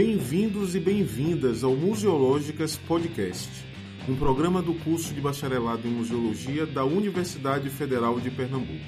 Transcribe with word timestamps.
Bem-vindos 0.00 0.76
e 0.76 0.78
bem-vindas 0.78 1.64
ao 1.64 1.74
Museológicas 1.74 2.76
Podcast, 2.76 3.50
um 4.08 4.14
programa 4.14 4.62
do 4.62 4.72
curso 4.72 5.12
de 5.12 5.20
bacharelado 5.20 5.88
em 5.88 5.90
Museologia 5.90 6.64
da 6.64 6.84
Universidade 6.84 7.68
Federal 7.68 8.20
de 8.20 8.30
Pernambuco. 8.30 8.78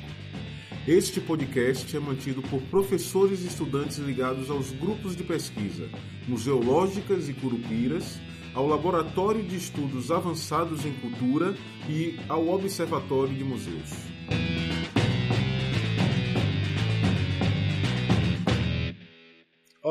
Este 0.87 1.21
podcast 1.21 1.97
é 1.97 1.99
mantido 1.99 2.41
por 2.43 2.63
professores 2.63 3.43
e 3.43 3.49
estudantes 3.49 3.99
ligados 3.99 4.51
aos 4.51 4.71
grupos 4.71 5.17
de 5.17 5.25
pesquisa 5.25 5.89
Museológicas 6.29 7.29
e 7.29 7.35
Curupiras, 7.35 8.21
ao 8.55 8.69
Laboratório 8.69 9.43
de 9.43 9.57
Estudos 9.57 10.13
Avançados 10.13 10.87
em 10.87 10.93
Cultura 10.93 11.57
e 11.89 12.21
ao 12.29 12.49
Observatório 12.51 13.35
de 13.35 13.43
Museus. 13.43 13.91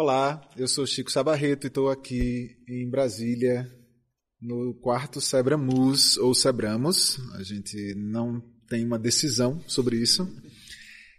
Olá, 0.02 0.39
eu 0.55 0.66
sou 0.66 0.88
Chico 0.88 1.12
Sabarreto 1.12 1.66
e 1.66 1.67
estou 1.67 1.89
aqui 1.89 2.55
em 2.70 2.89
Brasília 2.89 3.70
no 4.41 4.73
quarto 4.75 5.20
Sebramus 5.20 6.16
ou 6.16 6.34
Sebramos. 6.34 7.20
A 7.34 7.44
gente 7.44 7.95
não 7.95 8.41
tem 8.70 8.85
uma 8.85 8.98
decisão 8.98 9.62
sobre 9.67 9.98
isso. 9.98 10.25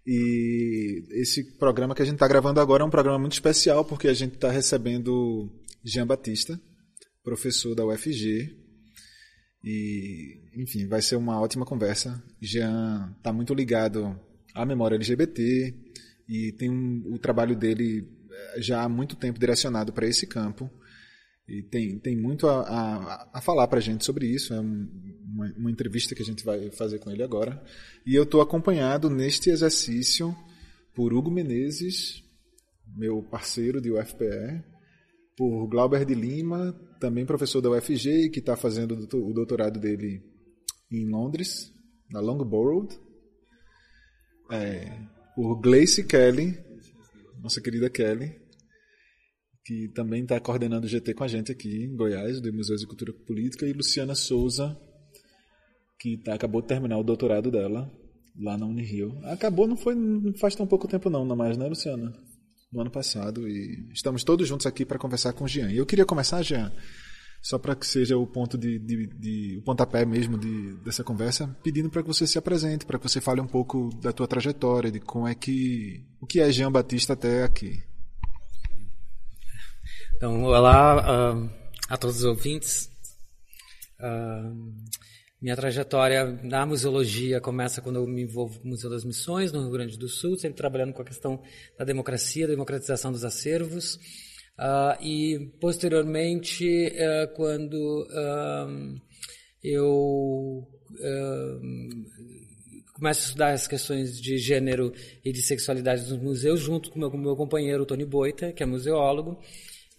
E 0.07 1.05
esse 1.11 1.59
programa 1.59 1.95
que 1.95 2.01
a 2.01 2.07
gente 2.07 2.15
está 2.15 2.27
gravando 2.27 2.59
agora 2.59 2.83
é 2.83 2.87
um 2.87 2.91
programa 2.91 3.19
muito 3.19 3.35
especial 3.35 3.85
porque 3.85 4.09
a 4.09 4.15
gente 4.15 4.37
está 4.37 4.51
recebendo 4.51 5.53
Jean 5.85 6.07
Batista, 6.07 6.59
professor 7.23 7.75
da 7.75 7.85
UFG. 7.85 8.57
E, 9.63 10.41
enfim, 10.57 10.89
vai 10.89 11.03
ser 11.03 11.17
uma 11.17 11.39
ótima 11.39 11.67
conversa. 11.67 12.25
Jean 12.41 13.15
está 13.19 13.31
muito 13.31 13.53
ligado 13.53 14.19
à 14.55 14.65
memória 14.65 14.97
LGBT 14.97 15.75
e 16.27 16.53
tem 16.53 16.71
um, 16.71 17.13
o 17.13 17.19
trabalho 17.19 17.55
dele 17.55 18.19
já 18.59 18.83
há 18.83 18.89
muito 18.89 19.17
tempo 19.17 19.39
direcionado 19.39 19.93
para 19.93 20.07
esse 20.07 20.27
campo 20.27 20.71
e 21.51 21.65
tem, 21.65 21.99
tem 21.99 22.17
muito 22.17 22.47
a, 22.47 22.61
a, 22.61 23.31
a 23.35 23.41
falar 23.41 23.67
para 23.67 23.81
a 23.81 23.83
gente 23.83 24.05
sobre 24.05 24.25
isso. 24.25 24.55
É 24.55 24.61
uma, 24.61 25.53
uma, 25.57 25.71
entrevista 25.71 26.15
que 26.15 26.23
a 26.23 26.25
gente 26.25 26.45
vai 26.45 26.71
fazer 26.71 27.01
com 27.01 27.11
ele 27.11 27.25
agora. 27.25 27.61
E 28.07 28.15
eu 28.15 28.23
estou 28.23 28.41
acompanhado 28.41 29.11
neste 29.11 29.51
exercício 29.51 30.33
por 30.95 31.13
Hugo 31.13 31.29
Menezes, 31.29 32.23
meu 32.97 33.21
parceiro 33.21 33.81
de 33.81 33.91
UFPE, 33.91 34.63
por 35.37 35.67
Glauber 35.67 36.05
de 36.05 36.15
Lima, 36.15 36.73
também 37.01 37.27
professor 37.27 37.61
da 37.61 37.71
UFG, 37.71 38.31
que 38.31 38.39
está 38.39 38.57
fazendo 38.57 38.93
o 38.95 39.33
doutorado 39.33 39.81
dele 39.81 40.23
em 40.89 41.09
Londres, 41.11 41.73
na 42.13 42.21
Loughborough. 42.21 42.89
É, 44.53 45.01
por 45.35 45.61
Gleice 45.61 46.05
Kelly, 46.05 46.59
nossa 47.43 47.61
querida 47.61 47.91
Kelly, 47.91 48.33
que 49.65 49.89
também 49.89 50.23
está 50.23 50.41
coordenando 50.41 50.87
o 50.87 50.89
GT 50.89 51.15
com 51.15 51.25
a 51.25 51.29
gente 51.29 51.53
aqui 51.53 51.85
em 51.85 51.97
Goiás, 51.97 52.41
do 52.41 52.53
Museu 52.53 52.77
de 52.77 52.87
Cultura 52.87 53.13
Política, 53.27 53.67
e 53.67 53.73
Luciana 53.73 54.15
Souza, 54.15 54.77
que 55.99 56.17
tá, 56.19 56.35
acabou 56.35 56.63
de 56.63 56.69
terminar 56.69 56.99
o 56.99 57.05
doutorado 57.05 57.51
dela 57.51 57.91
lá 58.39 58.57
na 58.57 58.67
Unirio. 58.67 59.19
Acabou, 59.25 59.67
não 59.67 59.77
foi 59.77 59.95
não 59.95 60.33
faz 60.35 60.55
tão 60.55 60.67
pouco 60.67 60.89
tempo 60.89 61.11
não, 61.11 61.25
não 61.25 61.37
mais, 61.37 61.57
né, 61.57 61.67
Luciana? 61.67 62.13
No 62.73 62.81
ano 62.81 62.91
passado. 62.91 63.49
E 63.49 63.91
estamos 63.93 64.25
todos 64.25 64.49
juntos 64.49 64.67
aqui 64.67 64.85
para 64.85 64.99
conversar 64.99 65.33
com 65.33 65.45
o 65.45 65.49
Jean. 65.49 65.71
E 65.71 65.77
eu 65.77 65.87
queria 65.87 66.07
começar, 66.07 66.43
Jean, 66.43 66.73
só 67.43 67.59
para 67.59 67.75
que 67.75 67.87
seja 67.87 68.17
o 68.19 68.27
ponto 68.27 68.59
de, 68.59 68.79
de, 68.79 69.07
de, 69.07 69.59
o 69.59 69.63
pontapé 69.63 70.05
mesmo 70.05 70.37
de, 70.37 70.75
dessa 70.85 71.03
conversa, 71.03 71.57
pedindo 71.63 71.89
para 71.89 72.03
que 72.03 72.09
você 72.09 72.27
se 72.27 72.39
apresente, 72.39 72.85
para 72.85 72.99
que 72.99 73.09
você 73.09 73.21
fale 73.21 73.41
um 73.41 73.47
pouco 73.47 73.91
da 74.01 74.13
tua 74.13 74.29
trajetória, 74.29 74.91
de 74.91 75.01
como 75.01 75.27
é 75.27 75.35
que 75.35 76.05
o 76.21 76.27
que 76.27 76.41
é 76.41 76.53
Jean 76.53 76.71
Batista 76.71 77.15
até 77.15 77.43
aqui. 77.43 77.83
Então, 80.17 80.45
olá 80.45 81.35
uh, 81.35 81.51
a 81.89 81.97
todos 81.97 82.19
os 82.19 82.25
ouvintes. 82.25 82.91
Uh, 83.99 84.75
minha 85.41 85.57
trajetória 85.57 86.39
na 86.43 86.67
museologia 86.67 87.41
começa 87.41 87.81
quando 87.81 87.97
eu 87.97 88.07
me 88.07 88.23
envolvo 88.23 88.61
no 88.63 88.73
Museu 88.73 88.91
das 88.91 89.03
Missões, 89.03 89.51
no 89.51 89.63
Rio 89.63 89.71
Grande 89.71 89.97
do 89.97 90.07
Sul, 90.07 90.37
sempre 90.37 90.59
trabalhando 90.59 90.93
com 90.93 91.01
a 91.01 91.05
questão 91.07 91.43
da 91.79 91.87
democracia, 91.87 92.47
da 92.47 92.53
democratização 92.53 93.11
dos 93.11 93.25
acervos. 93.25 93.99
Uh, 94.61 95.03
e, 95.03 95.51
posteriormente, 95.59 96.67
uh, 96.89 97.35
quando 97.35 98.07
uh, 98.11 99.01
eu 99.65 100.69
começo 102.93 103.21
a 103.21 103.25
estudar 103.25 103.53
as 103.53 103.67
questões 103.67 104.21
de 104.21 104.37
gênero 104.37 104.93
e 105.25 105.33
de 105.33 105.41
sexualidade 105.41 106.03
nos 106.03 106.21
museus, 106.21 106.61
junto 106.61 106.91
com 106.91 106.99
meu, 106.99 107.11
meu 107.17 107.35
companheiro 107.35 107.87
Tony 107.87 108.05
Boita, 108.05 108.53
que 108.53 108.63
é 108.63 108.67
museólogo, 108.67 109.41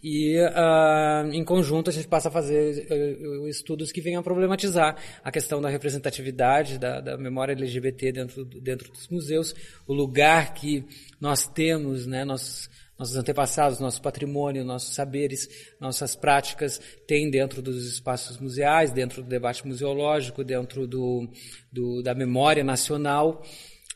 e 0.03 0.39
uh, 0.39 1.31
em 1.31 1.43
conjunto 1.43 1.89
a 1.91 1.93
gente 1.93 2.07
passa 2.07 2.27
a 2.27 2.31
fazer 2.31 2.87
uh, 2.91 3.47
estudos 3.47 3.91
que 3.91 4.01
venham 4.01 4.19
a 4.19 4.23
problematizar 4.23 4.97
a 5.23 5.31
questão 5.31 5.61
da 5.61 5.69
representatividade 5.69 6.79
da, 6.79 6.99
da, 6.99 7.17
memória 7.17 7.53
LGBT 7.53 8.11
dentro, 8.11 8.45
dentro 8.45 8.91
dos 8.91 9.07
museus, 9.09 9.53
o 9.87 9.93
lugar 9.93 10.55
que 10.55 10.83
nós 11.19 11.47
temos, 11.47 12.07
né, 12.07 12.25
nossos, 12.25 12.67
nossos 13.01 13.17
antepassados, 13.17 13.79
nosso 13.79 13.99
patrimônio, 13.99 14.63
nossos 14.63 14.93
saberes, 14.93 15.49
nossas 15.79 16.15
práticas 16.15 16.79
têm 17.07 17.31
dentro 17.31 17.59
dos 17.59 17.83
espaços 17.91 18.37
museais, 18.37 18.91
dentro 18.91 19.23
do 19.23 19.27
debate 19.27 19.65
museológico, 19.65 20.43
dentro 20.43 20.85
do, 20.85 21.27
do 21.71 22.03
da 22.03 22.13
memória 22.13 22.63
nacional. 22.63 23.43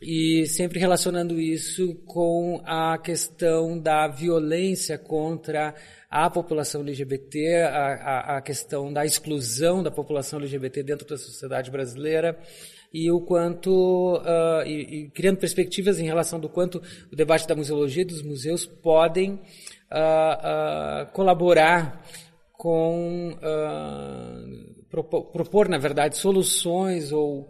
E 0.01 0.47
sempre 0.47 0.79
relacionando 0.79 1.39
isso 1.39 1.93
com 2.07 2.63
a 2.66 2.97
questão 2.97 3.79
da 3.79 4.07
violência 4.07 4.97
contra 4.97 5.75
a 6.09 6.27
população 6.27 6.81
LGBT, 6.81 7.61
a, 7.61 7.69
a, 7.69 8.37
a, 8.37 8.41
questão 8.41 8.91
da 8.91 9.05
exclusão 9.05 9.83
da 9.83 9.91
população 9.91 10.39
LGBT 10.39 10.81
dentro 10.81 11.07
da 11.07 11.17
sociedade 11.17 11.69
brasileira 11.69 12.37
e 12.95 13.11
o 13.11 13.19
quanto 13.19 14.16
uh, 14.19 14.66
e, 14.66 15.03
e, 15.03 15.09
criando 15.09 15.38
perspectivas 15.38 16.00
em 16.00 16.06
relação 16.06 16.39
do 16.39 16.47
quanto 16.47 16.81
o 17.11 17.16
debate 17.16 17.45
da 17.45 17.53
museologia 17.53 18.03
e 18.03 18.06
dos 18.06 18.22
museus 18.22 18.66
podem 18.66 19.33
uh, 19.33 19.38
uh, 21.03 21.11
colaborar 21.11 22.01
com 22.53 23.38
propor, 24.89 25.25
propor, 25.25 25.67
na 25.67 25.78
verdade, 25.78 26.16
soluções 26.16 27.11
ou 27.11 27.50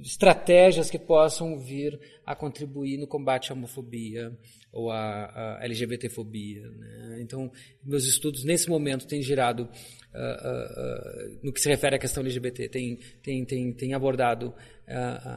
estratégias 0.00 0.90
que 0.90 0.98
possam 0.98 1.56
vir 1.60 1.96
a 2.26 2.34
contribuir 2.34 2.98
no 2.98 3.06
combate 3.06 3.52
à 3.52 3.54
homofobia 3.54 4.36
ou 4.76 4.90
à, 4.90 5.58
à 5.58 5.64
LGBTfobia. 5.64 6.68
Né? 6.68 7.18
Então, 7.22 7.50
meus 7.82 8.04
estudos 8.04 8.44
nesse 8.44 8.68
momento 8.68 9.06
têm 9.06 9.22
girado 9.22 9.62
uh, 9.62 10.18
uh, 10.18 11.32
uh, 11.32 11.38
no 11.42 11.52
que 11.52 11.60
se 11.60 11.68
refere 11.68 11.96
à 11.96 11.98
questão 11.98 12.22
LGBT, 12.22 12.68
tem, 12.68 12.98
tem, 13.22 13.44
tem, 13.44 13.72
tem 13.72 13.94
abordado 13.94 14.54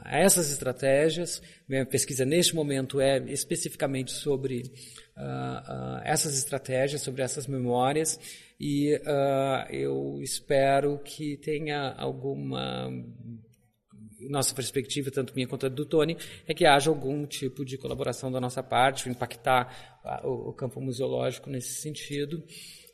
essas 0.05 0.51
estratégias. 0.51 1.41
Minha 1.67 1.83
pesquisa 1.83 2.23
neste 2.23 2.53
momento 2.53 3.01
é 3.01 3.17
especificamente 3.31 4.11
sobre 4.11 4.61
essas 6.03 6.37
estratégias, 6.37 7.01
sobre 7.01 7.23
essas 7.23 7.47
memórias 7.47 8.19
e 8.59 8.95
eu 9.71 10.19
espero 10.21 10.99
que 10.99 11.35
tenha 11.37 11.95
alguma 11.97 12.91
nossa 14.27 14.53
perspectiva, 14.53 15.11
tanto 15.11 15.33
minha 15.33 15.47
quanto 15.47 15.65
a 15.65 15.69
do 15.69 15.85
Tony, 15.85 16.17
é 16.47 16.53
que 16.53 16.65
haja 16.65 16.89
algum 16.89 17.25
tipo 17.25 17.63
de 17.63 17.77
colaboração 17.77 18.31
da 18.31 18.41
nossa 18.41 18.61
parte, 18.61 19.09
impactar 19.09 20.21
o, 20.23 20.51
campo 20.53 20.81
museológico 20.81 21.49
nesse 21.49 21.81
sentido, 21.81 22.43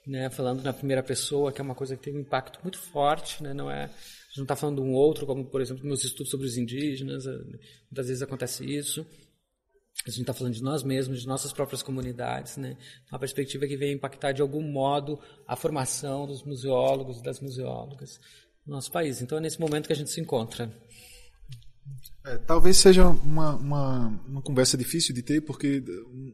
né, 0.05 0.29
falando 0.29 0.61
na 0.61 0.73
primeira 0.73 1.01
pessoa, 1.01 1.51
que 1.51 1.59
é 1.59 1.63
uma 1.63 1.73
coisa 1.73 1.95
que 1.95 2.03
tem 2.03 2.15
um 2.15 2.19
impacto 2.19 2.59
muito 2.61 2.77
forte, 2.77 3.41
né, 3.41 3.53
não 3.53 3.71
é 3.71 3.85
a 3.85 4.35
gente 4.35 4.39
não 4.39 4.43
está 4.43 4.55
falando 4.57 4.83
um 4.83 4.91
outro, 4.91 5.25
como, 5.25 5.45
por 5.45 5.61
exemplo, 5.61 5.85
meus 5.85 6.03
estudos 6.03 6.29
sobre 6.29 6.45
os 6.45 6.57
indígenas, 6.57 7.25
eh, 7.25 7.37
muitas 7.89 8.07
vezes 8.07 8.21
acontece 8.21 8.65
isso. 8.65 9.05
A 10.05 10.09
gente 10.09 10.21
está 10.21 10.33
falando 10.33 10.53
de 10.53 10.61
nós 10.61 10.83
mesmos, 10.83 11.21
de 11.21 11.27
nossas 11.27 11.53
próprias 11.53 11.81
comunidades, 11.81 12.57
né? 12.57 12.75
Uma 13.09 13.17
perspectiva 13.17 13.65
que 13.65 13.77
vem 13.77 13.93
impactar 13.93 14.33
de 14.33 14.41
algum 14.41 14.61
modo 14.61 15.17
a 15.47 15.55
formação 15.55 16.27
dos 16.27 16.43
museólogos 16.43 17.19
e 17.19 17.23
das 17.23 17.39
museólogas 17.39 18.19
no 18.65 18.73
nosso 18.73 18.91
país. 18.91 19.21
Então 19.21 19.37
é 19.37 19.41
nesse 19.41 19.59
momento 19.59 19.87
que 19.87 19.93
a 19.93 19.95
gente 19.95 20.09
se 20.09 20.19
encontra. 20.19 20.69
É, 22.25 22.37
talvez 22.37 22.77
seja 22.77 23.07
uma, 23.07 23.55
uma, 23.55 24.21
uma, 24.27 24.41
conversa 24.41 24.75
difícil 24.75 25.13
de 25.13 25.21
ter, 25.21 25.41
porque 25.41 25.83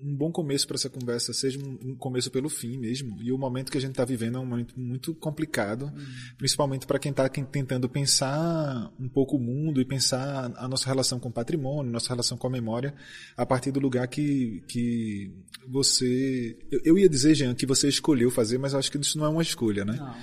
um 0.02 0.16
bom 0.16 0.32
começo 0.32 0.66
para 0.66 0.76
essa 0.76 0.90
conversa 0.90 1.34
seja 1.34 1.60
um, 1.60 1.94
começo 1.96 2.32
pelo 2.32 2.48
fim 2.48 2.78
mesmo. 2.78 3.22
E 3.22 3.30
o 3.30 3.38
momento 3.38 3.70
que 3.70 3.78
a 3.78 3.82
gente 3.82 3.92
está 3.92 4.06
vivendo 4.06 4.38
é 4.38 4.40
um 4.40 4.46
momento 4.46 4.80
muito 4.80 5.14
complicado, 5.14 5.92
uhum. 5.94 6.06
principalmente 6.38 6.88
para 6.88 6.98
quem 6.98 7.10
está 7.10 7.28
tentando 7.28 7.90
pensar 7.90 8.90
um 8.98 9.10
pouco 9.10 9.36
o 9.36 9.40
mundo 9.40 9.82
e 9.82 9.86
pensar 9.86 10.54
a 10.56 10.66
nossa 10.66 10.88
relação 10.88 11.20
com 11.20 11.28
o 11.28 11.34
patrimônio, 11.34 11.92
nossa 11.92 12.08
relação 12.08 12.38
com 12.38 12.48
a 12.48 12.50
memória, 12.50 12.94
a 13.36 13.46
partir 13.46 13.72
do 13.72 13.80
lugar 13.82 14.08
que, 14.08 14.64
que 14.70 15.30
você. 15.68 16.58
Eu, 16.72 16.80
eu 16.86 16.98
ia 16.98 17.10
dizer, 17.10 17.36
Jean, 17.36 17.54
que 17.54 17.66
você 17.66 17.90
escolheu 17.90 18.32
fazer, 18.32 18.58
mas 18.58 18.74
acho 18.74 18.90
que 18.90 18.98
isso 18.98 19.18
não 19.18 19.26
é 19.26 19.30
uma 19.30 19.42
escolha, 19.42 19.84
né? 19.84 19.98
Não. 19.98 20.16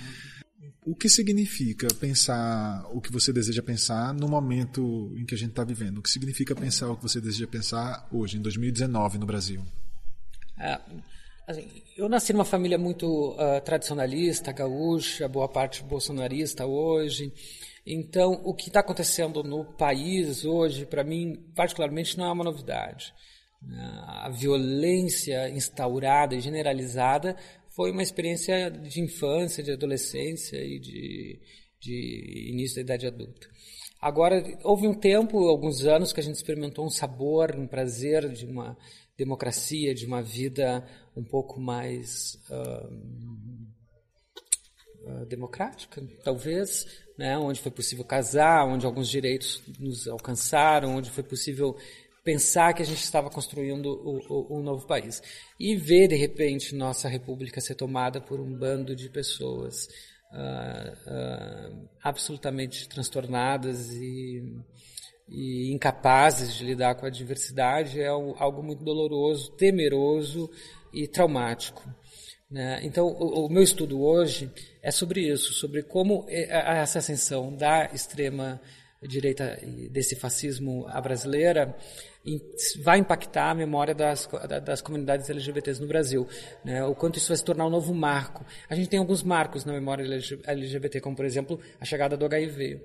O 0.91 0.95
que 0.95 1.09
significa 1.09 1.87
pensar 2.01 2.89
o 2.93 2.99
que 2.99 3.13
você 3.13 3.31
deseja 3.31 3.63
pensar 3.63 4.15
no 4.15 4.27
momento 4.27 5.13
em 5.17 5.27
que 5.27 5.35
a 5.35 5.39
gente 5.39 5.51
está 5.51 5.63
vivendo? 5.63 5.99
O 5.99 6.03
que 6.03 6.09
significa 6.09 6.55
pensar 6.55 6.91
o 6.91 6.97
que 6.97 7.03
você 7.03 7.21
deseja 7.21 7.47
pensar 7.47 8.09
hoje, 8.11 8.39
em 8.39 8.41
2019, 8.41 9.19
no 9.19 9.27
Brasil? 9.27 9.63
É, 10.59 10.81
Assim, 11.47 11.67
eu 11.97 12.11
nasci 12.11 12.35
numa 12.35 12.45
família 12.45 12.77
muito 12.77 13.33
uh, 13.33 13.59
tradicionalista, 13.65 14.53
gaúcha, 14.53 15.27
boa 15.27 15.49
parte 15.49 15.83
bolsonarista 15.83 16.67
hoje. 16.67 17.33
Então, 17.87 18.43
o 18.45 18.53
que 18.55 18.69
está 18.69 18.81
acontecendo 18.81 19.43
no 19.43 19.65
país 19.65 20.45
hoje, 20.45 20.85
para 20.85 21.03
mim, 21.03 21.37
particularmente, 21.55 22.19
não 22.19 22.27
é 22.27 22.33
uma 22.33 22.45
novidade. 22.45 23.15
A 24.07 24.29
violência 24.29 25.49
instaurada 25.49 26.35
e 26.35 26.41
generalizada 26.41 27.35
foi 27.79 27.93
uma 27.93 28.03
experiência 28.03 28.73
de 28.73 29.01
infância, 29.01 29.63
de 29.63 29.71
adolescência 29.71 30.57
e 30.57 30.81
de, 30.81 31.41
de 31.81 32.51
início 32.51 32.75
da 32.75 32.83
idade 32.83 33.07
adulta. 33.07 33.47
Agora, 34.03 34.43
houve 34.65 34.89
um 34.89 34.95
tempo, 34.95 35.47
alguns 35.47 35.85
anos, 35.85 36.13
que 36.13 36.19
a 36.19 36.23
gente 36.25 36.35
experimentou 36.35 36.85
um 36.85 36.91
sabor, 36.91 37.55
um 37.55 37.69
prazer 37.69 38.31
de 38.31 38.47
uma 38.47 38.77
democracia, 39.17 39.95
de 39.95 40.07
uma 40.07 40.21
vida 40.21 40.85
um 41.17 41.23
pouco 41.23 41.61
mais 41.61 42.37
uh, 42.51 42.93
uh, 45.05 45.27
democrática, 45.27 46.05
talvez, 46.25 46.85
né? 47.17 47.39
onde 47.39 47.61
foi 47.61 47.71
possível 47.71 48.05
casar, 48.05 48.67
onde 48.67 48.87
alguns 48.87 49.09
direitos 49.09 49.63
nos 49.79 50.09
alcançaram, 50.09 50.97
onde 50.97 51.11
foi 51.11 51.23
possível 51.23 51.77
pensar 52.29 52.75
que 52.75 52.83
a 52.83 52.85
gente 52.85 53.03
estava 53.03 53.31
construindo 53.31 53.89
um 54.51 54.61
novo 54.61 54.87
país. 54.87 55.23
E 55.59 55.75
ver, 55.75 56.09
de 56.09 56.15
repente, 56.15 56.75
nossa 56.75 57.09
república 57.09 57.59
ser 57.59 57.75
tomada 57.75 58.21
por 58.21 58.39
um 58.39 58.55
bando 58.55 58.95
de 58.95 59.09
pessoas 59.09 59.89
uh, 60.31 61.89
absolutamente 62.03 62.87
transtornadas 62.87 63.95
e 63.95 64.43
e 65.31 65.71
incapazes 65.75 66.55
de 66.55 66.65
lidar 66.65 66.95
com 66.95 67.05
a 67.05 67.11
diversidade 67.11 68.01
é 68.01 68.07
algo 68.07 68.63
muito 68.63 68.83
doloroso, 68.83 69.53
temeroso 69.59 70.51
e 70.91 71.07
traumático. 71.07 71.87
Né? 72.51 72.81
Então, 72.83 73.09
o, 73.09 73.45
o, 73.45 73.49
meu 73.51 73.63
estudo 73.63 74.01
hoje 74.01 74.51
é 74.83 74.91
sobre 74.91 75.31
isso, 75.31 75.53
sobre 75.53 75.83
como 75.83 76.25
essa 76.31 76.99
ascensão 76.99 77.55
da 77.55 77.91
extrema 77.93 78.59
direita 79.07 79.59
desse 79.91 80.17
fascismo 80.17 80.87
à 80.89 81.01
brasileira 81.01 81.77
vai 82.83 82.99
impactar 82.99 83.51
a 83.51 83.55
memória 83.55 83.95
das, 83.95 84.29
das 84.65 84.81
comunidades 84.81 85.29
LGBTs 85.29 85.81
no 85.81 85.87
Brasil. 85.87 86.27
Né? 86.65 86.85
O 86.85 86.95
quanto 86.95 87.19
isso 87.19 87.29
vai 87.29 87.37
se 87.37 87.45
tornar 87.45 87.67
um 87.67 87.71
novo 87.71 87.95
marco. 87.95 88.45
A 88.69 88.75
gente 88.75 88.89
tem 88.89 88.99
alguns 88.99 89.23
marcos 89.23 89.65
na 89.65 89.73
memória 89.73 90.05
LGBT, 90.47 91.01
como, 91.01 91.17
por 91.17 91.25
exemplo, 91.25 91.61
a 91.81 91.85
chegada 91.85 92.17
do 92.17 92.25
HIV 92.25 92.81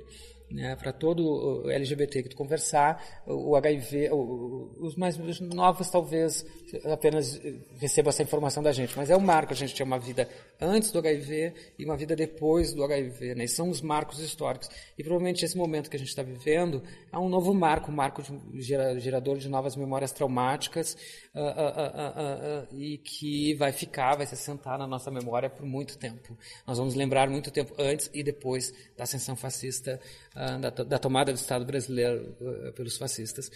né, 0.54 0.76
para 0.76 0.92
todo 0.92 1.70
LGBT 1.70 2.24
que 2.24 2.30
tu 2.30 2.36
conversar, 2.36 3.24
o 3.26 3.56
HIV, 3.56 4.12
os 4.12 4.96
mais 4.96 5.18
novos 5.40 5.90
talvez 5.90 6.46
apenas 6.86 7.40
recebam 7.80 8.10
essa 8.10 8.24
informação 8.24 8.64
da 8.64 8.72
gente, 8.72 8.96
mas 8.98 9.10
é 9.10 9.16
o 9.16 9.22
marco, 9.22 9.54
a 9.54 9.56
gente 9.56 9.74
tinha 9.74 9.86
uma 9.86 10.00
vida 10.00 10.28
antes 10.60 10.92
do 10.92 11.00
HIV 11.00 11.54
e 11.78 11.86
uma 11.86 11.96
vida 11.96 12.16
depois 12.16 12.74
do 12.74 12.84
HIV, 12.84 13.36
né, 13.36 13.44
e 13.44 13.48
são 13.48 13.70
os 13.70 13.82
marcos 13.82 14.20
históricos. 14.20 14.70
E 14.98 15.04
provavelmente 15.04 15.46
esse 15.46 15.58
momento 15.58 15.90
que 15.90 15.96
a 15.96 16.00
gente 16.00 16.10
está 16.10 16.24
vivendo 16.24 16.84
é 17.12 17.18
um 17.18 17.30
novo 17.30 17.54
marco, 17.54 17.92
um 17.92 17.96
marco 17.96 18.22
de, 18.22 19.00
gerador 19.00 19.38
de 19.38 19.50
novas 19.50 19.76
memórias 19.76 20.12
traumáticas 20.12 20.98
uh, 21.36 21.40
uh, 21.40 22.74
uh, 22.74 22.76
e 22.76 22.98
que 22.98 23.54
vai 23.56 23.72
ficar, 23.72 24.16
vai 24.16 24.26
se 24.26 24.34
assentar 24.34 24.78
na 24.78 24.88
nossa 24.88 25.12
memória 25.12 25.50
por 25.50 25.66
muito 25.66 25.98
tempo. 25.98 26.38
Nós 26.66 26.78
vamos 26.78 26.96
lembrar 26.96 27.30
muito 27.30 27.52
tempo 27.52 27.74
antes 27.78 28.10
e 28.14 28.24
depois 28.24 28.74
da 28.98 29.04
ascensão 29.04 29.36
fascista 29.36 30.00
ah, 30.36 30.58
da, 30.58 30.70
da, 30.70 31.00
tomada 31.00 31.32
do 31.32 31.36
Estado 31.36 31.66
brasileiro 31.66 32.36
uh, 32.42 32.74
pelos 32.74 32.98
fascistas. 32.98 33.52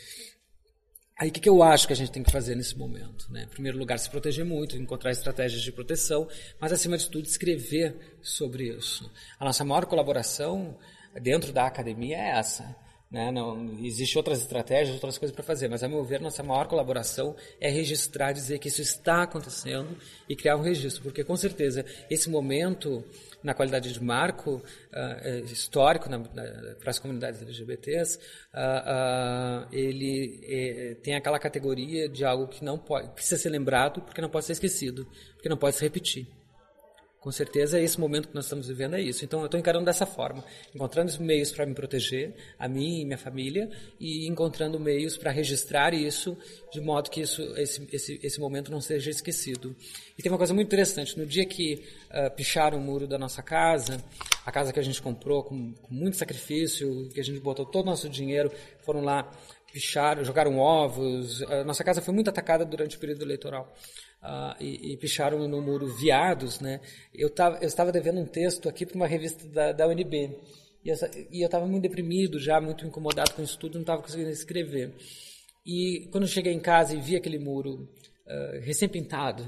Aí 1.19 1.29
o 1.29 1.31
que, 1.31 1.39
que, 1.39 1.49
eu 1.49 1.63
acho 1.63 1.87
que 1.87 1.93
a 1.93 1.95
gente 1.95 2.11
tem 2.11 2.21
que 2.21 2.31
fazer 2.31 2.55
nesse 2.55 2.77
momento? 2.77 3.31
Né? 3.31 3.43
Em 3.43 3.47
primeiro 3.47 3.77
lugar, 3.77 3.97
se 3.97 4.07
proteger 4.07 4.45
muito, 4.45 4.77
encontrar 4.77 5.09
estratégias 5.11 5.63
de 5.63 5.71
proteção, 5.71 6.27
mas 6.59 6.71
acima 6.71 6.95
de 6.95 7.09
tudo 7.09 7.25
escrever 7.25 8.17
sobre 8.21 8.67
isso. 8.67 9.09
A 9.39 9.45
nossa 9.45 9.65
maior 9.65 9.87
colaboração 9.87 10.77
dentro 11.19 11.51
da 11.51 11.65
academia 11.65 12.17
é 12.17 12.37
essa. 12.37 12.75
Né? 13.09 13.31
Não, 13.31 13.73
existe 13.83 14.17
outras 14.17 14.41
estratégias, 14.41 14.93
outras 14.93 15.17
coisas 15.17 15.33
para 15.33 15.43
fazer, 15.43 15.69
mas 15.69 15.81
a 15.81 15.87
meu 15.87 16.03
ver, 16.03 16.19
nossa 16.19 16.43
maior 16.43 16.67
colaboração 16.67 17.35
é 17.59 17.69
registrar, 17.69 18.33
dizer 18.33 18.59
que 18.59 18.67
isso 18.67 18.81
está 18.81 19.23
acontecendo 19.23 19.97
e 20.27 20.35
criar 20.35 20.57
um 20.57 20.61
registro, 20.61 21.01
porque 21.01 21.23
com 21.23 21.35
certeza 21.35 21.85
esse 22.09 22.29
momento 22.29 23.03
na 23.43 23.53
qualidade 23.53 23.91
de 23.91 24.03
marco 24.03 24.55
uh, 24.55 25.45
histórico 25.45 26.09
para 26.79 26.89
as 26.89 26.99
comunidades 26.99 27.41
LGBTs, 27.41 28.17
uh, 28.17 28.59
uh, 28.59 29.67
ele 29.71 30.39
eh, 30.43 30.95
tem 31.01 31.15
aquela 31.15 31.39
categoria 31.39 32.09
de 32.09 32.25
algo 32.25 32.47
que 32.47 32.63
não 32.63 32.77
pode, 32.77 33.09
precisa 33.09 33.37
ser 33.37 33.49
lembrado, 33.49 34.01
porque 34.01 34.21
não 34.21 34.29
pode 34.29 34.45
ser 34.45 34.53
esquecido, 34.53 35.07
porque 35.35 35.49
não 35.49 35.57
pode 35.57 35.75
se 35.75 35.83
repetir. 35.83 36.36
Com 37.19 37.31
certeza, 37.31 37.79
esse 37.81 37.99
momento 37.99 38.27
que 38.27 38.35
nós 38.35 38.45
estamos 38.45 38.67
vivendo 38.67 38.95
é 38.95 39.01
isso. 39.01 39.25
Então, 39.25 39.39
eu 39.39 39.47
estou 39.47 39.59
encarando 39.59 39.85
dessa 39.85 40.05
forma, 40.05 40.43
encontrando 40.73 41.11
meios 41.19 41.51
para 41.51 41.65
me 41.65 41.73
proteger, 41.73 42.33
a 42.59 42.67
mim 42.67 43.01
e 43.01 43.05
minha 43.05 43.17
família, 43.17 43.69
e 43.99 44.27
encontrando 44.27 44.79
meios 44.79 45.17
para 45.17 45.31
registrar 45.31 45.95
isso, 45.95 46.37
de 46.71 46.79
modo 46.79 47.09
que 47.09 47.21
isso, 47.21 47.41
esse, 47.57 47.87
esse, 47.91 48.19
esse 48.21 48.39
momento 48.39 48.71
não 48.71 48.79
seja 48.79 49.09
esquecido. 49.09 49.75
E 50.17 50.21
tem 50.21 50.31
uma 50.31 50.37
coisa 50.37 50.53
muito 50.53 50.67
interessante: 50.67 51.17
no 51.17 51.25
dia 51.25 51.45
que 51.45 51.83
uh, 52.11 52.29
picharam 52.35 52.77
o 52.77 52.81
muro 52.81 53.07
da 53.07 53.17
nossa 53.17 53.41
casa, 53.41 54.01
a 54.45 54.51
casa 54.51 54.71
que 54.71 54.79
a 54.79 54.83
gente 54.83 55.01
comprou 55.01 55.43
com, 55.43 55.73
com 55.73 55.93
muito 55.93 56.17
sacrifício, 56.17 57.09
que 57.09 57.19
a 57.19 57.23
gente 57.23 57.39
botou 57.39 57.65
todo 57.65 57.83
o 57.83 57.89
nosso 57.89 58.07
dinheiro, 58.07 58.51
foram 58.85 59.01
lá 59.01 59.29
picharam, 59.73 60.23
jogaram 60.23 60.59
ovos. 60.59 61.41
A 61.43 61.63
nossa 61.63 61.83
casa 61.83 61.99
foi 61.99 62.13
muito 62.13 62.29
atacada 62.29 62.63
durante 62.63 62.95
o 62.95 62.99
período 62.99 63.23
eleitoral 63.23 63.73
uh, 64.23 64.55
e, 64.59 64.93
e, 64.93 64.97
picharam 64.97 65.47
no 65.47 65.61
muro 65.61 65.87
viados, 65.87 66.59
né? 66.59 66.81
Eu, 67.13 67.29
tava, 67.29 67.57
eu 67.57 67.67
estava 67.67 67.91
devendo 67.91 68.19
um 68.19 68.25
texto 68.25 68.67
aqui 68.69 68.85
para 68.85 68.95
uma 68.95 69.07
revista 69.07 69.47
da, 69.47 69.71
da 69.71 69.87
UNB. 69.87 70.37
E, 70.83 70.91
essa, 70.91 71.09
e 71.31 71.41
eu 71.41 71.45
estava 71.45 71.65
muito 71.65 71.83
deprimido 71.83 72.39
já, 72.39 72.61
muito 72.61 72.85
incomodado 72.85 73.33
com 73.33 73.41
isso 73.41 73.57
tudo, 73.57 73.75
não 73.75 73.81
estava 73.81 74.01
conseguindo 74.01 74.29
escrever. 74.29 74.93
E 75.65 76.07
quando 76.11 76.23
eu 76.23 76.29
cheguei 76.29 76.53
em 76.53 76.59
casa 76.59 76.95
e 76.95 77.01
vi 77.01 77.15
aquele 77.15 77.39
muro 77.39 77.89
uh, 78.25 78.59
recém-pintado, 78.61 79.43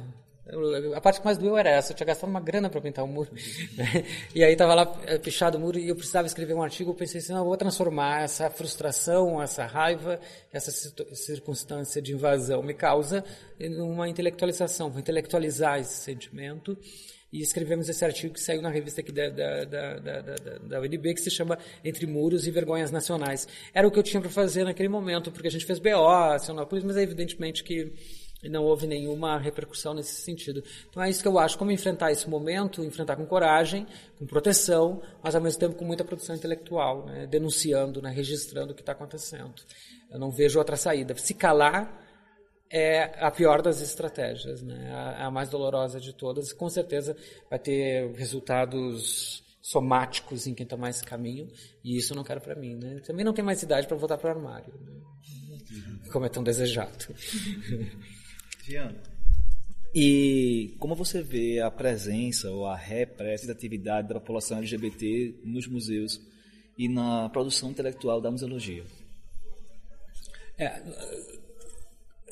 a 0.96 1.02
parte 1.02 1.20
que 1.20 1.26
mais 1.26 1.38
doeu 1.38 1.58
era 1.58 1.70
essa, 1.70 1.92
eu 1.92 1.96
tinha 1.96 2.08
gastado 2.08 2.30
uma 2.30 2.40
grana 2.40 2.70
para 2.70 2.82
pintar 2.82 3.06
o 3.06 3.08
muro. 3.08 3.32
Né? 3.78 4.06
E 4.34 4.44
aí 4.44 4.54
estava 4.54 4.74
lá 4.74 5.00
eh, 5.06 5.18
pichado 5.18 5.58
o 5.58 5.62
muro 5.62 5.78
e 5.78 5.90
eu 5.90 5.96
precisava 5.96 6.28
escrever 6.28 6.54
um 6.54 6.62
artigo. 6.62 6.92
Eu 6.92 6.96
pensei 6.96 7.20
assim: 7.20 7.34
não, 7.34 7.40
eu 7.40 7.46
vou 7.46 7.58
transformar 7.58 8.24
essa 8.24 8.50
frustração, 8.50 9.42
essa 9.42 9.66
raiva, 9.66 10.20
essa 10.52 10.72
circunstância 10.72 12.02
de 12.02 12.14
invasão 12.14 12.62
me 12.64 12.74
causa 12.74 13.24
numa 13.60 14.08
intelectualização. 14.08 14.90
Vou 14.90 15.00
intelectualizar 15.00 15.80
esse 15.80 15.96
sentimento. 15.96 16.78
E 17.32 17.42
escrevemos 17.42 17.88
esse 17.88 18.04
artigo 18.04 18.34
que 18.34 18.42
saiu 18.42 18.60
na 18.60 18.70
revista 18.70 19.02
aqui 19.02 19.12
da, 19.12 19.30
da, 19.30 19.64
da, 19.64 20.00
da, 20.00 20.22
da, 20.22 20.58
da 20.58 20.82
UNB, 20.82 21.14
que 21.14 21.22
se 21.22 21.30
chama 21.30 21.60
Entre 21.86 22.08
Muros 22.08 22.48
e 22.48 22.52
Vergonhas 22.52 22.90
Nacionais. 22.90 23.48
Era 23.72 23.88
o 23.88 23.92
que 23.92 24.00
eu 24.00 24.04
tinha 24.04 24.20
para 24.20 24.32
fazer 24.32 24.64
naquele 24.64 24.90
momento, 24.90 25.32
porque 25.32 25.48
a 25.48 25.52
gente 25.52 25.64
fez 25.64 25.78
BO, 25.78 26.08
acionou 26.08 26.64
a 26.64 26.66
polícia, 26.66 26.88
mas 26.88 26.98
é 26.98 27.04
evidentemente 27.04 27.64
que 27.64 27.94
e 28.44 28.50
não 28.50 28.64
houve 28.64 28.88
nenhuma 28.88 29.38
repercussão 29.38 29.94
nesse 29.94 30.22
sentido. 30.22 30.64
Então 30.90 31.04
é 31.04 31.10
isso 31.10 31.22
que 31.22 31.28
eu 31.28 31.38
acho, 31.38 31.58
como 31.58 31.72
enfrentar 31.72 32.12
esse 32.12 32.30
momento, 32.30 32.84
enfrentar 32.84 33.16
com 33.16 33.26
coragem, 33.26 33.86
com 34.18 34.26
proteção, 34.26 35.02
mas 35.22 35.36
ao 35.36 35.42
mesmo 35.42 35.60
tempo 35.60 35.76
com 35.76 35.86
muita 35.86 36.06
produção 36.06 36.36
intelectual, 36.36 37.06
né? 37.06 37.28
denunciando, 37.28 38.02
né? 38.02 38.12
registrando 38.12 38.72
o 38.72 38.76
que 38.76 38.82
está 38.82 38.94
acontecendo. 38.94 39.54
Eu 40.10 40.20
não 40.20 40.32
vejo 40.32 40.58
outra 40.58 40.78
saída. 40.78 41.16
Se 41.18 41.34
calar 41.34 42.06
é 42.72 43.24
a 43.24 43.32
pior 43.32 43.62
das 43.62 43.82
estratégias, 43.82 44.62
né? 44.62 44.90
a, 44.92 45.28
a 45.28 45.32
mais 45.32 45.50
dolorosa 45.50 46.00
de 46.00 46.14
todas, 46.14 46.52
e 46.52 46.56
com 46.56 46.70
certeza 46.70 47.16
vai 47.50 47.60
ter 47.60 48.12
resultados 48.14 49.44
somáticos 49.62 50.48
em 50.48 50.54
quem 50.54 50.66
tomar 50.66 50.90
esse 50.90 51.04
caminho, 51.04 51.48
e 51.84 51.98
isso 51.98 52.14
eu 52.14 52.16
não 52.16 52.24
quero 52.24 52.40
para 52.40 52.56
mim. 52.56 52.76
Né? 52.76 53.02
Também 53.06 53.26
não 53.26 53.34
tenho 53.34 53.46
mais 53.46 53.62
idade 53.62 53.86
para 53.86 53.98
voltar 53.98 54.18
para 54.18 54.30
o 54.30 54.38
armário, 54.38 54.74
né? 54.80 54.94
como 56.12 56.26
é 56.26 56.30
tão 56.30 56.42
desejado. 56.42 57.14
E 59.94 60.76
como 60.80 60.96
você 60.96 61.22
vê 61.22 61.60
a 61.60 61.72
presença 61.72 62.52
ou 62.52 62.66
a 62.68 62.76
representatividade 62.76 64.08
da 64.08 64.16
população 64.16 64.60
LGBT 64.60 65.40
nos 65.44 65.68
museus 65.68 66.22
e 66.78 66.88
na 66.88 67.28
produção 67.30 67.72
intelectual 67.72 68.22
da 68.22 68.30
museologia? 68.30 68.84
É, 70.58 70.82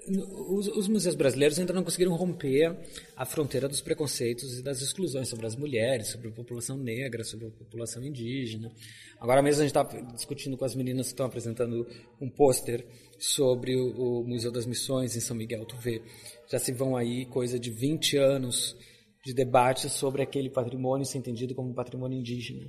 os, 0.10 0.68
os, 0.68 0.88
museus 0.88 1.16
brasileiros 1.16 1.60
ainda 1.60 1.74
não 1.74 1.84
conseguiram 1.84 2.16
romper 2.16 2.78
a 3.16 3.26
fronteira 3.26 3.68
dos 3.68 3.82
preconceitos 3.82 4.58
e 4.58 4.64
das 4.64 4.82
exclusões 4.82 5.28
sobre 5.28 5.46
as 5.46 5.56
mulheres, 5.56 6.08
sobre 6.08 6.30
a 6.30 6.32
população 6.32 6.78
negra, 6.78 7.24
sobre 7.24 7.48
a 7.48 7.52
população 7.52 8.04
indígena. 8.04 8.72
Agora 9.20 9.42
mesmo 9.42 9.62
a 9.62 9.68
gente 9.68 9.78
está 9.78 9.84
discutindo 10.14 10.58
com 10.58 10.64
as 10.64 10.76
meninas 10.76 11.08
que 11.08 11.14
estão 11.14 11.26
apresentando 11.26 11.86
um 12.22 12.30
pôster 12.30 12.86
sobre 13.20 13.76
o, 13.76 14.22
o, 14.22 14.24
Museu 14.28 14.52
das 14.52 14.66
Missões 14.66 15.16
em 15.16 15.20
São 15.20 15.36
Miguel. 15.36 15.66
Tu 15.66 15.76
vê, 15.78 16.02
já 16.50 16.58
se 16.58 16.72
vão 16.72 16.96
aí 16.96 17.26
coisa 17.26 17.60
de 17.60 17.70
20 17.70 18.18
anos 18.18 18.78
de 19.26 19.34
debate 19.34 19.90
sobre 19.90 20.22
aquele 20.22 20.50
patrimônio 20.50 21.06
ser 21.06 21.18
entendido 21.18 21.54
como 21.54 21.74
patrimônio 21.74 22.18
indígena. 22.18 22.66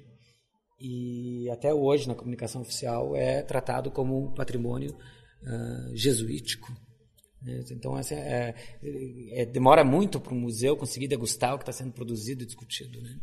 E 0.81 1.49
até 1.51 1.73
hoje, 1.73 2.09
na 2.09 2.15
comunicação 2.15 2.63
oficial, 2.63 3.15
é 3.15 3.43
tratado 3.43 3.91
como 3.91 4.27
um 4.27 4.35
patrimônio 4.35 4.91
uh, 4.91 5.97
jesuítico. 5.97 6.73
Então, 7.71 7.95
assim, 7.95 8.15
é, 8.15 8.55
é, 9.33 9.47
demora 9.47 9.85
muito 9.85 10.19
para 10.19 10.33
o 10.33 10.37
museu 10.37 10.77
conseguir 10.77 11.09
degustar 11.09 11.55
o 11.55 11.59
que 11.59 11.63
está 11.63 11.73
sendo 11.73 11.93
produzido 11.93 12.43
e 12.43 12.47
discutido. 12.47 13.01
Né? 13.01 13.17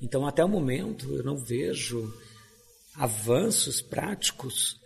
Então, 0.00 0.26
até 0.26 0.44
o 0.44 0.48
momento, 0.48 1.12
eu 1.12 1.24
não 1.24 1.36
vejo 1.36 2.12
avanços 2.94 3.80
práticos 3.80 4.80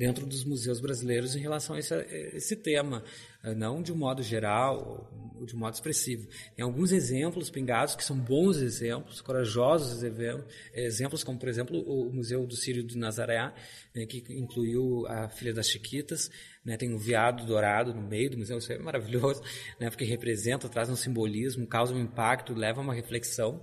dentro 0.00 0.24
dos 0.24 0.44
museus 0.44 0.80
brasileiros 0.80 1.36
em 1.36 1.40
relação 1.40 1.76
a 1.76 1.78
esse, 1.78 1.94
esse 2.32 2.56
tema, 2.56 3.04
não 3.54 3.82
de 3.82 3.92
um 3.92 3.96
modo 3.96 4.22
geral 4.22 5.34
ou 5.38 5.44
de 5.44 5.54
um 5.54 5.58
modo 5.58 5.74
expressivo. 5.74 6.26
Tem 6.56 6.64
alguns 6.64 6.90
exemplos 6.90 7.50
pingados 7.50 7.94
que 7.94 8.02
são 8.02 8.18
bons 8.18 8.56
exemplos, 8.56 9.20
corajosos 9.20 10.02
exemplos, 10.72 11.22
como 11.22 11.38
por 11.38 11.50
exemplo 11.50 11.78
o 11.82 12.10
Museu 12.10 12.46
do 12.46 12.56
Sírio 12.56 12.82
do 12.82 12.96
Nazaré, 12.96 13.52
né, 13.94 14.06
que 14.06 14.24
incluiu 14.30 15.06
a 15.06 15.28
Filha 15.28 15.52
das 15.52 15.68
Chiquitas, 15.68 16.30
né, 16.64 16.78
tem 16.78 16.94
um 16.94 16.98
veado 16.98 17.44
dourado 17.44 17.92
no 17.92 18.00
meio 18.00 18.30
do 18.30 18.38
museu, 18.38 18.56
isso 18.56 18.72
é 18.72 18.78
maravilhoso, 18.78 19.42
né, 19.78 19.90
porque 19.90 20.06
representa, 20.06 20.66
traz 20.66 20.88
um 20.88 20.96
simbolismo, 20.96 21.66
causa 21.66 21.92
um 21.92 22.00
impacto, 22.00 22.54
leva 22.54 22.80
a 22.80 22.82
uma 22.82 22.94
reflexão, 22.94 23.62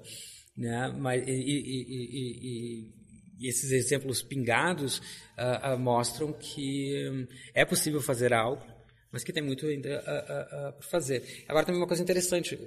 né, 0.56 0.94
mas, 0.96 1.28
e, 1.28 1.32
e, 1.32 2.84
e 2.84 2.97
esses 3.42 3.72
exemplos 3.72 4.22
pingados 4.22 5.00
uh, 5.00 5.74
uh, 5.74 5.80
mostram 5.80 6.34
que 6.34 7.10
um, 7.10 7.28
é 7.54 7.66
possível 7.66 8.02
fazer 8.02 8.34
algo, 8.34 8.66
mas 9.12 9.24
que 9.24 9.34
tem 9.34 9.44
muito 9.44 9.66
ainda 9.66 10.00
a, 10.00 10.72
por 10.74 10.86
fazer. 10.86 11.44
Agora 11.48 11.66
também 11.66 11.82
uma 11.82 11.88
coisa 11.88 12.04
interessante, 12.04 12.60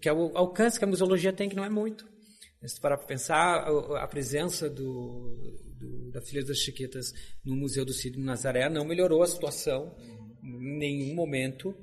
que 0.00 0.08
é 0.08 0.12
o 0.12 0.36
alcance 0.36 0.78
que 0.78 0.84
a 0.84 0.88
museologia 0.88 1.32
tem, 1.32 1.48
que 1.48 1.56
não 1.56 1.64
é 1.64 1.70
muito. 1.70 2.06
Se 2.64 2.80
parar 2.80 2.96
para 2.96 3.06
pensar, 3.06 3.64
a, 3.64 4.04
a 4.04 4.06
presença 4.06 4.70
do, 4.70 5.58
do, 5.78 6.10
da 6.12 6.20
Filha 6.22 6.44
das 6.44 6.58
Chiquetas 6.58 7.12
no 7.44 7.56
Museu 7.56 7.84
do 7.84 7.92
Cid 7.92 8.18
Nazaré 8.18 8.68
não 8.68 8.84
melhorou 8.84 9.22
a 9.22 9.26
situação 9.26 9.96
em 10.42 10.78
nenhum 10.78 11.14
momento 11.14 11.74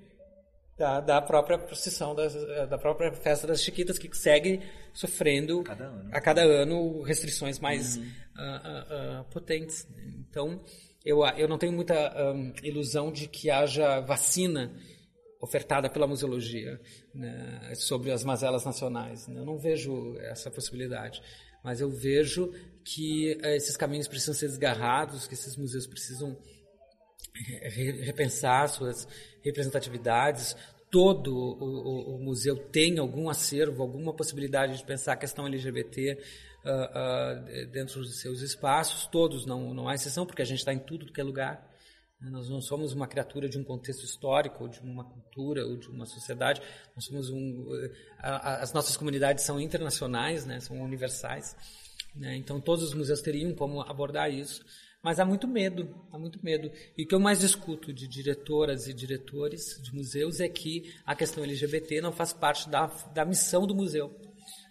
da, 0.80 1.02
da 1.02 1.22
própria 1.22 1.58
procissão, 1.60 2.16
das, 2.16 2.34
da 2.70 2.78
própria 2.78 3.12
festa 3.12 3.46
das 3.46 3.62
Chiquitas, 3.62 4.00
que 4.00 4.10
segue 4.16 4.62
sofrendo 4.94 5.62
cada 5.62 6.08
a 6.10 6.22
cada 6.22 6.42
ano 6.42 7.02
restrições 7.02 7.60
mais 7.60 7.98
uhum. 7.98 8.04
uh, 8.04 8.08
uh, 8.08 9.22
uh, 9.22 9.26
potentes. 9.26 9.86
Então, 10.30 10.64
eu, 11.04 11.20
eu 11.38 11.50
não 11.50 11.58
tenho 11.58 11.74
muita 11.74 12.34
um, 12.34 12.54
ilusão 12.64 13.12
de 13.12 13.28
que 13.28 13.50
haja 13.50 14.00
vacina 14.00 14.74
ofertada 15.42 15.90
pela 15.90 16.08
museologia 16.08 16.80
né, 17.14 17.74
sobre 17.76 18.12
as 18.12 18.24
mazelas 18.24 18.64
nacionais. 18.64 19.28
Eu 19.28 19.46
não 19.46 19.58
vejo 19.58 20.18
essa 20.20 20.50
possibilidade, 20.50 21.22
mas 21.62 21.82
eu 21.82 21.90
vejo 21.90 22.54
que 22.86 23.38
uh, 23.44 23.48
esses 23.48 23.76
caminhos 23.76 24.08
precisam 24.08 24.34
ser 24.34 24.48
desgarrados, 24.48 25.28
que 25.28 25.34
esses 25.34 25.58
museus 25.58 25.86
precisam 25.86 26.38
repensar 27.40 28.68
suas 28.68 29.08
representatividades. 29.44 30.56
Todo 30.92 31.36
o, 31.36 31.64
o, 31.64 32.16
o, 32.16 32.20
museu 32.20 32.58
tem 32.58 32.98
algum 32.98 33.30
acervo, 33.30 33.84
alguma 33.84 34.14
possibilidade 34.14 34.78
de 34.78 34.84
pensar 34.84 35.14
a 35.14 35.18
questão 35.18 35.46
LGBT 35.46 36.18
uh, 36.66 36.70
uh, 36.70 37.68
dentro 37.68 38.02
dos 38.02 38.20
seus 38.20 38.42
espaços. 38.42 39.06
Todos, 39.08 39.46
não, 39.46 39.74
não 39.74 39.88
há 39.88 39.94
exceção, 39.94 40.26
porque 40.26 40.42
a 40.42 40.46
gente 40.46 40.60
está 40.60 40.74
em 40.74 40.80
tudo 40.80 41.12
que 41.12 41.22
é 41.22 41.24
lugar. 41.24 41.70
Nós 42.22 42.50
não 42.50 42.60
somos 42.60 42.92
uma 42.92 43.08
criatura 43.08 43.48
de 43.48 43.58
um 43.58 43.64
contexto 43.64 44.04
histórico, 44.04 44.64
ou 44.64 44.70
de 44.70 44.82
uma 44.82 45.06
cultura, 45.06 45.66
ou 45.66 45.78
de 45.78 45.88
uma 45.88 46.06
sociedade. 46.06 46.62
Nós 46.94 47.06
somos 47.06 47.30
um. 47.30 47.66
As 48.20 48.74
nossas 48.74 48.98
comunidades 48.98 49.46
são 49.46 49.60
internacionais, 49.62 50.46
né? 50.46 50.60
são 50.60 50.82
universais. 50.82 51.56
Né? 52.14 52.36
Então, 52.36 52.60
todos 52.60 52.84
os 52.84 52.94
museus 52.94 53.22
teriam 53.22 53.54
como 53.54 53.80
abordar 53.82 54.30
isso. 54.30 54.66
Mas 55.02 55.20
há 55.20 55.26
muito 55.26 55.48
medo, 55.48 55.96
há 56.12 56.18
muito 56.18 56.44
medo. 56.44 56.72
E 56.98 57.04
o 57.04 57.08
que 57.08 57.16
eu 57.16 57.20
mais 57.20 57.40
discuto 57.40 57.94
de 57.94 58.08
diretoras 58.08 58.88
e 58.88 58.94
diretores 58.94 59.82
de 59.82 59.96
museus 59.96 60.42
é 60.42 60.50
que 60.50 60.94
a 61.06 61.16
questão 61.16 61.44
LGBT 61.44 62.02
não 62.02 62.12
faz 62.12 62.34
parte 62.34 62.70
da, 62.70 62.88
da 63.14 63.24
missão 63.24 63.66
do 63.66 63.74
museu. 63.74 64.08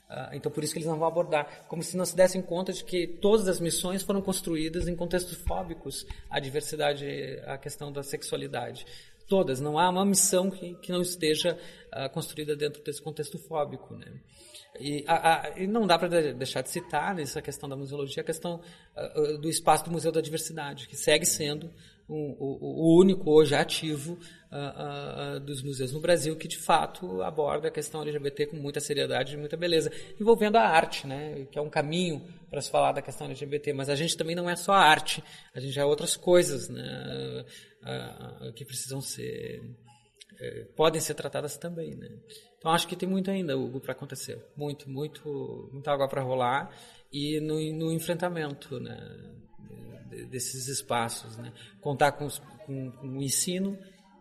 Uh, 0.08 0.34
então, 0.34 0.50
por 0.50 0.62
isso 0.64 0.72
que 0.72 0.78
eles 0.78 0.88
não 0.88 0.98
vão 0.98 1.08
abordar. 1.08 1.66
Como 1.66 1.82
se 1.82 1.96
não 1.96 2.04
se 2.04 2.14
dessem 2.14 2.42
conta 2.42 2.72
de 2.72 2.84
que 2.84 3.06
todas 3.06 3.48
as 3.48 3.58
missões 3.58 4.02
foram 4.02 4.20
construídas 4.20 4.86
em 4.86 4.94
contextos 4.94 5.38
fóbicos 5.38 6.06
à 6.30 6.38
diversidade, 6.38 7.06
à 7.46 7.56
questão 7.56 7.90
da 7.90 8.02
sexualidade. 8.02 8.86
Todas. 9.26 9.60
Não 9.60 9.78
há 9.78 9.88
uma 9.88 10.04
missão 10.04 10.50
que, 10.50 10.74
que 10.76 10.92
não 10.92 11.02
esteja 11.02 11.58
uh, 11.92 12.08
construída 12.10 12.54
dentro 12.54 12.82
desse 12.82 13.00
contexto 13.00 13.38
fóbico. 13.38 13.94
Né? 13.96 14.12
E, 14.78 15.04
a, 15.06 15.48
a, 15.48 15.60
e, 15.60 15.66
não 15.66 15.86
dá 15.86 15.98
para 15.98 16.08
deixar 16.32 16.62
de 16.62 16.70
citar 16.70 17.14
nessa 17.14 17.42
questão 17.42 17.68
da 17.68 17.76
museologia 17.76 18.22
a 18.22 18.26
questão 18.26 18.60
do 19.40 19.48
espaço 19.48 19.84
do 19.84 19.90
Museu 19.90 20.12
da 20.12 20.20
Diversidade, 20.20 20.86
que 20.86 20.96
segue 20.96 21.26
sendo 21.26 21.72
um, 22.08 22.36
o, 22.38 22.58
o, 22.60 22.98
único 22.98 23.30
hoje 23.30 23.54
ativo 23.54 24.18
dos 25.44 25.62
museus 25.62 25.92
no 25.92 26.00
Brasil 26.00 26.34
que 26.34 26.48
de 26.48 26.56
fato 26.56 27.20
aborda 27.20 27.68
a 27.68 27.70
questão 27.70 28.00
LGBT 28.00 28.46
com 28.46 28.56
muita 28.56 28.80
seriedade 28.80 29.34
e 29.34 29.36
muita 29.36 29.58
beleza, 29.58 29.92
envolvendo 30.18 30.56
a 30.56 30.62
arte, 30.62 31.06
né, 31.06 31.46
que 31.50 31.58
é 31.58 31.62
um 31.62 31.68
caminho 31.68 32.26
para 32.48 32.62
se 32.62 32.70
falar 32.70 32.92
da 32.92 33.02
questão 33.02 33.26
LGBT. 33.26 33.74
Mas 33.74 33.90
a 33.90 33.94
gente 33.94 34.16
também 34.16 34.34
não 34.34 34.48
é 34.48 34.56
só 34.56 34.72
arte, 34.72 35.22
a 35.54 35.60
gente 35.60 35.78
é 35.78 35.84
outras 35.84 36.16
coisas, 36.16 36.68
né, 36.70 37.44
que 38.54 38.64
precisam 38.64 39.02
ser 39.02 39.62
podem 40.76 41.00
ser 41.00 41.14
tratadas 41.14 41.56
também, 41.56 41.94
né? 41.96 42.08
Então 42.56 42.70
acho 42.70 42.86
que 42.86 42.96
tem 42.96 43.08
muito 43.08 43.30
ainda, 43.30 43.56
Hugo, 43.56 43.80
para 43.80 43.92
acontecer. 43.92 44.44
Muito, 44.56 44.88
muito, 44.88 45.70
muita 45.72 45.92
água 45.92 46.08
para 46.08 46.22
rolar 46.22 46.70
e 47.12 47.40
no, 47.40 47.54
no, 47.72 47.92
enfrentamento 47.92 48.78
né, 48.78 48.96
desses 50.30 50.68
espaços. 50.68 51.36
Né? 51.36 51.52
Contar 51.80 52.12
com, 52.12 52.26
os, 52.26 52.38
com, 52.66 52.90
com, 52.92 53.18
o 53.18 53.22
ensino 53.22 53.78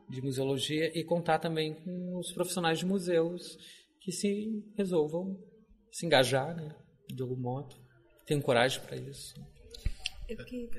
de 0.09 0.21
museologia 0.21 0.91
e 0.97 1.03
contar 1.03 1.39
também 1.39 1.73
com 1.73 2.17
os 2.17 2.31
profissionais 2.31 2.79
de 2.79 2.85
museus 2.85 3.57
que 3.99 4.11
se 4.11 4.63
resolvam 4.77 5.37
se 5.91 6.05
engajar 6.05 6.55
né, 6.55 6.75
de 7.07 7.21
algum 7.21 7.35
modo, 7.35 7.75
tenham 8.25 8.41
coragem 8.41 8.81
para 8.81 8.95
isso. 8.95 9.33
Eu, 10.29 10.37
que, 10.45 10.69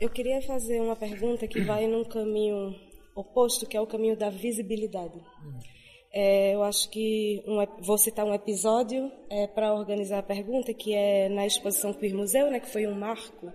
eu 0.00 0.08
queria 0.08 0.40
fazer 0.42 0.80
uma 0.80 0.96
pergunta 0.96 1.46
que 1.46 1.60
vai 1.60 1.86
num 1.86 2.04
caminho 2.04 2.74
oposto, 3.14 3.66
que 3.66 3.76
é 3.76 3.80
o 3.80 3.86
caminho 3.86 4.16
da 4.16 4.30
visibilidade. 4.30 5.18
Hum. 5.18 5.58
É, 6.14 6.54
eu 6.54 6.62
acho 6.62 6.90
que 6.90 7.42
um, 7.46 7.56
vou 7.82 7.96
citar 7.96 8.26
um 8.26 8.34
episódio 8.34 9.10
é, 9.30 9.46
para 9.46 9.72
organizar 9.72 10.18
a 10.18 10.22
pergunta, 10.22 10.74
que 10.74 10.94
é 10.94 11.28
na 11.30 11.46
exposição 11.46 11.94
Queer 11.94 12.14
Museu, 12.14 12.50
né, 12.50 12.60
que 12.60 12.68
foi 12.68 12.86
um 12.86 12.94
marco 12.94 13.50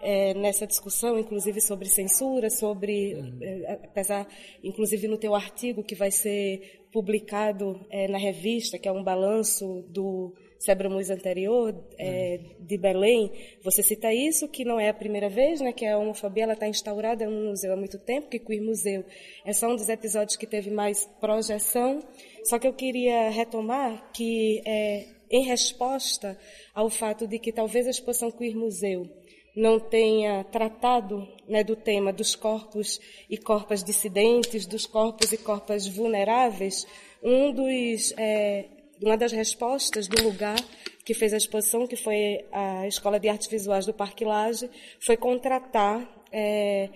é, 0.00 0.34
nessa 0.34 0.66
discussão, 0.66 1.18
inclusive 1.18 1.62
sobre 1.62 1.88
censura, 1.88 2.50
sobre, 2.50 3.14
uhum. 3.14 3.38
é, 3.40 3.80
apesar, 3.84 4.28
inclusive 4.62 5.08
no 5.08 5.16
teu 5.16 5.34
artigo 5.34 5.82
que 5.82 5.94
vai 5.94 6.10
ser 6.10 6.84
publicado 6.92 7.86
é, 7.90 8.06
na 8.06 8.18
revista, 8.18 8.78
que 8.78 8.86
é 8.86 8.92
um 8.92 9.02
balanço 9.02 9.82
do 9.88 10.34
Sebramus 10.64 11.10
anterior, 11.10 11.74
é, 11.98 12.40
de 12.58 12.78
Belém, 12.78 13.30
você 13.62 13.82
cita 13.82 14.12
isso, 14.12 14.48
que 14.48 14.64
não 14.64 14.80
é 14.80 14.88
a 14.88 14.94
primeira 14.94 15.28
vez, 15.28 15.60
né, 15.60 15.72
que 15.72 15.84
a 15.84 15.98
homofobia 15.98 16.50
está 16.50 16.66
instaurada 16.66 17.26
no 17.26 17.50
museu 17.50 17.72
há 17.74 17.76
muito 17.76 17.98
tempo, 17.98 18.28
que 18.28 18.38
Queer 18.38 18.62
Museu 18.62 19.04
é 19.44 19.52
só 19.52 19.68
um 19.68 19.76
dos 19.76 19.90
episódios 19.90 20.36
que 20.36 20.46
teve 20.46 20.70
mais 20.70 21.06
projeção. 21.20 22.02
Só 22.44 22.58
que 22.58 22.66
eu 22.66 22.72
queria 22.72 23.28
retomar 23.28 24.10
que, 24.12 24.62
é, 24.64 25.06
em 25.30 25.44
resposta 25.44 26.38
ao 26.74 26.88
fato 26.88 27.26
de 27.26 27.38
que 27.38 27.52
talvez 27.52 27.86
a 27.86 27.90
exposição 27.90 28.30
Queer 28.30 28.56
Museu 28.56 29.06
não 29.54 29.78
tenha 29.78 30.44
tratado 30.44 31.28
né, 31.46 31.62
do 31.62 31.76
tema 31.76 32.10
dos 32.10 32.34
corpos 32.34 32.98
e 33.28 33.36
corpas 33.36 33.84
dissidentes, 33.84 34.66
dos 34.66 34.86
corpos 34.86 35.30
e 35.30 35.36
corpas 35.36 35.86
vulneráveis, 35.86 36.86
um 37.22 37.52
dos 37.52 38.14
é, 38.16 38.64
uma 39.02 39.16
das 39.16 39.32
respostas 39.32 40.08
do 40.08 40.22
lugar 40.22 40.56
que 41.04 41.14
fez 41.14 41.34
a 41.34 41.36
exposição, 41.36 41.86
que 41.86 41.96
foi 41.96 42.44
a 42.50 42.86
Escola 42.86 43.20
de 43.20 43.28
Artes 43.28 43.48
Visuais 43.48 43.86
do 43.86 43.92
Parque 43.92 44.24
Lage, 44.24 44.70
foi 45.00 45.16
contratar 45.16 46.08
é, 46.32 46.88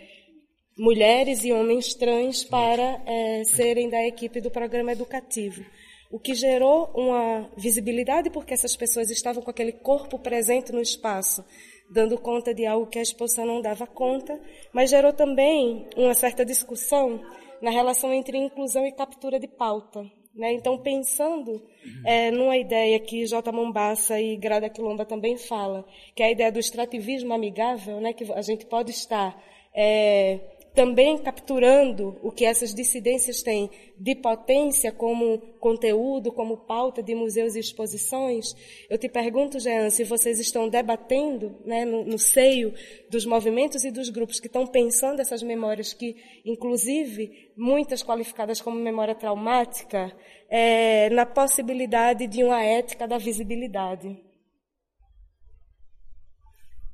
mulheres 0.78 1.45
e 1.45 1.52
homens 1.52 1.95
trans 1.95 2.45
para 2.45 3.02
é, 3.07 3.45
serem 3.45 3.90
da 3.90 4.07
equipe 4.07 4.40
do 4.40 4.50
programa 4.50 4.93
educativo. 4.93 5.64
O 6.11 6.19
que 6.19 6.35
gerou 6.35 6.90
uma 6.95 7.50
visibilidade, 7.57 8.31
porque 8.31 8.55
essas 8.55 8.75
pessoas 8.75 9.11
estavam 9.11 9.43
com 9.43 9.50
aquele 9.50 9.73
corpo 9.73 10.19
presente 10.19 10.73
no 10.73 10.81
espaço, 10.81 11.45
dando 11.90 12.17
conta 12.19 12.55
de 12.55 12.64
algo 12.64 12.87
que 12.87 12.99
a 12.99 13.02
exposição 13.02 13.45
não 13.45 13.61
dava 13.61 13.87
conta, 13.87 14.40
mas 14.73 14.88
gerou 14.88 15.12
também 15.12 15.87
uma 15.97 16.14
certa 16.14 16.47
discussão 16.47 17.21
na 17.61 17.71
relação 17.71 18.12
entre 18.12 18.38
inclusão 18.38 18.87
e 18.87 18.93
captura 18.93 19.38
de 19.38 19.49
pauta. 19.49 20.17
Né? 20.38 20.52
Então, 20.52 20.78
pensando 20.78 21.61
é, 22.07 22.30
numa 22.30 22.57
ideia 22.57 23.00
que 23.00 23.26
J. 23.26 23.50
Mombassa 23.50 24.21
e 24.21 24.37
Grada 24.37 24.71
Quilomba 24.71 25.04
também 25.04 25.37
fala, 25.37 25.85
que 26.14 26.23
é 26.23 26.26
a 26.26 26.30
ideia 26.30 26.52
do 26.52 26.61
extrativismo 26.61 27.35
amigável, 27.35 28.00
né? 28.00 28.12
que 28.12 28.30
a 28.33 28.40
gente 28.40 28.64
pode 28.64 28.92
estar 28.92 29.37
é, 29.75 30.38
também 30.78 31.18
capturando 31.18 32.16
o 32.23 32.30
que 32.30 32.44
essas 32.44 32.73
dissidências 32.73 33.42
têm 33.42 33.68
de 33.99 34.14
potência 34.14 34.92
como 34.92 35.40
conteúdo, 35.58 36.30
como 36.30 36.56
pauta 36.56 37.02
de 37.02 37.16
museus 37.16 37.56
e 37.56 37.58
exposições, 37.58 38.54
eu 38.88 38.97
te 38.97 39.08
pergunto, 39.08 39.58
Jean, 39.58 39.90
se 39.90 40.04
vocês 40.04 40.38
estão 40.38 40.68
debatendo 40.68 41.56
né, 41.64 41.85
no, 41.85 42.04
no 42.04 42.16
seio 42.16 42.73
dos 43.11 43.26
movimentos 43.26 43.82
e 43.82 43.90
dos 43.90 44.08
grupos 44.08 44.38
que 44.38 44.47
estão 44.47 44.68
pensando 44.68 45.18
essas 45.18 45.42
memórias, 45.42 45.92
que 45.92 46.14
inclusive 46.44 47.50
muitas 47.56 48.04
qualificadas 48.04 48.61
como 48.61 48.78
memória 48.78 49.16
traumática, 49.16 50.16
é, 50.49 51.11
na 51.11 51.26
possibilidade 51.26 52.28
de 52.28 52.44
uma 52.44 52.62
ética 52.62 53.08
da 53.08 53.18
visibilidade. 53.18 54.16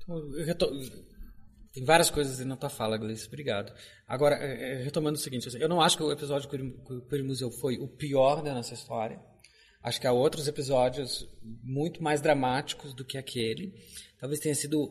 Então, 0.03 0.17
tem 1.75 1.85
várias 1.85 2.09
coisas 2.09 2.39
na 2.47 2.57
tua 2.57 2.71
fala, 2.71 2.97
Gleice. 2.97 3.27
Obrigado. 3.27 3.75
Agora, 4.07 4.37
é, 4.37 4.75
é, 4.75 4.83
retomando 4.85 5.19
o 5.19 5.21
seguinte, 5.21 5.49
eu 5.61 5.69
não 5.69 5.81
acho 5.81 5.97
que 5.97 6.05
o 6.05 6.13
episódio 6.13 6.49
Queer 6.49 7.25
Museu 7.25 7.51
foi 7.51 7.79
o 7.79 7.89
pior 7.89 8.43
da 8.43 8.55
nossa 8.55 8.75
história. 8.75 9.21
Acho 9.83 10.01
que 10.01 10.07
há 10.07 10.13
outros 10.13 10.47
episódios 10.47 11.29
muito 11.63 12.03
mais 12.03 12.21
dramáticos 12.21 12.95
do 12.95 13.05
que 13.05 13.19
aquele. 13.19 13.75
Talvez 14.21 14.41
tenha 14.41 14.55
sido, 14.55 14.89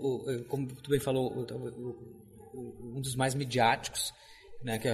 como 0.49 0.67
tu 0.67 0.89
bem 0.89 0.99
falou, 0.99 1.47
um 2.53 3.01
dos 3.01 3.15
mais 3.15 3.33
midiáticos 3.33 4.13
né, 4.63 4.79
que 4.79 4.87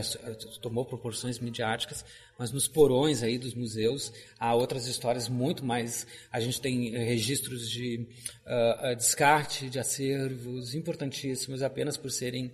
tomou 0.60 0.84
proporções 0.84 1.40
midiáticas, 1.40 2.04
mas 2.38 2.52
nos 2.52 2.68
porões 2.68 3.22
aí 3.22 3.38
dos 3.38 3.54
museus 3.54 4.12
há 4.40 4.56
outras 4.56 4.88
histórias 4.88 5.30
muito 5.30 5.64
mais. 5.64 6.08
A 6.32 6.40
gente 6.40 6.60
tem 6.60 6.96
eh, 6.96 7.04
registros 7.04 7.70
de 7.70 8.08
uh, 8.46 8.96
descarte 8.96 9.70
de 9.70 9.78
acervos 9.78 10.74
importantíssimos 10.74 11.62
apenas 11.62 11.98
por 11.98 12.10
serem 12.10 12.46
uh, 12.46 12.50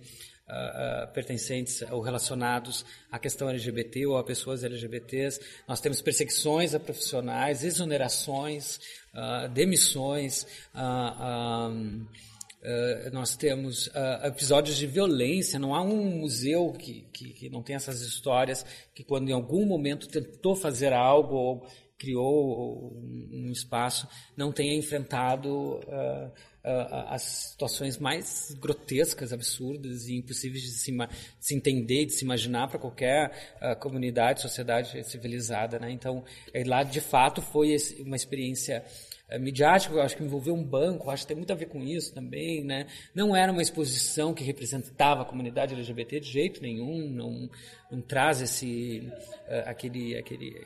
uh, 1.06 1.12
pertencentes 1.14 1.82
ou 1.90 2.00
relacionados 2.00 2.84
à 3.10 3.18
questão 3.18 3.48
LGBT 3.48 4.06
ou 4.06 4.18
a 4.18 4.24
pessoas 4.24 4.62
LGBTs. 4.62 5.40
Nós 5.66 5.80
temos 5.80 6.02
perseguições 6.02 6.74
a 6.74 6.80
profissionais, 6.80 7.64
exonerações, 7.64 8.78
demissões. 9.54 10.46
Um, 10.74 12.04
Uh, 12.66 13.12
nós 13.12 13.36
temos 13.36 13.86
uh, 13.86 14.26
episódios 14.26 14.76
de 14.76 14.88
violência, 14.88 15.56
não 15.56 15.72
há 15.72 15.80
um 15.80 16.18
museu 16.18 16.72
que, 16.72 17.02
que, 17.12 17.32
que, 17.32 17.48
não 17.48 17.62
tem 17.62 17.76
essas 17.76 18.00
histórias, 18.00 18.66
que 18.92 19.04
quando 19.04 19.28
em 19.28 19.32
algum 19.32 19.64
momento 19.64 20.08
tentou 20.08 20.56
fazer 20.56 20.92
algo 20.92 21.36
ou 21.36 21.66
criou 21.96 22.92
um, 22.92 23.28
um 23.46 23.52
espaço, 23.52 24.08
não 24.36 24.50
tenha 24.50 24.74
enfrentado 24.74 25.78
uh, 25.78 26.32
as 27.06 27.22
situações 27.22 27.98
mais 27.98 28.52
grotescas, 28.58 29.32
absurdas 29.32 30.08
e 30.08 30.16
impossíveis 30.16 30.64
de 30.64 30.70
se, 30.70 30.90
de 30.90 31.08
se 31.38 31.54
entender, 31.54 32.06
de 32.06 32.14
se 32.14 32.24
imaginar 32.24 32.66
para 32.66 32.80
qualquer 32.80 33.56
comunidade, 33.78 34.42
sociedade 34.42 35.04
civilizada. 35.04 35.78
Né? 35.78 35.92
Então, 35.92 36.24
lá 36.66 36.82
de 36.82 37.00
fato 37.00 37.40
foi 37.40 37.76
uma 38.00 38.16
experiência 38.16 38.84
é, 39.28 39.38
midiático, 39.38 39.98
acho 39.98 40.16
que 40.16 40.22
envolveu 40.22 40.54
um 40.54 40.62
banco, 40.62 41.10
acho 41.10 41.22
que 41.22 41.28
tem 41.28 41.36
muito 41.36 41.52
a 41.52 41.56
ver 41.56 41.66
com 41.66 41.82
isso 41.82 42.14
também, 42.14 42.62
né? 42.62 42.86
Não 43.14 43.34
era 43.34 43.50
uma 43.50 43.62
exposição 43.62 44.32
que 44.32 44.44
representava 44.44 45.22
a 45.22 45.24
comunidade 45.24 45.74
LGBT 45.74 46.20
de 46.20 46.30
jeito 46.30 46.62
nenhum, 46.62 47.08
não, 47.10 47.50
não 47.90 48.00
traz 48.00 48.40
esse, 48.40 49.00
uh, 49.48 49.68
aquele, 49.68 50.16
aquele, 50.16 50.64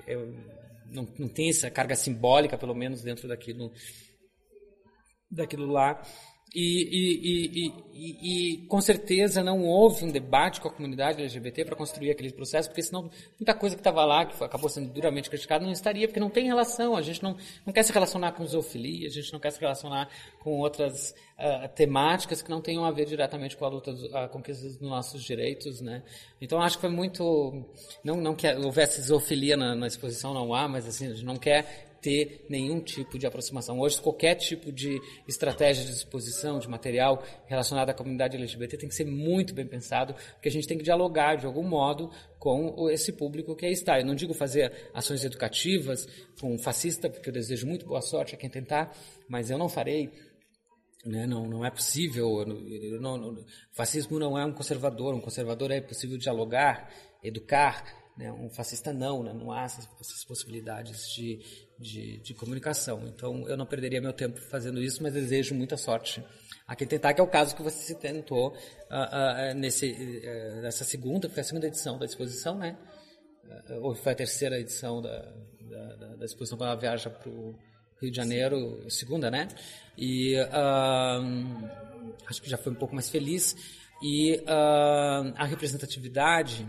não, 0.91 1.09
não 1.19 1.29
tem 1.29 1.49
essa 1.49 1.71
carga 1.71 1.95
simbólica, 1.95 2.59
pelo 2.59 2.75
menos 2.75 3.03
dentro 3.03 3.27
daquilo, 3.27 3.73
daquilo 5.31 5.67
lá. 5.67 6.03
E, 6.53 7.63
e, 7.63 7.73
e, 7.95 8.55
e, 8.55 8.67
com 8.67 8.81
certeza 8.81 9.43
não 9.45 9.63
houve 9.63 10.05
um 10.05 10.11
debate 10.11 10.61
com 10.61 10.67
a 10.67 10.71
comunidade 10.71 11.21
LGBT 11.21 11.65
para 11.65 11.77
construir 11.77 12.11
aquele 12.11 12.33
processo, 12.33 12.69
porque 12.69 12.83
senão 12.83 13.09
muita 13.39 13.55
coisa 13.55 13.77
que 13.77 13.81
estava 13.81 14.05
lá, 14.05 14.27
que 14.27 14.43
acabou 14.43 14.69
sendo 14.69 14.93
duramente 14.93 15.31
criticada, 15.31 15.65
não 15.65 15.71
estaria, 15.71 16.09
porque 16.09 16.19
não 16.19 16.29
tem 16.29 16.47
relação. 16.47 16.97
A 16.97 17.03
gente 17.03 17.23
não, 17.23 17.37
não 17.65 17.73
quer 17.73 17.85
se 17.85 17.93
relacionar 17.93 18.33
com 18.33 18.45
zoofilia, 18.45 19.07
a 19.07 19.11
gente 19.11 19.33
não 19.33 19.39
quer 19.39 19.53
se 19.53 19.61
relacionar 19.61 20.09
com 20.41 20.59
outras 20.59 21.15
uh, 21.39 21.69
temáticas 21.75 22.43
que 22.43 22.51
não 22.51 22.61
tenham 22.61 22.85
a 22.85 22.91
ver 22.91 23.07
diretamente 23.07 23.57
com 23.57 23.65
a 23.65 23.69
luta, 23.69 23.95
a 24.15 24.27
conquista 24.27 24.67
dos 24.67 24.81
nossos 24.81 25.23
direitos. 25.23 25.81
Né? 25.81 26.03
Então 26.41 26.61
acho 26.61 26.79
que 26.79 26.81
foi 26.81 26.91
muito. 26.91 27.65
Não, 28.03 28.17
não 28.17 28.35
que 28.35 28.53
houvesse 28.55 29.01
zoofilia 29.03 29.57
na, 29.57 29.77
na 29.77 29.87
exposição, 29.87 30.35
não 30.35 30.53
há, 30.53 30.67
mas 30.67 30.89
assim, 30.89 31.07
a 31.07 31.11
gente 31.11 31.25
não 31.25 31.37
quer 31.37 31.90
ter 32.01 32.47
nenhum 32.49 32.81
tipo 32.81 33.19
de 33.19 33.27
aproximação. 33.27 33.79
Hoje, 33.79 34.01
qualquer 34.01 34.35
tipo 34.35 34.73
de 34.73 35.01
estratégia 35.29 35.85
de 35.85 35.91
exposição, 35.91 36.59
de 36.59 36.69
material 36.69 37.23
relacionado 37.47 37.91
à 37.91 37.95
comunidade 37.95 38.37
LGBT 38.37 38.77
tem 38.79 38.89
que 38.89 38.95
ser 38.95 39.05
muito 39.05 39.55
bem 39.55 39.67
pensado, 39.67 40.15
porque 40.35 40.49
a 40.49 40.53
gente 40.53 40.67
tem 40.67 40.79
que 40.79 40.85
dialogar 40.85 41.37
de 41.37 41.47
algum 41.47 41.63
modo 41.63 42.11
com 42.39 42.89
esse 42.91 43.13
público 43.13 43.55
que 43.55 43.67
aí 43.67 43.73
está. 43.73 44.01
Eu 44.01 44.07
não 44.07 44.15
digo 44.15 44.33
fazer 44.33 44.91
ações 44.95 45.25
educativas 45.25 46.07
com 46.41 46.59
fascista, 46.59 47.11
porque 47.11 47.29
eu 47.29 47.35
desejo 47.35 47.67
muito 47.67 47.87
boa 47.87 48.01
sorte 48.01 48.35
a 48.35 48.39
quem 48.39 48.49
tentar, 48.49 48.97
mas 49.29 49.51
eu 49.51 49.59
não 49.59 49.69
farei. 49.69 50.11
Né? 51.05 51.27
Não, 51.27 51.47
não 51.47 51.65
é 51.65 51.71
possível. 51.71 52.45
Não, 53.01 53.17
não, 53.17 53.45
fascismo 53.73 54.19
não 54.19 54.39
é 54.39 54.45
um 54.45 54.53
conservador. 54.53 55.15
Um 55.15 55.21
conservador 55.21 55.71
é 55.71 55.81
possível 55.81 56.19
dialogar, 56.19 56.91
educar. 57.23 57.85
Né? 58.17 58.31
Um 58.33 58.51
fascista 58.51 58.93
não, 58.93 59.23
né? 59.23 59.33
não 59.33 59.51
há 59.51 59.65
essas, 59.65 59.89
essas 60.01 60.25
possibilidades 60.25 61.09
de, 61.15 61.41
de, 61.81 62.19
de, 62.19 62.35
comunicação. 62.35 63.03
Então, 63.07 63.49
eu 63.49 63.57
não 63.57 63.65
perderia 63.65 64.01
meu 64.01 64.13
tempo 64.13 64.39
fazendo 64.51 64.83
isso, 64.83 65.03
mas 65.03 65.15
desejo 65.15 65.55
muita 65.55 65.77
sorte 65.77 66.23
a 66.67 66.77
quem 66.77 66.87
tentar, 66.87 67.15
que 67.15 67.21
é 67.21 67.25
o 67.25 67.27
caso 67.27 67.57
que 67.57 67.63
você 67.63 67.95
tentou 67.95 68.51
uh, 68.51 68.53
uh, 68.53 69.55
nesse, 69.57 69.91
uh, 69.91 70.61
nessa 70.61 70.85
segunda, 70.85 71.29
foi 71.29 71.41
a 71.41 71.45
segunda 71.45 71.67
edição 71.67 71.99
da 71.99 72.05
exposição, 72.05 72.59
né? 72.59 72.77
ou 73.83 73.97
foi 73.97 74.13
a 74.13 74.15
terceira 74.15 74.61
edição 74.61 75.03
da, 75.03 75.35
da, 75.69 76.17
da 76.17 76.25
exposição 76.25 76.57
quando 76.57 76.71
ela 76.71 76.79
viaja 76.79 77.11
para 77.11 77.29
o 77.29 77.59
Rio 78.01 78.11
de 78.11 78.17
Janeiro, 78.17 78.89
segunda, 78.89 79.29
né? 79.29 79.49
E 79.99 80.37
acho 82.29 82.41
que 82.41 82.49
já 82.49 82.57
foi 82.57 82.71
um 82.71 82.77
pouco 82.77 82.95
mais 82.95 83.11
feliz. 83.11 83.57
E 84.01 84.41
a 84.47 85.45
representatividade 85.47 86.65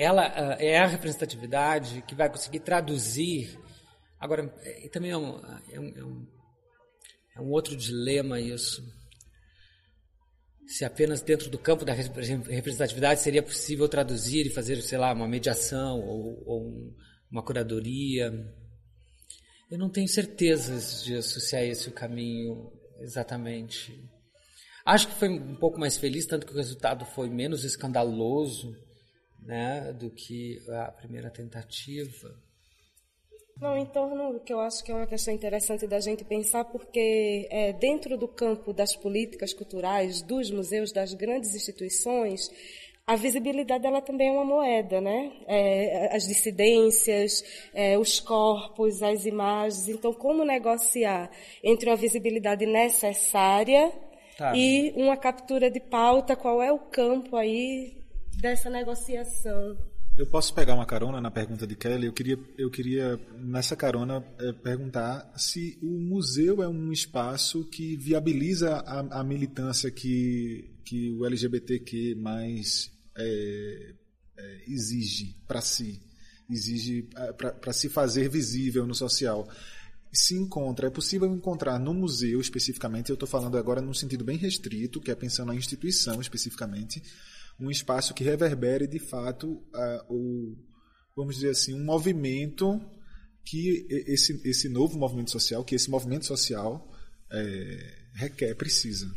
ela 0.00 0.28
uh, 0.28 0.56
é 0.58 0.78
a 0.78 0.86
representatividade 0.86 2.02
que 2.08 2.14
vai 2.14 2.30
conseguir 2.30 2.60
traduzir. 2.60 3.60
Agora, 4.18 4.50
é, 4.62 4.88
também 4.88 5.10
é 5.10 5.16
um, 5.16 5.38
é, 5.70 5.78
um, 5.78 5.88
é, 5.88 6.04
um, 6.04 6.26
é 7.36 7.40
um, 7.42 7.50
outro 7.50 7.76
dilema 7.76 8.40
isso. 8.40 8.82
Se 10.66 10.86
apenas 10.86 11.20
dentro 11.20 11.50
do 11.50 11.58
campo 11.58 11.84
da 11.84 11.92
representatividade 11.92 13.20
seria 13.20 13.42
possível 13.42 13.86
traduzir 13.88 14.46
e 14.46 14.50
fazer, 14.50 14.80
sei 14.80 14.96
lá, 14.96 15.12
uma 15.12 15.28
mediação 15.28 16.00
ou, 16.00 16.42
ou 16.46 16.96
uma 17.30 17.44
curadoria. 17.44 18.32
Eu 19.70 19.78
não 19.78 19.90
tenho 19.90 20.08
certezas 20.08 21.04
disso, 21.04 21.40
se 21.40 21.56
é 21.56 21.68
esse 21.68 21.90
o 21.90 21.92
caminho 21.92 22.72
exatamente. 23.00 24.02
Acho 24.86 25.08
que 25.08 25.14
foi 25.14 25.28
um 25.28 25.56
pouco 25.56 25.78
mais 25.78 25.98
feliz, 25.98 26.24
tanto 26.24 26.46
que 26.46 26.52
o 26.54 26.56
resultado 26.56 27.04
foi 27.04 27.28
menos 27.28 27.64
escandaloso 27.64 28.74
né, 29.42 29.92
do 29.92 30.10
que 30.10 30.60
a 30.68 30.90
primeira 30.92 31.30
tentativa. 31.30 32.34
Não, 33.60 33.76
em 33.76 33.84
torno 33.84 34.32
do 34.32 34.40
que 34.40 34.52
eu 34.52 34.60
acho 34.60 34.82
que 34.82 34.90
é 34.90 34.94
uma 34.94 35.06
questão 35.06 35.34
interessante 35.34 35.86
da 35.86 36.00
gente 36.00 36.24
pensar, 36.24 36.64
porque 36.64 37.46
é, 37.50 37.74
dentro 37.74 38.16
do 38.16 38.26
campo 38.26 38.72
das 38.72 38.96
políticas 38.96 39.52
culturais, 39.52 40.22
dos 40.22 40.50
museus, 40.50 40.92
das 40.92 41.12
grandes 41.12 41.54
instituições, 41.54 42.48
a 43.06 43.16
visibilidade 43.16 43.86
ela 43.86 44.00
também 44.00 44.28
é 44.28 44.32
uma 44.32 44.44
moeda, 44.44 45.00
né? 45.00 45.32
É, 45.46 46.16
as 46.16 46.26
dissidências, 46.26 47.44
é, 47.74 47.98
os 47.98 48.18
corpos, 48.18 49.02
as 49.02 49.26
imagens. 49.26 49.88
Então, 49.88 50.14
como 50.14 50.42
negociar 50.42 51.30
entre 51.62 51.90
uma 51.90 51.96
visibilidade 51.96 52.64
necessária 52.64 53.92
tá. 54.38 54.56
e 54.56 54.94
uma 54.96 55.18
captura 55.18 55.70
de 55.70 55.80
pauta? 55.80 56.34
Qual 56.34 56.62
é 56.62 56.72
o 56.72 56.78
campo 56.78 57.36
aí 57.36 57.99
dessa 58.36 58.70
negociação. 58.70 59.76
Eu 60.16 60.26
posso 60.26 60.52
pegar 60.52 60.74
uma 60.74 60.84
carona 60.84 61.20
na 61.20 61.30
pergunta 61.30 61.66
de 61.66 61.74
Kelly? 61.74 62.06
Eu 62.06 62.12
queria, 62.12 62.38
eu 62.58 62.70
queria 62.70 63.18
nessa 63.38 63.74
carona, 63.74 64.24
é, 64.38 64.52
perguntar 64.52 65.32
se 65.36 65.78
o 65.82 65.98
museu 65.98 66.62
é 66.62 66.68
um 66.68 66.92
espaço 66.92 67.64
que 67.64 67.96
viabiliza 67.96 68.76
a, 68.76 69.20
a 69.20 69.24
militância 69.24 69.90
que, 69.90 70.76
que 70.84 71.10
o 71.12 71.24
LGBTQ 71.24 72.16
mais 72.16 72.90
é, 73.16 73.94
é, 74.36 74.64
exige 74.66 75.36
para 75.46 75.60
si, 75.60 76.02
exige 76.50 77.08
é, 77.16 77.32
para 77.32 77.72
se 77.72 77.88
fazer 77.88 78.28
visível 78.28 78.86
no 78.86 78.94
social 78.94 79.48
se 80.12 80.34
encontra, 80.34 80.88
é 80.88 80.90
possível 80.90 81.32
encontrar 81.32 81.78
no 81.78 81.94
museu 81.94 82.40
especificamente, 82.40 83.10
eu 83.10 83.14
estou 83.14 83.28
falando 83.28 83.56
agora 83.56 83.80
num 83.80 83.94
sentido 83.94 84.24
bem 84.24 84.36
restrito, 84.36 85.00
que 85.00 85.10
é 85.10 85.14
pensando 85.14 85.48
na 85.48 85.54
instituição 85.54 86.20
especificamente, 86.20 87.02
um 87.60 87.70
espaço 87.70 88.14
que 88.14 88.24
reverbere 88.24 88.86
de 88.86 88.98
fato 88.98 89.52
uh, 89.52 90.04
o, 90.08 90.56
vamos 91.16 91.36
dizer 91.36 91.50
assim, 91.50 91.74
um 91.74 91.84
movimento 91.84 92.80
que 93.44 93.86
esse, 94.06 94.40
esse 94.48 94.68
novo 94.68 94.98
movimento 94.98 95.30
social, 95.30 95.64
que 95.64 95.74
esse 95.74 95.90
movimento 95.90 96.26
social 96.26 96.88
é, 97.32 97.98
requer, 98.14 98.54
precisa. 98.54 99.12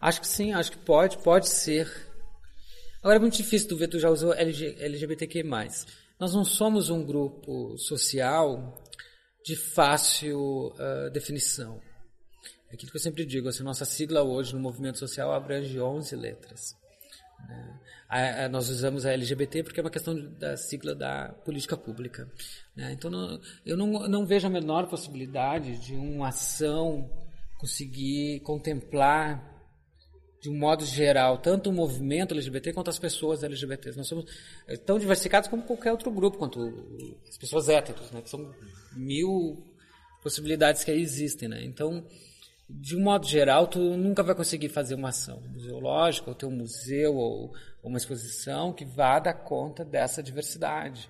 Acho 0.00 0.20
que 0.20 0.28
sim, 0.28 0.52
acho 0.52 0.72
que 0.72 0.78
pode, 0.78 1.18
pode 1.18 1.48
ser. 1.48 1.90
Agora 3.00 3.16
é 3.16 3.20
muito 3.20 3.36
difícil 3.36 3.68
tu 3.68 3.76
ver, 3.76 3.88
tu 3.88 3.98
já 3.98 4.10
usou 4.10 4.32
LG, 4.32 4.76
LGBTQ+. 4.78 5.42
Nós 6.18 6.34
não 6.34 6.44
somos 6.44 6.90
um 6.90 7.04
grupo 7.04 7.76
social 7.78 8.82
de 9.44 9.56
fácil 9.56 10.68
uh, 10.68 11.10
definição. 11.12 11.80
É 12.70 12.74
aquilo 12.74 12.90
que 12.90 12.96
eu 12.96 13.02
sempre 13.02 13.24
digo, 13.24 13.48
assim, 13.48 13.62
nossa 13.62 13.84
sigla 13.84 14.22
hoje 14.22 14.54
no 14.54 14.60
movimento 14.60 14.98
social 14.98 15.32
abrange 15.32 15.80
11 15.80 16.14
letras. 16.16 16.76
Né? 17.48 17.80
A, 18.08 18.44
a, 18.44 18.48
nós 18.48 18.68
usamos 18.68 19.06
a 19.06 19.12
LGBT 19.12 19.62
porque 19.62 19.80
é 19.80 19.82
uma 19.82 19.90
questão 19.90 20.14
da 20.34 20.56
sigla 20.56 20.94
da 20.94 21.28
política 21.44 21.76
pública. 21.76 22.30
Né? 22.76 22.92
Então, 22.92 23.10
não, 23.10 23.40
eu 23.64 23.76
não, 23.76 24.08
não 24.08 24.26
vejo 24.26 24.46
a 24.46 24.50
menor 24.50 24.86
possibilidade 24.88 25.78
de 25.78 25.94
uma 25.94 26.28
ação 26.28 27.10
conseguir 27.58 28.40
contemplar 28.40 29.56
de 30.40 30.48
um 30.48 30.56
modo 30.56 30.84
geral, 30.84 31.38
tanto 31.38 31.68
o 31.68 31.72
movimento 31.72 32.32
LGBT 32.32 32.72
quanto 32.72 32.90
as 32.90 32.98
pessoas 32.98 33.42
LGBTs. 33.42 33.98
Nós 33.98 34.06
somos 34.06 34.24
eh, 34.68 34.76
tão 34.76 34.98
diversificados 34.98 35.48
como 35.48 35.64
qualquer 35.64 35.90
outro 35.90 36.10
grupo, 36.12 36.38
quanto 36.38 36.60
as 37.28 37.36
pessoas 37.36 37.68
héteros, 37.68 38.10
né? 38.12 38.22
que 38.22 38.30
são 38.30 38.54
mil 38.94 39.66
possibilidades 40.22 40.84
que 40.84 40.92
aí 40.92 41.00
existem. 41.00 41.48
Né? 41.48 41.64
Então, 41.64 42.06
de 42.68 42.96
um 42.96 43.00
modo 43.00 43.26
geral, 43.26 43.66
tu 43.66 43.78
nunca 43.78 44.22
vai 44.22 44.34
conseguir 44.34 44.68
fazer 44.68 44.94
uma 44.94 45.08
ação 45.08 45.40
museológica, 45.40 46.28
ou 46.28 46.34
ter 46.34 46.46
um 46.46 46.50
museu, 46.50 47.14
ou, 47.14 47.52
uma 47.82 47.96
exposição 47.96 48.72
que 48.74 48.84
vá 48.84 49.18
dar 49.18 49.32
conta 49.32 49.84
dessa 49.84 50.22
diversidade. 50.22 51.08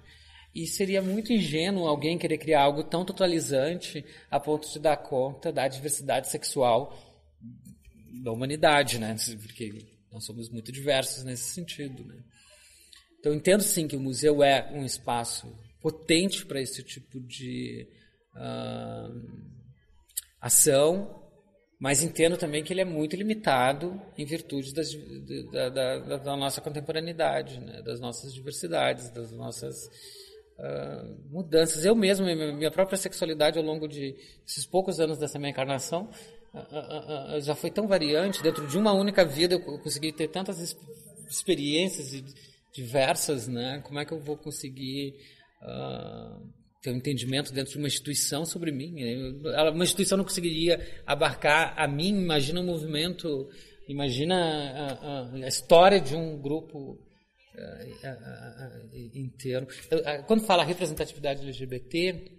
E 0.54 0.66
seria 0.66 1.02
muito 1.02 1.32
ingênuo 1.32 1.88
alguém 1.88 2.16
querer 2.16 2.38
criar 2.38 2.62
algo 2.62 2.84
tão 2.84 3.04
totalizante 3.04 4.04
a 4.30 4.38
ponto 4.38 4.70
de 4.70 4.78
dar 4.78 4.96
conta 4.96 5.52
da 5.52 5.66
diversidade 5.66 6.28
sexual 6.28 6.96
da 8.22 8.32
humanidade, 8.32 8.98
né? 8.98 9.16
Porque 9.42 9.86
nós 10.12 10.24
somos 10.24 10.48
muito 10.50 10.70
diversos 10.72 11.24
nesse 11.24 11.50
sentido, 11.50 12.04
né? 12.04 12.22
Então 13.18 13.34
entendo 13.34 13.62
sim 13.62 13.88
que 13.88 13.96
o 13.96 14.00
museu 14.00 14.42
é 14.42 14.70
um 14.72 14.84
espaço 14.84 15.52
potente 15.80 16.46
para 16.46 16.60
esse 16.60 16.82
tipo 16.82 17.20
de 17.20 17.88
uh, 18.34 19.48
ação, 20.40 21.17
mas 21.78 22.02
entendo 22.02 22.36
também 22.36 22.62
que 22.64 22.72
ele 22.72 22.80
é 22.80 22.84
muito 22.84 23.14
limitado 23.14 24.00
em 24.16 24.24
virtude 24.24 24.74
das, 24.74 24.88
da, 25.52 25.68
da, 25.68 26.16
da, 26.16 26.36
nossa 26.36 26.60
contemporaneidade, 26.60 27.60
né? 27.60 27.82
das 27.82 28.00
nossas 28.00 28.34
diversidades, 28.34 29.10
das 29.10 29.30
nossas 29.30 29.86
uh, 30.58 31.30
mudanças. 31.30 31.84
Eu 31.84 31.94
mesmo, 31.94 32.26
minha 32.26 32.70
própria 32.70 32.98
sexualidade 32.98 33.58
ao 33.58 33.64
longo 33.64 33.86
de 33.86 34.16
esses 34.46 34.66
poucos 34.66 34.98
anos 34.98 35.18
dessa 35.18 35.38
minha 35.38 35.50
encarnação, 35.50 36.10
já 37.40 37.54
foi 37.54 37.70
tão 37.70 37.86
variante, 37.86 38.42
dentro 38.42 38.66
de 38.66 38.78
uma 38.78 38.92
única 38.92 39.24
vida 39.24 39.54
eu 39.54 39.78
consegui 39.78 40.12
ter 40.12 40.28
tantas 40.28 40.76
experiências 41.28 42.24
diversas, 42.72 43.46
né? 43.48 43.80
Como 43.84 43.98
é 43.98 44.04
que 44.04 44.12
eu 44.12 44.20
vou 44.20 44.36
conseguir 44.36 45.14
uh, 45.62 46.42
ter 46.80 46.90
um 46.90 46.96
entendimento 46.96 47.52
dentro 47.52 47.72
de 47.72 47.78
uma 47.78 47.88
instituição 47.88 48.44
sobre 48.44 48.70
mim? 48.70 48.94
Uma 49.72 49.84
instituição 49.84 50.16
não 50.18 50.24
conseguiria 50.24 51.02
abarcar 51.06 51.74
a 51.76 51.88
mim, 51.88 52.08
imagina 52.08 52.60
um 52.60 52.66
movimento, 52.66 53.48
imagina 53.88 54.36
a, 54.36 54.92
a, 54.92 55.34
a 55.34 55.48
história 55.48 56.00
de 56.00 56.14
um 56.14 56.40
grupo 56.40 56.92
uh, 56.92 58.08
uh, 58.08 58.96
inteiro. 59.14 59.66
Quando 60.26 60.44
fala 60.44 60.64
representatividade 60.64 61.42
LGBT, 61.42 62.32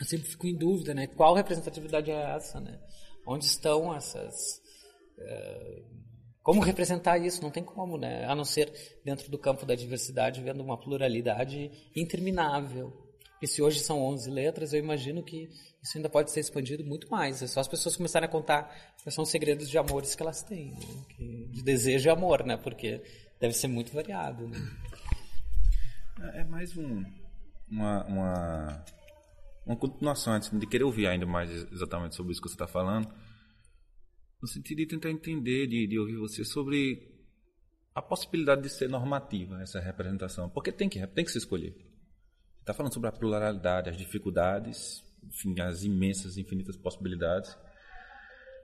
eu 0.00 0.06
sempre 0.06 0.28
fico 0.28 0.46
em 0.46 0.56
dúvida, 0.56 0.94
né? 0.94 1.06
Qual 1.06 1.34
representatividade 1.34 2.10
é 2.10 2.36
essa, 2.36 2.60
né? 2.60 2.78
Onde 3.26 3.44
estão 3.44 3.94
essas. 3.94 4.34
Como 6.42 6.62
representar 6.62 7.18
isso? 7.18 7.42
Não 7.42 7.50
tem 7.50 7.62
como, 7.62 7.98
né? 7.98 8.24
A 8.24 8.34
não 8.34 8.44
ser 8.44 8.72
dentro 9.04 9.30
do 9.30 9.38
campo 9.38 9.66
da 9.66 9.74
diversidade, 9.74 10.42
vendo 10.42 10.62
uma 10.62 10.80
pluralidade 10.80 11.70
interminável. 11.94 13.07
E 13.40 13.46
se 13.46 13.62
hoje 13.62 13.80
são 13.80 14.02
11 14.02 14.30
letras, 14.30 14.72
eu 14.72 14.80
imagino 14.80 15.22
que 15.22 15.48
isso 15.82 15.96
ainda 15.96 16.08
pode 16.08 16.30
ser 16.30 16.40
expandido 16.40 16.84
muito 16.84 17.08
mais. 17.08 17.42
É 17.42 17.46
só 17.46 17.60
as 17.60 17.68
pessoas 17.68 17.96
começarem 17.96 18.28
a 18.28 18.30
contar 18.30 18.64
quais 19.02 19.14
são 19.14 19.22
os 19.22 19.30
segredos 19.30 19.68
de 19.68 19.78
amores 19.78 20.14
que 20.14 20.22
elas 20.22 20.42
têm, 20.42 20.72
né? 20.72 21.04
de 21.50 21.62
desejo 21.62 22.08
e 22.08 22.10
amor, 22.10 22.44
né? 22.44 22.56
Porque 22.56 23.00
deve 23.40 23.54
ser 23.54 23.68
muito 23.68 23.92
variado. 23.92 24.48
Né? 24.48 24.58
É 26.34 26.44
mais 26.44 26.76
um, 26.76 27.04
uma, 27.70 28.04
uma 28.06 28.84
uma 29.68 29.76
continuação 29.76 30.32
antes 30.32 30.50
de 30.50 30.66
querer 30.66 30.84
ouvir 30.84 31.06
ainda 31.06 31.26
mais 31.26 31.50
exatamente 31.70 32.14
sobre 32.14 32.32
isso 32.32 32.40
que 32.40 32.48
você 32.48 32.54
está 32.54 32.66
falando, 32.66 33.06
no 34.40 34.48
sentido 34.48 34.78
de 34.78 34.86
tentar 34.86 35.10
entender, 35.10 35.66
de, 35.66 35.86
de 35.86 35.98
ouvir 35.98 36.16
você 36.16 36.42
sobre 36.42 37.06
a 37.94 38.00
possibilidade 38.00 38.62
de 38.62 38.70
ser 38.70 38.88
normativa 38.88 39.60
essa 39.60 39.78
representação, 39.78 40.48
porque 40.48 40.72
tem 40.72 40.88
que 40.88 41.06
tem 41.08 41.24
que 41.24 41.30
se 41.30 41.36
escolher. 41.36 41.76
Está 42.68 42.76
falando 42.76 42.92
sobre 42.92 43.08
a 43.08 43.12
pluralidade, 43.12 43.88
as 43.88 43.96
dificuldades, 43.96 45.02
enfim, 45.24 45.58
as 45.58 45.84
imensas, 45.84 46.36
infinitas 46.36 46.76
possibilidades, 46.76 47.56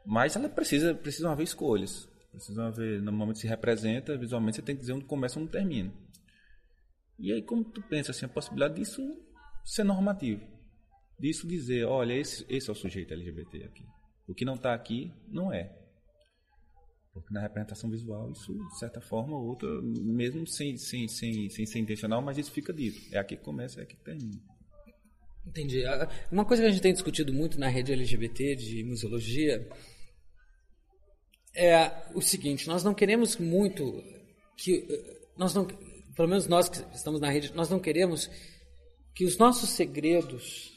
mas 0.05 0.37
ela 0.37 0.47
precisa 0.47 0.95
precisa 0.95 1.31
haver 1.31 1.45
escolhas, 1.45 2.07
precisa 2.31 2.67
haver 2.67 3.01
no 3.01 3.11
momento 3.11 3.37
que 3.37 3.41
se 3.41 3.49
representa 3.49 4.15
visualmente 4.19 4.57
você 4.57 4.63
tem 4.63 4.75
que 4.75 4.83
dizer 4.83 4.93
onde 4.93 5.07
começa 5.07 5.39
e 5.39 5.43
onde 5.43 5.53
termina. 5.53 5.91
E 7.19 7.33
aí 7.33 7.41
como 7.41 7.65
tu 7.65 7.81
pensa 7.81 8.11
assim 8.11 8.27
a 8.27 8.29
possibilidade 8.29 8.75
disso 8.75 9.01
ser 9.65 9.85
normativo? 9.85 10.47
disso 11.19 11.49
dizer, 11.49 11.87
olha, 11.87 12.13
esse, 12.13 12.45
esse 12.47 12.69
é 12.69 12.73
o 12.73 12.77
sujeito 12.77 13.15
LGBT 13.15 13.65
aqui. 13.65 13.87
O 14.29 14.35
que 14.35 14.45
não 14.45 14.57
está 14.57 14.75
aqui, 14.75 15.11
não 15.29 15.51
é. 15.51 15.75
Porque 17.15 17.33
na 17.33 17.41
representação 17.41 17.89
visual, 17.89 18.33
isso, 18.33 18.53
de 18.53 18.79
certa 18.79 19.01
forma 19.01 19.37
ou 19.37 19.47
outra, 19.47 19.69
mesmo 19.83 20.47
sem, 20.47 20.77
sem, 20.77 21.07
sem, 21.07 21.49
sem 21.49 21.65
ser 21.65 21.79
intencional, 21.79 22.21
mas 22.21 22.37
isso 22.37 22.51
fica 22.51 22.73
dito. 22.73 23.01
É 23.15 23.19
aqui 23.19 23.37
que 23.37 23.43
começa, 23.43 23.81
é 23.81 23.85
aqui 23.85 23.97
que 23.97 24.03
termina. 24.03 24.43
Entendi. 25.47 25.85
Uma 26.33 26.45
coisa 26.45 26.63
que 26.63 26.69
a 26.69 26.73
gente 26.73 26.83
tem 26.83 26.93
discutido 26.93 27.33
muito 27.33 27.59
na 27.59 27.69
rede 27.69 27.93
LGBT 27.93 28.57
de 28.57 28.83
museologia 28.83 29.69
é 31.55 32.11
o 32.15 32.21
seguinte: 32.21 32.67
nós 32.67 32.83
não 32.83 32.93
queremos 32.93 33.37
muito 33.37 34.03
que. 34.57 34.85
Nós 35.37 35.55
não, 35.55 35.67
pelo 36.17 36.29
menos 36.29 36.49
nós 36.49 36.69
que 36.69 36.79
estamos 36.97 37.21
na 37.21 37.31
rede, 37.31 37.53
nós 37.55 37.71
não 37.71 37.79
queremos 37.79 38.29
que 39.15 39.25
os 39.25 39.39
nossos 39.39 39.71
segredos 39.71 40.75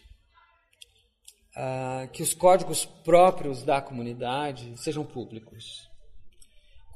uh, 1.58 2.08
que 2.12 2.22
os 2.22 2.34
códigos 2.34 2.86
próprios 2.86 3.64
da 3.64 3.82
comunidade 3.82 4.74
sejam 4.78 5.04
públicos. 5.04 5.87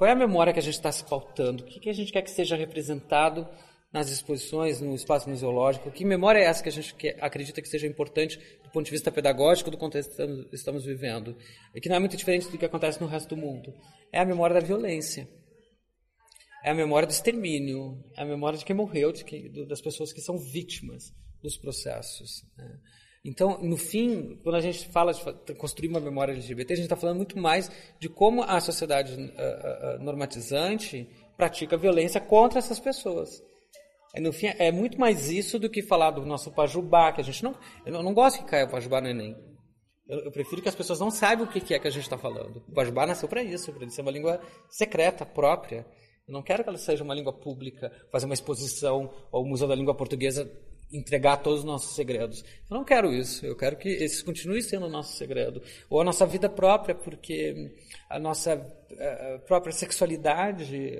Qual 0.01 0.09
é 0.09 0.13
a 0.13 0.15
memória 0.15 0.51
que 0.51 0.57
a 0.57 0.63
gente 0.63 0.73
está 0.73 0.91
se 0.91 1.03
pautando? 1.03 1.61
O 1.61 1.65
que, 1.67 1.79
que 1.79 1.87
a 1.87 1.93
gente 1.93 2.11
quer 2.11 2.23
que 2.23 2.31
seja 2.31 2.55
representado 2.55 3.47
nas 3.93 4.09
exposições, 4.09 4.81
no 4.81 4.95
espaço 4.95 5.29
museológico? 5.29 5.91
Que 5.91 6.03
memória 6.03 6.39
é 6.39 6.45
essa 6.45 6.63
que 6.63 6.69
a 6.69 6.71
gente 6.71 6.95
quer, 6.95 7.23
acredita 7.23 7.61
que 7.61 7.69
seja 7.69 7.85
importante 7.85 8.39
do 8.63 8.71
ponto 8.71 8.85
de 8.85 8.91
vista 8.91 9.11
pedagógico 9.11 9.69
do 9.69 9.77
contexto 9.77 10.15
que 10.49 10.55
estamos, 10.55 10.85
vivendo? 10.85 11.37
E 11.75 11.79
que 11.79 11.87
não 11.87 11.97
é 11.97 11.99
muito 11.99 12.17
diferente 12.17 12.49
do 12.49 12.57
que 12.57 12.65
acontece 12.65 12.99
no 12.99 13.05
resto 13.05 13.35
do 13.35 13.37
mundo. 13.37 13.75
É 14.11 14.19
a 14.19 14.25
memória 14.25 14.59
da 14.59 14.65
violência. 14.65 15.29
É 16.63 16.71
a 16.71 16.73
memória 16.73 17.07
do 17.07 17.11
extermínio. 17.11 18.03
É 18.17 18.23
a 18.23 18.25
memória 18.25 18.57
de 18.57 18.65
quem 18.65 18.75
morreu, 18.75 19.11
de 19.11 19.23
quem, 19.23 19.51
das 19.67 19.81
pessoas 19.81 20.11
que 20.11 20.19
são 20.19 20.35
vítimas 20.35 21.13
dos 21.43 21.57
processos. 21.57 22.41
Né? 22.57 22.79
Então, 23.23 23.59
no 23.61 23.77
fim, 23.77 24.39
quando 24.43 24.55
a 24.55 24.61
gente 24.61 24.87
fala 24.89 25.13
de 25.13 25.53
construir 25.53 25.89
uma 25.89 25.99
memória 25.99 26.33
LGBT, 26.33 26.73
a 26.73 26.75
gente 26.75 26.85
está 26.85 26.95
falando 26.95 27.17
muito 27.17 27.37
mais 27.37 27.69
de 27.99 28.09
como 28.09 28.41
a 28.41 28.59
sociedade 28.59 29.13
uh, 29.13 29.17
uh, 29.17 30.03
normatizante 30.03 31.07
pratica 31.37 31.77
violência 31.77 32.19
contra 32.19 32.57
essas 32.57 32.79
pessoas. 32.79 33.29
E, 34.15 34.19
no 34.19 34.33
fim, 34.33 34.47
é 34.57 34.71
muito 34.71 34.99
mais 34.99 35.29
isso 35.29 35.59
do 35.59 35.69
que 35.69 35.83
falar 35.83 36.11
do 36.11 36.25
nosso 36.25 36.51
pajubá, 36.51 37.13
que 37.13 37.21
a 37.21 37.23
gente 37.23 37.43
não. 37.43 37.55
Eu 37.85 38.01
não 38.01 38.13
gosto 38.13 38.39
que 38.39 38.49
caia 38.49 38.65
o 38.65 38.69
pajubá 38.69 38.99
no 38.99 39.07
Enem. 39.07 39.35
Eu, 40.09 40.19
eu 40.25 40.31
prefiro 40.31 40.61
que 40.61 40.69
as 40.69 40.75
pessoas 40.75 40.99
não 40.99 41.11
saibam 41.11 41.45
o 41.45 41.49
que 41.49 41.73
é 41.73 41.79
que 41.79 41.87
a 41.87 41.91
gente 41.91 42.03
está 42.03 42.17
falando. 42.17 42.63
O 42.67 42.73
pajubá 42.73 43.05
nasceu 43.05 43.29
para 43.29 43.43
isso, 43.43 43.71
para 43.71 43.83
ele 43.83 43.91
ser 43.91 44.01
uma 44.01 44.11
língua 44.11 44.41
secreta, 44.67 45.27
própria. 45.27 45.85
Eu 46.27 46.33
não 46.33 46.41
quero 46.41 46.63
que 46.63 46.69
ela 46.69 46.77
seja 46.77 47.03
uma 47.03 47.13
língua 47.13 47.33
pública, 47.33 47.91
fazer 48.11 48.25
uma 48.25 48.33
exposição 48.33 49.13
ou 49.31 49.43
o 49.43 49.47
Museu 49.47 49.67
da 49.67 49.75
Língua 49.75 49.95
Portuguesa 49.95 50.51
entregar 50.91 51.37
todos 51.37 51.59
os 51.59 51.65
nossos 51.65 51.95
segredos. 51.95 52.43
Eu 52.69 52.77
não 52.77 52.83
quero 52.83 53.13
isso. 53.13 53.45
Eu 53.45 53.55
quero 53.55 53.77
que 53.77 53.89
esses 53.89 54.21
continuem 54.21 54.61
sendo 54.61 54.85
o 54.85 54.89
nosso 54.89 55.15
segredo. 55.17 55.61
Ou 55.89 56.01
a 56.01 56.03
nossa 56.03 56.25
vida 56.25 56.49
própria, 56.49 56.93
porque 56.95 57.71
a 58.09 58.19
nossa 58.19 58.53
a 58.53 59.39
própria 59.39 59.71
sexualidade, 59.71 60.99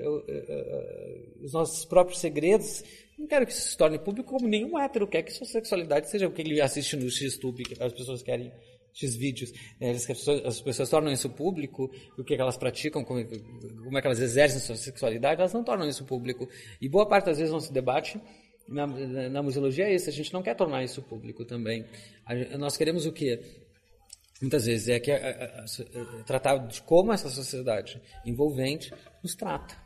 os 1.42 1.52
nossos 1.52 1.84
próprios 1.84 2.20
segredos, 2.20 2.82
não 3.18 3.26
quero 3.26 3.46
que 3.46 3.52
isso 3.52 3.70
se 3.70 3.76
torne 3.76 3.98
público 3.98 4.30
como 4.30 4.48
nenhum 4.48 4.78
hétero 4.78 5.06
quer 5.06 5.22
que 5.22 5.32
sua 5.32 5.46
sexualidade 5.46 6.10
seja 6.10 6.26
o 6.26 6.32
que 6.32 6.42
ele 6.42 6.60
assiste 6.60 6.96
no 6.96 7.08
XTube, 7.08 7.62
que 7.62 7.82
as 7.82 7.92
pessoas 7.92 8.22
querem 8.22 8.52
X 8.92 9.16
vídeos, 9.16 9.52
né? 9.80 9.90
as, 9.90 10.04
pessoas, 10.04 10.44
as 10.44 10.60
pessoas 10.60 10.90
tornam 10.90 11.12
isso 11.12 11.30
público, 11.30 11.90
o 12.18 12.24
que 12.24 12.34
elas 12.34 12.56
praticam, 12.56 13.02
como, 13.02 13.24
como 13.24 13.98
é 13.98 14.00
que 14.00 14.06
elas 14.06 14.20
exercem 14.20 14.60
sua 14.60 14.76
sexualidade, 14.76 15.40
elas 15.40 15.52
não 15.52 15.64
tornam 15.64 15.88
isso 15.88 16.04
público. 16.04 16.48
E 16.80 16.88
boa 16.88 17.06
parte 17.06 17.26
das 17.26 17.38
vezes 17.38 17.52
nosso 17.52 17.72
debate 17.72 18.20
na, 18.68 18.86
na 19.28 19.42
museologia 19.42 19.86
é 19.86 19.94
isso, 19.94 20.08
a 20.08 20.12
gente 20.12 20.32
não 20.32 20.42
quer 20.42 20.54
tornar 20.54 20.82
isso 20.82 21.02
público 21.02 21.44
também. 21.44 21.84
A, 22.24 22.56
nós 22.56 22.76
queremos 22.76 23.06
o 23.06 23.12
quê? 23.12 23.40
muitas 24.42 24.66
vezes 24.66 24.88
é 24.88 24.98
que 24.98 25.10
é, 25.10 25.14
é, 25.14 25.64
é 25.64 26.22
tratar 26.24 26.56
de 26.58 26.82
como 26.82 27.12
essa 27.12 27.30
sociedade 27.30 28.02
envolvente 28.26 28.92
nos 29.22 29.34
trata. 29.36 29.76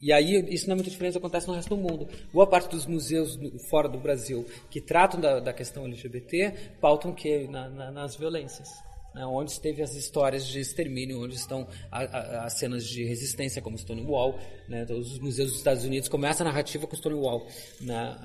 E 0.00 0.12
aí 0.12 0.34
isso 0.52 0.66
não 0.66 0.72
é 0.72 0.76
muito 0.76 0.90
diferente 0.90 1.16
acontece 1.16 1.46
no 1.48 1.54
resto 1.54 1.74
do 1.74 1.76
mundo. 1.76 2.08
Boa 2.32 2.46
parte 2.46 2.68
dos 2.68 2.86
museus 2.86 3.38
fora 3.70 3.88
do 3.88 3.98
Brasil 3.98 4.44
que 4.68 4.80
tratam 4.80 5.20
da, 5.20 5.40
da 5.40 5.52
questão 5.52 5.86
LGBT 5.86 6.74
pautam 6.80 7.14
que 7.14 7.46
na, 7.48 7.68
na, 7.68 7.90
nas 7.90 8.16
violências. 8.16 8.68
Né, 9.14 9.26
onde 9.26 9.50
esteve 9.52 9.82
as 9.82 9.94
histórias 9.94 10.46
de 10.46 10.60
extermínio, 10.60 11.22
onde 11.22 11.34
estão 11.34 11.68
as 11.90 12.54
cenas 12.54 12.86
de 12.86 13.04
resistência, 13.04 13.60
como 13.60 13.76
Stonewall. 13.76 14.38
Né, 14.68 14.84
todos 14.84 15.12
os 15.12 15.18
museus 15.18 15.50
dos 15.50 15.58
Estados 15.58 15.84
Unidos 15.84 16.08
começam 16.08 16.46
a 16.46 16.50
narrativa 16.50 16.86
com 16.86 16.96
Stonewall 16.96 17.46
né, 17.80 18.16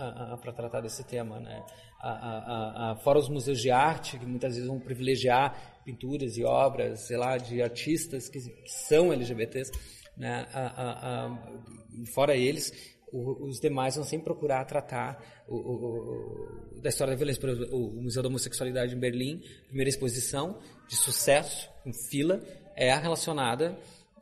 para 0.42 0.54
tratar 0.54 0.82
desse 0.82 1.04
tema. 1.04 1.40
Né. 1.40 1.64
A, 2.00 2.98
fora 3.04 3.20
os 3.20 3.28
museus 3.28 3.60
de 3.60 3.72
arte, 3.72 4.18
que 4.18 4.26
muitas 4.26 4.54
vezes 4.54 4.68
vão 4.68 4.80
privilegiar 4.80 5.82
pinturas 5.84 6.38
e 6.38 6.44
obras, 6.44 7.02
sei 7.08 7.18
lá, 7.18 7.38
de 7.38 7.62
artistas 7.62 8.30
que, 8.30 8.40
que 8.40 8.72
são 8.88 9.12
LGBTs. 9.12 9.72
Né, 10.16 10.48
fora 12.14 12.36
eles, 12.36 12.97
os 13.12 13.60
demais 13.60 13.96
vão 13.96 14.04
sempre 14.04 14.26
procurar 14.26 14.66
tratar 14.66 15.46
o, 15.48 15.56
o, 15.56 16.82
da 16.82 16.90
história 16.90 17.14
da 17.14 17.18
violência. 17.18 17.40
Por 17.40 17.50
exemplo, 17.50 17.78
o 17.78 18.02
Museu 18.02 18.22
da 18.22 18.30
Homossexualidade 18.30 18.96
em 18.96 19.00
Berlim, 19.00 19.42
primeira 19.68 19.90
exposição 19.90 20.60
de 20.88 20.96
sucesso, 20.96 21.70
com 21.84 21.92
fila, 22.10 22.42
é 22.76 22.94
relacionada 22.94 23.78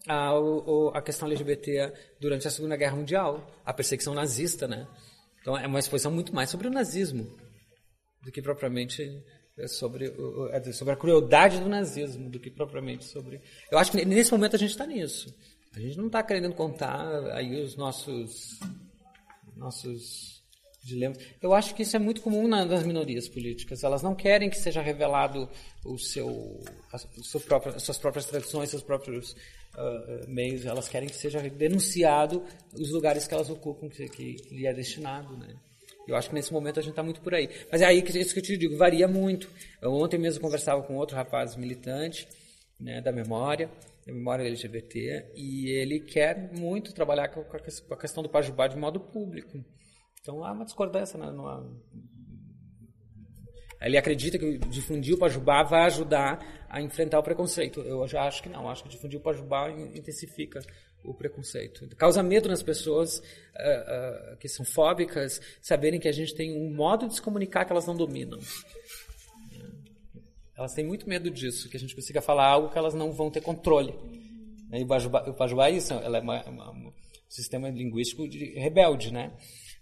à 0.08 1.02
questão 1.02 1.28
LGBT 1.28 1.94
durante 2.20 2.48
a 2.48 2.52
Segunda 2.52 2.76
Guerra 2.76 2.96
Mundial, 2.96 3.46
a 3.66 3.74
perseguição 3.74 4.14
nazista, 4.14 4.68
né? 4.68 4.88
Então 5.42 5.58
é 5.58 5.66
uma 5.66 5.80
exposição 5.80 6.12
muito 6.12 6.34
mais 6.34 6.50
sobre 6.50 6.68
o 6.68 6.72
nazismo 6.72 7.28
do 8.24 8.32
que 8.32 8.42
propriamente 8.42 9.04
sobre, 9.68 10.14
é, 10.52 10.72
sobre 10.74 10.94
a 10.94 10.98
crueldade 10.98 11.60
do 11.60 11.70
nazismo, 11.70 12.30
do 12.30 12.40
que 12.40 12.52
propriamente 12.52 13.06
sobre. 13.06 13.42
Eu 13.72 13.78
acho 13.78 13.92
que 13.92 14.06
nesse 14.06 14.32
momento 14.32 14.56
a 14.56 14.60
gente 14.60 14.72
está 14.72 14.86
nisso. 14.86 15.34
A 15.76 15.80
gente 15.80 15.98
não 15.98 16.08
está 16.08 16.24
querendo 16.24 16.54
contar 16.54 17.06
aí 17.34 17.62
os 17.62 17.76
nossos 17.76 18.60
nossos 19.58 20.42
dilemas. 20.84 21.18
Eu 21.42 21.54
acho 21.54 21.74
que 21.74 21.82
isso 21.82 21.96
é 21.96 22.00
muito 22.00 22.22
comum 22.22 22.48
nas 22.48 22.84
minorias 22.84 23.28
políticas. 23.28 23.84
Elas 23.84 24.02
não 24.02 24.14
querem 24.16 24.50
que 24.50 24.58
seja 24.58 24.82
revelado 24.82 25.50
o 25.84 25.98
seu, 25.98 26.28
o 27.18 27.24
seu 27.24 27.40
próprio, 27.42 27.76
as 27.76 27.84
suas 27.84 27.98
próprias 27.98 28.26
tradições, 28.26 28.70
seus 28.70 28.84
próprios 28.84 29.36
uh, 29.76 30.30
meios. 30.30 30.66
Elas 30.66 30.88
querem 30.88 31.10
que 31.10 31.16
seja 31.16 31.42
denunciado 31.42 32.44
os 32.74 32.92
lugares 32.92 33.28
que 33.28 33.34
elas 33.34 33.50
ocupam, 33.50 33.90
que, 33.90 34.08
que 34.08 34.38
lhe 34.52 34.68
é 34.68 34.74
destinado, 34.74 35.36
né? 35.36 35.56
Eu 36.08 36.16
acho 36.16 36.30
que 36.30 36.36
nesse 36.36 36.54
momento 36.54 36.80
a 36.80 36.84
gente 36.84 36.92
está 36.92 37.02
muito 37.02 37.20
por 37.20 37.34
aí. 37.34 37.50
Mas 37.72 37.82
é 37.82 37.86
aí 37.86 38.02
que 38.04 38.18
isso 38.18 38.34
que 38.34 38.40
eu 38.40 38.44
te 38.44 38.56
digo, 38.56 38.78
varia 38.78 39.08
muito. 39.08 39.50
Eu 39.82 39.92
ontem 39.92 40.20
mesmo 40.20 40.40
conversava 40.40 40.84
com 40.84 40.96
outro 40.96 41.16
rapaz 41.16 41.56
militante 41.56 42.28
né, 42.80 43.02
da 43.02 43.12
memória, 43.12 43.72
memória 44.06 44.44
LGBT, 44.44 45.32
e 45.36 45.70
ele 45.70 46.00
quer 46.00 46.52
muito 46.54 46.94
trabalhar 46.94 47.30
com 47.30 47.42
a 47.42 47.98
questão 47.98 48.22
do 48.22 48.30
Pajubá 48.30 48.68
de 48.68 48.78
modo 48.78 49.00
público. 49.00 49.64
Então 50.22 50.44
há 50.44 50.52
uma 50.52 50.66
discordância. 50.66 51.18
Né? 51.18 51.28
Ele 53.82 53.98
acredita 53.98 54.38
que 54.38 54.58
difundir 54.58 55.16
o 55.16 55.18
Pajubá 55.18 55.64
vai 55.64 55.84
ajudar 55.84 56.66
a 56.70 56.82
enfrentar 56.82 57.20
o 57.20 57.24
preconceito. 57.24 57.82
Eu 57.82 58.08
já 58.08 58.24
acho 58.24 58.42
que 58.42 58.50
não. 58.50 58.70
Acho 58.70 58.84
que 58.84 58.90
difundir 58.90 59.20
o 59.20 59.24
Pajubá 59.24 59.70
intensifica 59.72 60.60
o 61.04 61.14
preconceito. 61.14 61.88
Causa 61.96 62.24
medo 62.24 62.50
nas 62.50 62.64
pessoas 62.64 63.20
uh, 63.20 63.22
uh, 64.34 64.38
que 64.38 64.48
são 64.48 64.66
fóbicas 64.66 65.40
saberem 65.62 66.00
que 66.00 66.08
a 66.08 66.12
gente 66.12 66.34
tem 66.34 66.52
um 66.52 66.74
modo 66.74 67.08
de 67.08 67.16
se 67.16 67.22
comunicar 67.22 67.66
que 67.66 67.72
elas 67.72 67.86
não 67.86 67.96
dominam. 67.96 68.40
Elas 70.58 70.74
têm 70.74 70.86
muito 70.86 71.08
medo 71.08 71.30
disso, 71.30 71.70
que 71.70 71.78
a 71.78 71.80
gente 71.80 71.96
consiga 71.96 72.22
falar 72.22 72.48
algo 72.48 72.70
que 72.70 72.78
elas 72.78 72.94
não 72.94 73.12
vão 73.12 73.30
ter 73.30 73.42
controle. 73.42 73.94
E 74.72 74.84
o 74.84 74.88
Pajubá, 74.88 75.24
o 75.28 75.34
Pajubá 75.34 75.70
é 75.70 75.72
isso, 75.72 75.94
ela 75.94 76.18
é 76.18 76.22
uma, 76.22 76.44
uma, 76.46 76.72
um 76.72 76.94
sistema 77.28 77.70
linguístico 77.70 78.28
de 78.28 78.58
rebelde, 78.58 79.12
né? 79.12 79.34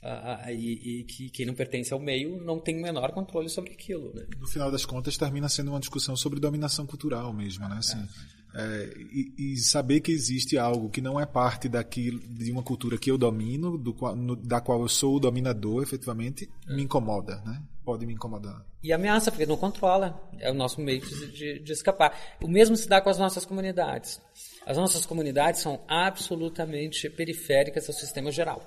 Uh, 0.02 0.50
e, 0.50 1.00
e, 1.00 1.04
que 1.06 1.30
quem 1.30 1.46
não 1.46 1.54
pertence 1.54 1.94
ao 1.94 2.00
meio 2.00 2.44
não 2.44 2.60
tem 2.60 2.78
o 2.78 2.82
menor 2.82 3.14
controle 3.14 3.48
sobre 3.48 3.72
aquilo. 3.72 4.14
Né? 4.14 4.26
No 4.38 4.48
final 4.48 4.70
das 4.70 4.86
contas, 4.86 5.16
termina 5.16 5.48
sendo 5.48 5.72
uma 5.72 5.80
discussão 5.80 6.14
sobre 6.14 6.42
dominação 6.42 6.86
cultural 6.86 7.32
mesmo, 7.32 7.70
né? 7.70 7.78
Assim, 7.78 7.98
é. 7.98 8.44
É, 8.56 8.94
e, 9.12 9.54
e, 9.54 9.58
saber 9.58 10.02
que 10.02 10.12
existe 10.12 10.58
algo 10.58 10.90
que 10.90 11.02
não 11.02 11.20
é 11.20 11.26
parte 11.26 11.68
daquilo, 11.68 12.20
de 12.20 12.52
uma 12.52 12.62
cultura 12.62 12.98
que 12.98 13.10
eu 13.10 13.18
domino, 13.18 13.78
do 13.78 13.96
no, 14.16 14.36
da 14.36 14.62
qual 14.62 14.82
eu 14.82 14.90
sou 14.90 15.16
o 15.16 15.20
dominador, 15.20 15.82
efetivamente, 15.82 16.50
é. 16.68 16.76
me 16.76 16.84
incomoda, 16.84 17.42
né? 17.46 17.64
Pode 17.84 18.06
me 18.06 18.14
incomodar. 18.14 18.66
E 18.82 18.94
ameaça, 18.94 19.32
porque 19.32 19.46
não 19.46 19.58
controla. 19.58 20.30
É 20.40 20.50
o 20.50 20.54
nosso 20.54 20.80
meio 20.80 21.02
de, 21.02 21.60
de, 21.60 21.72
escapar. 21.72 22.18
O 22.42 22.48
mesmo 22.48 22.78
se 22.78 22.88
dá 22.88 23.02
com 23.02 23.10
as 23.10 23.18
nossas 23.18 23.44
comunidades. 23.44 24.22
As 24.66 24.78
nossas 24.78 25.06
comunidades 25.06 25.62
são 25.62 25.84
absolutamente 25.88 27.10
periféricas 27.10 27.88
ao 27.88 27.94
sistema 27.94 28.32
geral 28.32 28.62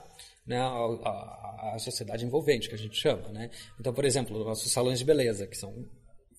né, 0.46 0.58
a, 0.58 1.74
a, 1.74 1.78
sociedade 1.78 2.24
envolvente, 2.24 2.68
que 2.68 2.74
a 2.74 2.78
gente 2.78 2.96
chama. 2.96 3.28
Né? 3.30 3.50
Então, 3.80 3.92
por 3.92 4.04
exemplo, 4.04 4.44
nossos 4.44 4.70
salões 4.70 4.98
de 4.98 5.04
beleza, 5.04 5.46
que 5.46 5.56
são 5.56 5.86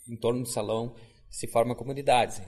em 0.07 0.15
torno 0.15 0.41
do 0.41 0.49
salão 0.49 0.95
se 1.29 1.45
formam 1.47 1.75
comunidades, 1.75 2.41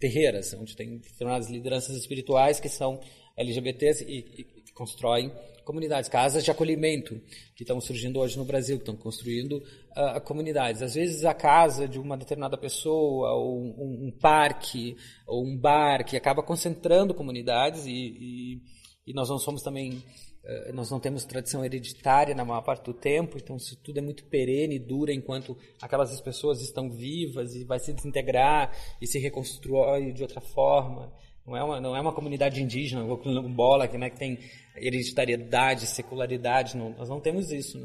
terreiras, 0.00 0.52
onde 0.54 0.74
tem 0.74 0.98
determinadas 0.98 1.48
lideranças 1.48 1.94
espirituais 1.96 2.58
que 2.58 2.68
são 2.68 3.00
LGBTs 3.36 4.04
e, 4.04 4.64
e 4.66 4.72
constroem 4.72 5.32
comunidades, 5.64 6.08
casas 6.08 6.44
de 6.44 6.50
acolhimento 6.50 7.20
que 7.56 7.62
estão 7.62 7.80
surgindo 7.80 8.20
hoje 8.20 8.36
no 8.36 8.44
Brasil, 8.44 8.76
que 8.76 8.82
estão 8.82 8.96
construindo 8.96 9.56
uh, 9.56 10.20
comunidades. 10.22 10.82
Às 10.82 10.94
vezes 10.94 11.24
a 11.24 11.34
casa 11.34 11.88
de 11.88 11.98
uma 11.98 12.16
determinada 12.16 12.56
pessoa, 12.56 13.32
ou 13.32 13.60
um, 13.60 14.08
um 14.08 14.10
parque, 14.10 14.96
ou 15.26 15.44
um 15.44 15.56
bar, 15.56 16.04
que 16.04 16.16
acaba 16.16 16.42
concentrando 16.42 17.14
comunidades 17.14 17.86
e, 17.86 17.92
e, 17.92 18.62
e 19.06 19.14
nós 19.14 19.28
não 19.28 19.38
somos 19.38 19.62
também 19.62 20.02
eh, 20.46 20.72
nós 20.72 20.90
não 20.90 21.00
temos 21.00 21.24
tradição 21.24 21.64
hereditária 21.64 22.34
na 22.34 22.44
maior 22.44 22.60
parte 22.60 22.84
do 22.84 22.92
tempo, 22.92 23.38
então 23.38 23.56
isso 23.56 23.76
tudo 23.82 23.98
é 23.98 24.02
muito 24.02 24.24
perene 24.26 24.76
e 24.76 24.78
dura 24.78 25.12
enquanto 25.12 25.56
aquelas 25.80 26.20
pessoas 26.20 26.60
estão 26.60 26.90
vivas 26.90 27.54
e 27.54 27.64
vai 27.64 27.78
se 27.78 27.92
desintegrar 27.94 28.70
e 29.00 29.06
se 29.06 29.18
reconstrói 29.18 30.12
de 30.12 30.22
outra 30.22 30.42
forma. 30.42 31.10
Não 31.46 31.56
é 31.56 31.62
uma, 31.62 31.80
não 31.80 31.96
é 31.96 32.00
uma 32.00 32.12
comunidade 32.12 32.62
indígena, 32.62 33.04
quilombola, 33.18 33.86
que, 33.86 33.98
né, 33.98 34.08
que 34.08 34.18
tem 34.18 34.38
hereditariedade, 34.76 35.86
secularidade, 35.86 36.76
não, 36.76 36.90
nós 36.90 37.08
não 37.08 37.20
temos 37.20 37.50
isso. 37.52 37.78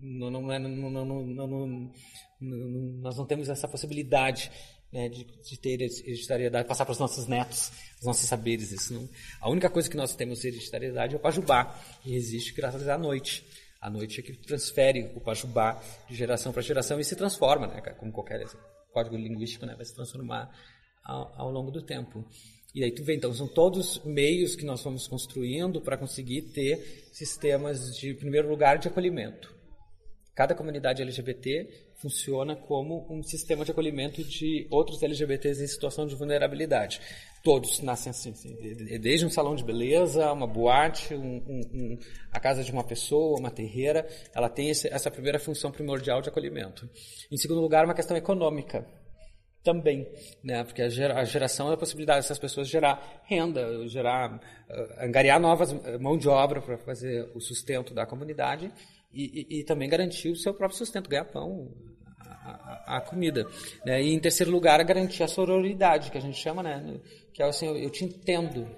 Não, 0.00 0.30
não, 0.30 0.40
não, 0.40 1.90
nós 3.00 3.16
não 3.16 3.26
temos 3.26 3.48
essa 3.48 3.68
possibilidade 3.68 4.50
né, 4.94 5.08
de, 5.08 5.24
de, 5.24 5.58
ter 5.58 5.80
hereditariedade, 5.80 6.68
passar 6.68 6.84
para 6.84 6.92
os 6.92 6.98
nossos 6.98 7.26
netos, 7.26 7.72
os 7.98 8.06
nossos 8.06 8.26
saberes. 8.26 8.70
Isso 8.70 9.10
a 9.40 9.50
única 9.50 9.68
coisa 9.68 9.90
que 9.90 9.96
nós 9.96 10.14
temos 10.14 10.44
hereditariedade 10.44 11.14
é 11.14 11.18
o 11.18 11.20
pajubá, 11.20 11.78
e 12.04 12.14
existe 12.14 12.54
graças 12.54 12.86
à 12.88 12.96
noite. 12.96 13.44
A 13.80 13.90
noite 13.90 14.20
é 14.20 14.22
que 14.22 14.32
transfere 14.32 15.12
o 15.14 15.20
pajubá 15.20 15.82
de 16.08 16.14
geração 16.14 16.52
para 16.52 16.62
geração 16.62 16.98
e 16.98 17.04
se 17.04 17.14
transforma, 17.14 17.66
né, 17.66 17.80
como 17.98 18.12
qualquer 18.12 18.46
código 18.92 19.16
linguístico, 19.16 19.66
né, 19.66 19.74
vai 19.74 19.84
se 19.84 19.94
transformar 19.94 20.50
ao, 21.04 21.32
ao 21.38 21.50
longo 21.50 21.70
do 21.70 21.82
tempo. 21.82 22.24
E 22.74 22.82
aí 22.82 22.90
tu 22.90 23.04
vê, 23.04 23.14
então, 23.14 23.32
são 23.32 23.46
todos 23.46 24.00
meios 24.04 24.56
que 24.56 24.64
nós 24.64 24.82
vamos 24.82 25.06
construindo 25.06 25.80
para 25.80 25.96
conseguir 25.96 26.42
ter 26.42 27.06
sistemas 27.12 27.96
de, 27.96 28.12
primeiro 28.14 28.48
lugar, 28.48 28.78
de 28.78 28.88
acolhimento. 28.88 29.54
Cada 30.34 30.56
comunidade 30.56 31.00
LGBT 31.00 31.92
funciona 31.94 32.56
como 32.56 33.06
um 33.08 33.22
sistema 33.22 33.64
de 33.64 33.70
acolhimento 33.70 34.24
de 34.24 34.66
outros 34.68 35.00
LGBTs 35.00 35.62
em 35.62 35.66
situação 35.68 36.04
de 36.08 36.16
vulnerabilidade. 36.16 37.00
Todos 37.44 37.78
nascem 37.80 38.10
assim, 38.10 38.30
assim 38.32 38.56
desde 38.98 39.24
um 39.24 39.30
salão 39.30 39.54
de 39.54 39.62
beleza, 39.62 40.32
uma 40.32 40.46
boate, 40.46 41.14
um, 41.14 41.36
um, 41.46 41.60
um, 41.72 41.98
a 42.32 42.40
casa 42.40 42.64
de 42.64 42.72
uma 42.72 42.82
pessoa, 42.82 43.38
uma 43.38 43.52
terreira, 43.52 44.04
ela 44.34 44.48
tem 44.48 44.70
essa 44.70 45.08
primeira 45.08 45.38
função 45.38 45.70
primordial 45.70 46.20
de 46.20 46.28
acolhimento. 46.28 46.90
Em 47.30 47.36
segundo 47.36 47.60
lugar, 47.60 47.84
uma 47.84 47.94
questão 47.94 48.16
econômica 48.16 48.84
também, 49.64 50.06
né? 50.42 50.62
Porque 50.62 50.82
a, 50.82 50.88
geração 50.88 51.70
é 51.70 51.74
a 51.74 51.76
possibilidade 51.76 52.20
dessas 52.20 52.38
pessoas 52.38 52.68
gerar 52.68 53.22
renda, 53.24 53.88
gerar, 53.88 54.34
uh, 54.34 55.02
angariar 55.04 55.40
novas 55.40 55.72
uh, 55.72 55.98
mão 55.98 56.18
de 56.18 56.28
obra 56.28 56.60
para 56.60 56.76
fazer 56.76 57.28
o 57.34 57.40
sustento 57.40 57.94
da 57.94 58.04
comunidade 58.04 58.70
e, 59.12 59.46
e, 59.48 59.60
e, 59.60 59.64
também 59.64 59.88
garantir 59.88 60.28
o 60.28 60.36
seu 60.36 60.52
próprio 60.52 60.76
sustento, 60.76 61.08
ganhar 61.08 61.24
pão, 61.24 61.72
a, 62.20 62.96
a, 62.98 63.00
comida. 63.00 63.46
Né? 63.86 64.02
E 64.02 64.12
em 64.12 64.20
terceiro 64.20 64.52
lugar, 64.52 64.80
a 64.80 64.84
garantir 64.84 65.22
a 65.22 65.28
sororidade, 65.28 66.10
que 66.10 66.18
a 66.18 66.20
gente 66.20 66.36
chama, 66.36 66.62
né? 66.62 67.00
Que 67.32 67.42
é 67.42 67.46
assim, 67.46 67.66
eu, 67.66 67.76
eu 67.76 67.90
te 67.90 68.04
entendo. 68.04 68.68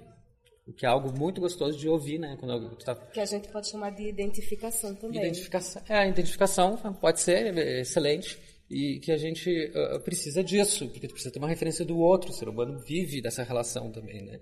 O 0.67 0.73
que 0.73 0.85
é 0.85 0.89
algo 0.89 1.17
muito 1.17 1.41
gostoso 1.41 1.79
de 1.79 1.89
ouvir, 1.89 2.19
né? 2.19 2.37
Quando 2.41 2.77
tá... 2.79 2.95
Que 2.95 3.21
a 3.21 3.25
gente 3.25 3.49
pode 3.49 3.69
chamar 3.69 3.91
de 3.91 4.09
identificação 4.09 4.95
também. 4.97 5.21
Identificação, 5.21 5.83
é, 5.89 5.99
a 5.99 6.07
identificação 6.09 6.77
pode 7.01 7.21
ser 7.21 7.57
excelente 7.57 8.37
e 8.69 8.99
que 8.99 9.13
a 9.13 9.17
gente 9.17 9.49
uh, 9.49 10.01
precisa 10.01 10.43
disso, 10.43 10.89
porque 10.89 11.07
precisa 11.07 11.33
ter 11.33 11.39
uma 11.39 11.49
referência 11.49 11.85
do 11.85 11.99
outro. 11.99 12.31
O 12.31 12.35
ser 12.35 12.49
humano 12.49 12.79
vive 12.79 13.23
dessa 13.23 13.43
relação 13.45 13.93
também, 13.93 14.23
né? 14.25 14.41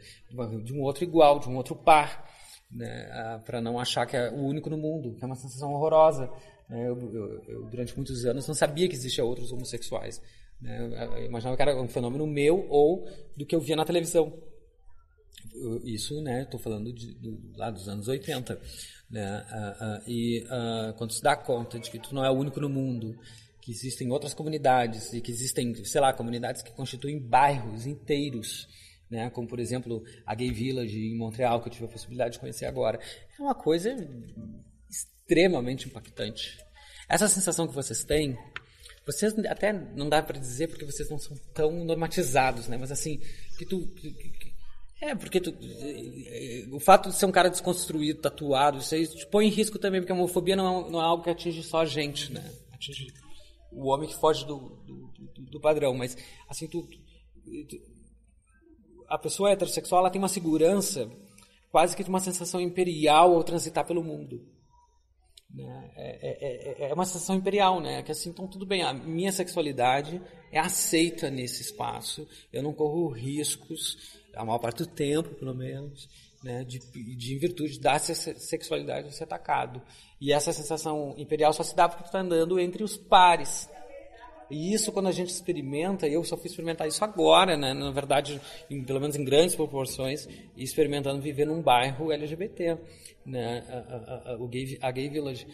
De 0.65 0.73
um 0.73 0.81
outro 0.81 1.05
igual, 1.05 1.39
de 1.39 1.49
um 1.49 1.57
outro 1.57 1.77
par, 1.77 2.27
né? 2.71 3.11
Uh, 3.13 3.45
para 3.45 3.61
não 3.61 3.79
achar 3.79 4.07
que 4.07 4.17
é 4.17 4.31
o 4.31 4.43
único 4.43 4.71
no 4.71 4.79
mundo, 4.79 5.15
que 5.15 5.23
é 5.23 5.27
uma 5.27 5.37
sensação 5.37 5.73
horrorosa. 5.73 6.31
É, 6.71 6.89
eu, 6.89 6.99
eu, 7.13 7.45
eu, 7.47 7.65
durante 7.67 7.95
muitos 7.95 8.25
anos, 8.25 8.49
não 8.49 8.55
sabia 8.55 8.89
que 8.89 8.95
existiam 8.95 9.27
outros 9.27 9.53
homossexuais. 9.53 10.23
Né? 10.59 11.11
Eu 11.19 11.27
imaginava 11.27 11.57
que 11.57 11.63
era 11.63 11.81
um 11.81 11.89
fenômeno 11.89 12.27
meu 12.27 12.67
ou 12.71 13.07
do 13.37 13.45
que 13.45 13.55
eu 13.55 13.61
via 13.61 13.77
na 13.77 13.85
televisão. 13.85 14.33
Isso, 15.85 16.23
né? 16.23 16.43
Estou 16.43 16.59
falando 16.59 16.91
de, 16.91 17.15
do, 17.17 17.39
lá 17.57 17.71
dos 17.71 17.87
anos 17.87 18.09
80. 18.09 18.59
Né? 19.11 19.47
Uh, 19.53 20.11
e 20.11 20.45
quando 20.97 21.13
se 21.13 21.23
dá 21.23 21.37
conta 21.37 21.79
de 21.79 21.91
que 21.91 21.99
tu 21.99 22.15
não 22.15 22.25
é 22.25 22.31
o 22.31 22.35
único 22.35 22.59
no 22.59 22.71
mundo, 22.71 23.15
que 23.65 23.73
existem 23.73 24.13
outras 24.13 24.35
comunidades 24.35 25.15
e 25.15 25.23
que 25.23 25.33
existem, 25.33 25.75
sei 25.87 25.99
lá, 25.99 26.13
comunidades 26.13 26.61
que 26.61 26.71
constituem 26.71 27.19
bairros 27.19 27.87
inteiros, 27.87 28.69
né? 29.11 29.31
como 29.31 29.49
por 29.49 29.59
exemplo 29.59 30.05
a 30.27 30.35
Gay 30.35 30.51
Village 30.51 30.99
em 30.99 31.17
Montreal, 31.17 31.63
que 31.63 31.69
eu 31.69 31.73
tive 31.73 31.87
a 31.87 31.89
possibilidade 31.89 32.35
de 32.35 32.41
conhecer 32.41 32.67
agora. 32.67 33.01
É 33.39 33.43
uma 33.43 33.55
coisa 33.55 33.97
extremamente 34.91 35.89
impactante. 35.89 36.59
Essa 37.09 37.27
sensação 37.27 37.67
que 37.67 37.75
vocês 37.75 38.05
têm, 38.05 38.37
vocês 39.07 39.35
até 39.47 39.73
não 39.73 40.11
dá 40.11 40.23
para 40.23 40.39
dizer 40.39 40.69
porque 40.69 40.85
vocês 40.85 41.09
não 41.09 41.19
são 41.19 41.35
tão 41.55 41.85
normatizados, 41.87 42.69
né? 42.69 42.77
Mas 42.77 42.93
assim, 42.93 43.19
que 43.57 43.65
tu 43.65 43.87
que, 43.95 44.11
que, 44.11 44.55
é, 45.01 45.15
porque 45.15 45.41
tu, 45.41 45.57
o 46.71 46.81
fato 46.81 47.09
de 47.09 47.17
ser 47.17 47.25
um 47.25 47.33
cara 47.33 47.49
desconstruído, 47.49 48.21
tatuado, 48.21 48.79
isso 48.79 48.95
aí 48.95 49.07
te 49.07 49.27
põe 49.27 49.47
em 49.47 49.51
risco 49.51 49.79
também, 49.79 50.03
porque 50.03 50.13
a 50.13 50.15
homofobia 50.15 50.55
não 50.55 50.87
é, 50.87 50.91
não 50.91 51.01
é 51.01 51.05
algo 51.05 51.25
que 51.25 51.31
atinge 51.31 51.63
só 51.63 51.81
a 51.81 51.87
gente, 51.87 52.31
né? 52.31 52.45
Atinge 52.71 53.24
o 53.75 53.89
homem 53.89 54.09
que 54.09 54.17
foge 54.17 54.47
do, 54.47 54.59
do, 54.87 55.51
do, 55.51 55.61
padrão. 55.61 55.95
Mas, 55.95 56.17
assim, 56.49 56.67
tu, 56.67 56.87
tu, 57.69 57.77
a 59.09 59.19
pessoa 59.19 59.51
heterossexual 59.51 60.01
ela 60.01 60.11
tem 60.11 60.21
uma 60.21 60.29
segurança, 60.29 61.11
quase 61.71 61.97
que 61.97 62.03
uma 62.05 62.21
sensação 62.21 62.61
imperial 62.61 63.35
ao 63.35 63.45
transitar 63.45 63.87
pelo 63.87 64.03
mundo. 64.03 64.41
Né? 65.55 65.93
É, 65.97 66.29
é, 66.29 66.87
é, 66.87 66.91
é, 66.91 66.95
uma 66.95 67.05
sensação 67.05 67.37
imperial, 67.37 67.81
né? 67.81 68.03
Que 68.03 68.11
assim, 68.11 68.31
então 68.31 68.49
tudo 68.49 68.67
bem, 68.67 68.83
a 68.83 68.93
minha 68.93 69.31
sexualidade 69.31 70.21
é 70.51 70.59
aceita 70.59 71.31
nesse 71.31 71.63
espaço, 71.63 72.27
eu 72.53 72.63
não 72.63 72.73
corro 72.73 73.09
riscos, 73.09 74.21
a 74.35 74.45
maior 74.45 74.59
parte 74.59 74.79
do 74.79 74.87
tempo, 74.87 75.35
pelo 75.35 75.55
menos, 75.55 76.09
né? 76.45 76.63
De, 76.63 76.79
de 77.17 77.35
em 77.35 77.39
virtude 77.39 77.81
da 77.81 77.99
sexualidade 77.99 79.15
ser 79.15 79.25
atacado. 79.25 79.81
E 80.21 80.33
essa 80.33 80.53
sensação 80.53 81.15
imperial 81.17 81.53
só 81.53 81.63
se 81.63 81.75
dá 81.75 81.89
porque 81.89 82.05
tu 82.05 82.07
está 82.07 82.21
andando 82.21 82.61
entre 82.61 82.85
os 82.85 82.97
pares. 82.97 83.69
E 84.51 84.75
isso, 84.75 84.93
quando 84.93 85.09
a 85.09 85.13
gente 85.13 85.31
experimenta, 85.31 86.07
eu 86.07 86.23
só 86.23 86.37
fui 86.37 86.47
experimentar 86.47 86.87
isso 86.87 87.03
agora, 87.03 87.57
né? 87.57 87.73
na 87.73 87.91
verdade, 87.91 88.39
em, 88.71 88.85
pelo 88.85 89.01
menos 89.01 89.17
em 89.17 89.25
grandes 89.25 89.57
proporções, 89.57 90.29
experimentando 90.55 91.21
viver 91.21 91.47
num 91.47 91.63
bairro 91.63 92.13
LGBT, 92.13 92.79
né? 93.25 93.65
a, 93.67 94.31
a, 94.31 94.33
a, 94.33 94.37
o 94.37 94.47
gay, 94.47 94.79
a 94.83 94.91
Gay 94.91 95.09
Village. 95.09 95.47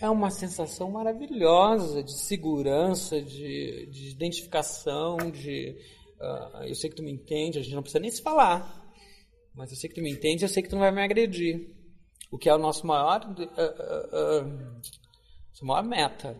É 0.00 0.08
uma 0.08 0.30
sensação 0.30 0.92
maravilhosa 0.92 2.04
de 2.04 2.16
segurança, 2.16 3.20
de, 3.20 3.86
de 3.90 4.10
identificação, 4.10 5.16
de. 5.30 5.76
Uh, 6.18 6.64
eu 6.64 6.74
sei 6.74 6.88
que 6.88 6.96
tu 6.96 7.02
me 7.02 7.10
entende, 7.10 7.58
a 7.58 7.62
gente 7.62 7.74
não 7.74 7.82
precisa 7.82 8.00
nem 8.00 8.10
se 8.10 8.22
falar, 8.22 8.79
mas 9.60 9.70
eu 9.70 9.76
sei 9.76 9.90
que 9.90 9.96
tu 9.96 10.00
me 10.00 10.10
entende, 10.10 10.42
eu 10.42 10.48
sei 10.48 10.62
que 10.62 10.70
tu 10.70 10.72
não 10.72 10.80
vai 10.80 10.90
me 10.90 11.02
agredir. 11.02 11.68
O 12.30 12.38
que 12.38 12.48
é 12.48 12.54
o 12.54 12.58
nosso 12.58 12.86
maior, 12.86 13.20
uh, 13.26 14.42
uh, 14.42 14.48
uh, 15.60 15.66
maior 15.66 15.84
meta 15.84 16.34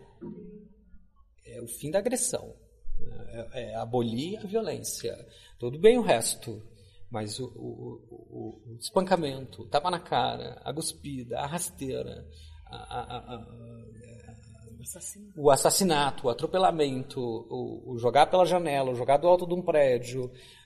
é 1.44 1.60
o 1.60 1.66
fim 1.66 1.90
da 1.90 1.98
agressão, 1.98 2.56
né? 2.98 3.48
é, 3.52 3.72
é 3.72 3.74
abolir 3.76 4.38
a 4.38 4.46
violência. 4.46 5.14
Tudo 5.58 5.78
bem 5.78 5.98
o 5.98 6.02
resto, 6.02 6.62
mas 7.10 7.38
o, 7.38 7.44
o, 7.44 8.06
o, 8.10 8.72
o 8.72 8.76
espancamento, 8.80 9.64
o 9.64 9.68
tapa 9.68 9.90
na 9.90 10.00
cara, 10.00 10.58
a 10.64 10.72
cuspida, 10.72 11.40
a 11.40 11.46
rasteira, 11.46 12.26
a, 12.64 12.76
a, 12.76 13.18
a, 13.18 13.34
o 15.36 15.50
assassinato, 15.50 16.26
o 16.26 16.30
atropelamento, 16.30 17.20
o, 17.20 17.96
jogar 17.98 18.26
pela 18.26 18.44
janela, 18.44 18.90
o 18.90 18.94
jogar 18.94 19.16
do 19.18 19.28
alto 19.28 19.46
de 19.46 19.54
um 19.54 19.62
prédio, 19.62 20.24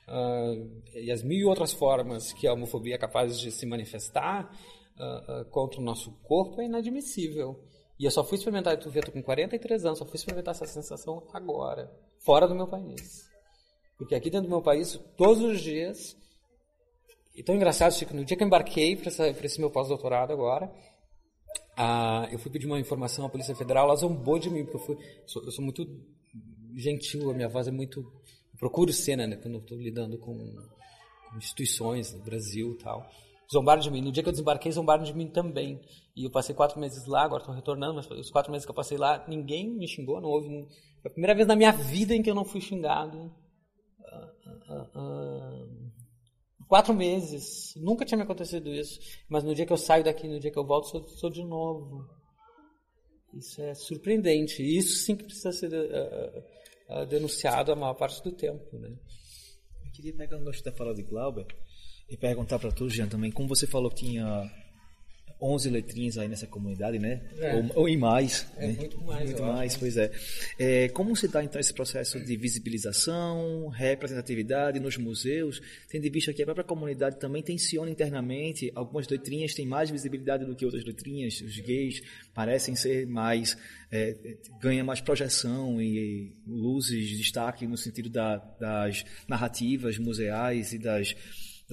uh, 0.08 0.82
e 0.94 1.10
as 1.10 1.22
mil 1.22 1.48
outras 1.48 1.72
formas 1.72 2.32
que 2.32 2.46
a 2.46 2.52
homofobia 2.52 2.94
é 2.94 2.98
capaz 2.98 3.38
de 3.38 3.50
se 3.50 3.66
manifestar 3.66 4.50
uh, 4.98 5.40
uh, 5.40 5.44
contra 5.46 5.80
o 5.80 5.84
nosso 5.84 6.12
corpo 6.22 6.60
é 6.60 6.66
inadmissível. 6.66 7.62
E 7.98 8.04
eu 8.04 8.10
só 8.10 8.24
fui 8.24 8.38
experimentar, 8.38 8.76
tu 8.78 8.90
vê, 8.90 9.00
tô 9.00 9.12
com 9.12 9.22
43 9.22 9.86
anos, 9.86 9.98
só 9.98 10.04
fui 10.04 10.16
experimentar 10.16 10.52
essa 10.52 10.66
sensação 10.66 11.22
agora, 11.32 11.90
fora 12.18 12.48
do 12.48 12.54
meu 12.54 12.66
país. 12.66 13.28
Porque 13.96 14.14
aqui 14.14 14.30
dentro 14.30 14.48
do 14.48 14.50
meu 14.50 14.62
país, 14.62 14.98
todos 15.16 15.40
os 15.40 15.60
dias, 15.60 16.16
e 17.34 17.42
tão 17.42 17.54
engraçado, 17.54 17.92
Chico, 17.92 18.14
no 18.14 18.24
dia 18.24 18.36
que 18.36 18.42
eu 18.42 18.46
embarquei 18.46 18.96
para 18.96 19.08
esse 19.10 19.60
meu 19.60 19.70
pós-doutorado 19.70 20.32
agora, 20.32 20.72
ah, 21.76 22.28
eu 22.30 22.38
fui 22.38 22.50
pedir 22.50 22.66
uma 22.66 22.78
informação 22.78 23.26
à 23.26 23.28
Polícia 23.28 23.54
Federal, 23.54 23.86
ela 23.86 23.96
zombou 23.96 24.38
de 24.38 24.50
mim, 24.50 24.64
porque 24.64 24.76
eu, 24.76 24.80
fui, 24.80 24.98
sou, 25.26 25.44
eu 25.44 25.50
sou 25.50 25.64
muito 25.64 25.86
gentil, 26.76 27.30
a 27.30 27.34
minha 27.34 27.48
voz 27.48 27.68
é 27.68 27.70
muito... 27.70 28.04
Procuro 28.58 28.92
ser, 28.92 29.16
né, 29.16 29.36
quando 29.36 29.54
eu 29.54 29.60
estou 29.60 29.78
lidando 29.78 30.16
com, 30.18 30.36
com 30.36 31.36
instituições 31.36 32.12
no 32.14 32.22
Brasil 32.22 32.78
tal 32.78 33.08
zombaram 33.52 33.80
de 33.80 33.90
mim. 33.90 34.00
No 34.00 34.12
dia 34.12 34.22
que 34.22 34.28
eu 34.28 34.32
desembarquei, 34.32 34.72
zombaram 34.72 35.02
de 35.02 35.14
mim 35.14 35.28
também. 35.28 35.80
E 36.16 36.24
eu 36.24 36.30
passei 36.30 36.54
quatro 36.54 36.78
meses 36.80 37.06
lá, 37.06 37.22
agora 37.22 37.42
estou 37.42 37.54
retornando, 37.54 37.94
mas 37.94 38.10
os 38.10 38.30
quatro 38.30 38.50
meses 38.50 38.64
que 38.64 38.70
eu 38.70 38.74
passei 38.74 38.96
lá, 38.96 39.24
ninguém 39.28 39.70
me 39.70 39.88
xingou, 39.88 40.20
não 40.20 40.28
houve. 40.28 40.48
Foi 41.02 41.10
a 41.10 41.10
primeira 41.10 41.34
vez 41.34 41.46
na 41.46 41.56
minha 41.56 41.72
vida 41.72 42.14
em 42.14 42.22
que 42.22 42.30
eu 42.30 42.34
não 42.34 42.44
fui 42.44 42.60
xingado. 42.60 43.32
Uh, 44.00 44.72
uh, 44.72 44.98
uh, 44.98 45.63
quatro 46.68 46.94
meses. 46.94 47.74
Nunca 47.76 48.04
tinha 48.04 48.18
me 48.18 48.24
acontecido 48.24 48.72
isso. 48.72 49.00
Mas 49.28 49.44
no 49.44 49.54
dia 49.54 49.66
que 49.66 49.72
eu 49.72 49.76
saio 49.76 50.04
daqui, 50.04 50.28
no 50.28 50.40
dia 50.40 50.50
que 50.50 50.58
eu 50.58 50.66
volto, 50.66 50.88
sou, 50.88 51.08
sou 51.08 51.30
de 51.30 51.44
novo. 51.44 52.08
Isso 53.32 53.60
é 53.60 53.74
surpreendente. 53.74 54.62
Isso 54.62 55.04
sim 55.04 55.16
que 55.16 55.24
precisa 55.24 55.52
ser 55.52 55.70
denunciado 57.08 57.72
a 57.72 57.76
maior 57.76 57.94
parte 57.94 58.22
do 58.22 58.32
tempo. 58.32 58.78
Né? 58.78 58.88
Eu 59.84 59.92
queria 59.92 60.14
pegar 60.14 60.36
um 60.36 60.44
gancho 60.44 60.62
da 60.62 60.72
fala 60.72 60.94
de 60.94 61.02
Glauber 61.02 61.46
e 62.08 62.16
perguntar 62.16 62.58
para 62.58 62.70
tu, 62.70 62.88
Jean, 62.88 63.08
também, 63.08 63.30
como 63.30 63.48
você 63.48 63.66
falou 63.66 63.90
que 63.90 64.04
tinha 64.04 64.50
11 65.40 65.70
letrinhas 65.70 66.18
aí 66.18 66.28
nessa 66.28 66.46
comunidade, 66.46 66.98
né? 66.98 67.20
É. 67.38 67.56
Ou, 67.56 67.82
ou, 67.82 67.88
em 67.88 67.96
mais. 67.96 68.46
É 68.56 68.66
né? 68.66 68.72
muito 68.78 69.00
mais. 69.02 69.24
Muito 69.24 69.42
mais, 69.42 69.72
acho, 69.72 69.80
pois 69.80 69.96
é. 69.96 70.10
é. 70.58 70.88
Como 70.88 71.14
se 71.16 71.28
dá 71.28 71.42
então 71.42 71.60
esse 71.60 71.72
processo 71.72 72.18
de 72.20 72.36
visibilização, 72.36 73.68
representatividade 73.68 74.80
nos 74.80 74.96
museus, 74.96 75.60
tendo 75.88 76.06
em 76.06 76.10
vista 76.10 76.32
que 76.32 76.42
a 76.42 76.44
própria 76.44 76.64
comunidade 76.64 77.18
também 77.18 77.42
tensiona 77.42 77.90
internamente, 77.90 78.70
algumas 78.74 79.08
letrinhas 79.08 79.54
têm 79.54 79.66
mais 79.66 79.90
visibilidade 79.90 80.44
do 80.44 80.54
que 80.54 80.64
outras 80.64 80.84
letrinhas, 80.84 81.40
os 81.40 81.58
gays 81.60 82.02
parecem 82.32 82.74
ser 82.74 83.06
mais, 83.06 83.56
é, 83.90 84.16
ganha 84.60 84.84
mais 84.84 85.00
projeção 85.00 85.80
e 85.80 86.32
luzes, 86.46 87.16
destaque 87.16 87.66
no 87.66 87.76
sentido 87.76 88.08
da, 88.08 88.36
das 88.58 89.04
narrativas 89.28 89.98
museais 89.98 90.72
e 90.72 90.78
das 90.78 91.14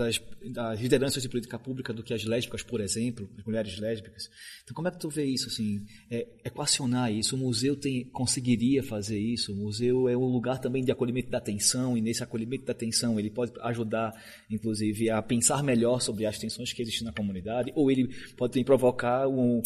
das, 0.04 0.22
das, 0.52 0.80
lideranças 0.80 1.22
de 1.22 1.30
política 1.30 1.58
pública 1.60 1.94
do 1.94 2.04
que 2.04 2.14
as 2.14 2.24
lésbicas, 2.24 2.64
por 2.64 2.82
exemplo, 2.82 3.30
as 3.38 3.46
mulheres 3.46 3.80
lésbicas. 3.80 4.30
Então, 4.64 4.74
como 4.74 4.88
é 4.88 4.92
que 4.92 5.00
tu 5.00 5.10
vê 5.10 5.26
isso, 5.26 5.48
assim, 5.48 5.86
é, 6.10 6.28
equacionar 6.44 7.12
isso? 7.12 7.36
O 7.36 7.40
museu 7.40 7.76
tem, 7.76 8.06
conseguiria 8.06 8.84
fazer 8.84 9.20
isso? 9.20 9.54
O 9.54 9.56
museu 9.56 10.10
é 10.10 10.18
um 10.18 10.26
lugar 10.26 10.60
também 10.60 10.84
de 10.84 10.92
acolhimento 10.92 11.30
da 11.30 11.38
atenção, 11.38 11.98
e 11.98 12.02
nesse 12.02 12.24
acolhimento 12.24 12.66
da 12.66 12.72
atenção 12.72 13.20
ele 13.20 13.30
pode 13.30 13.52
ajudar, 13.62 14.12
inclusive, 14.50 15.10
a 15.10 15.22
pensar 15.22 15.64
melhor 15.64 16.02
sobre 16.02 16.26
as 16.26 16.38
tensões 16.38 16.74
que 16.74 16.82
existem 16.82 17.06
na 17.06 17.14
comunidade, 17.14 17.72
ou 17.76 17.92
ele 17.92 18.10
pode 18.36 18.64
provocar 18.64 19.28
um, 19.28 19.62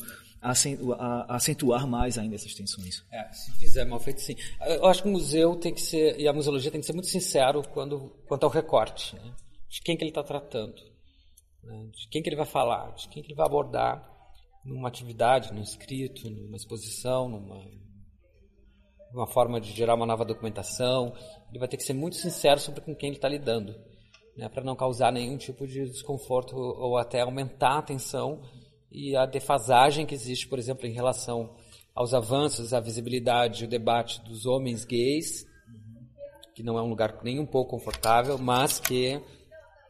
acentuar 1.28 1.88
mais 1.88 2.18
ainda 2.18 2.36
essas 2.36 2.54
tensões. 2.54 3.04
É, 3.12 3.32
se 3.32 3.52
fizer 3.58 3.86
mal 3.86 4.00
feito, 4.00 4.22
sim. 4.22 4.36
Eu 4.62 4.86
acho 4.86 5.02
que 5.02 5.10
o 5.10 5.12
museu 5.12 5.56
tem 5.56 5.74
que 5.74 5.82
ser, 5.82 6.20
e 6.20 6.28
a 6.28 6.34
museologia 6.34 6.70
tem 6.70 6.80
que 6.80 6.86
ser 6.86 6.94
muito 6.94 7.08
sincero 7.08 7.64
quando, 7.74 8.12
quanto 8.28 8.44
ao 8.44 8.50
recorte. 8.50 9.16
Né? 9.16 9.34
De 9.76 9.82
quem 9.82 9.98
que 9.98 10.04
ele 10.04 10.12
está 10.12 10.24
tratando, 10.24 10.82
né? 11.62 11.90
de 11.92 12.08
quem 12.08 12.24
que 12.24 12.30
ele 12.30 12.38
vai 12.38 12.46
falar, 12.46 12.94
de 12.94 13.10
quem 13.10 13.22
que 13.22 13.28
ele 13.28 13.36
vai 13.36 13.46
abordar 13.46 14.10
numa 14.64 14.88
atividade, 14.88 15.54
num 15.54 15.62
escrito, 15.62 16.30
numa 16.30 16.56
exposição, 16.56 17.28
numa, 17.28 17.62
numa 19.12 19.28
forma 19.28 19.60
de 19.60 19.74
gerar 19.74 19.96
uma 19.96 20.06
nova 20.06 20.24
documentação. 20.24 21.14
Ele 21.50 21.60
vai 21.60 21.68
ter 21.68 21.76
que 21.76 21.84
ser 21.84 21.92
muito 21.92 22.16
sincero 22.16 22.58
sobre 22.58 22.80
com 22.80 22.96
quem 22.96 23.10
ele 23.10 23.18
está 23.18 23.28
lidando, 23.28 23.76
né? 24.38 24.48
para 24.48 24.64
não 24.64 24.78
causar 24.78 25.12
nenhum 25.12 25.36
tipo 25.36 25.68
de 25.68 25.84
desconforto 25.90 26.56
ou 26.56 26.98
até 26.98 27.20
aumentar 27.20 27.80
a 27.80 27.82
tensão 27.82 28.42
e 28.90 29.14
a 29.14 29.26
defasagem 29.26 30.06
que 30.06 30.16
existe, 30.16 30.48
por 30.48 30.58
exemplo, 30.58 30.88
em 30.88 30.94
relação 30.94 31.54
aos 31.94 32.14
avanços, 32.14 32.74
à 32.74 32.80
visibilidade, 32.80 33.66
o 33.66 33.68
debate 33.68 34.22
dos 34.22 34.46
homens 34.46 34.86
gays, 34.86 35.46
que 36.54 36.64
não 36.64 36.78
é 36.78 36.82
um 36.82 36.88
lugar 36.88 37.22
nem 37.24 37.42
um 37.42 37.46
pouco 37.46 37.72
confortável, 37.72 38.38
mas 38.38 38.80
que 38.80 39.22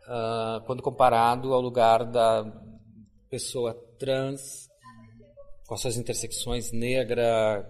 uh, 0.07 0.61
quando 0.65 0.81
comparado 0.81 1.53
ao 1.53 1.61
lugar 1.61 2.05
da 2.05 2.45
pessoa 3.29 3.73
trans, 3.99 4.69
com 5.67 5.73
as 5.73 5.81
suas 5.81 5.97
intersecções 5.97 6.71
negra, 6.71 7.65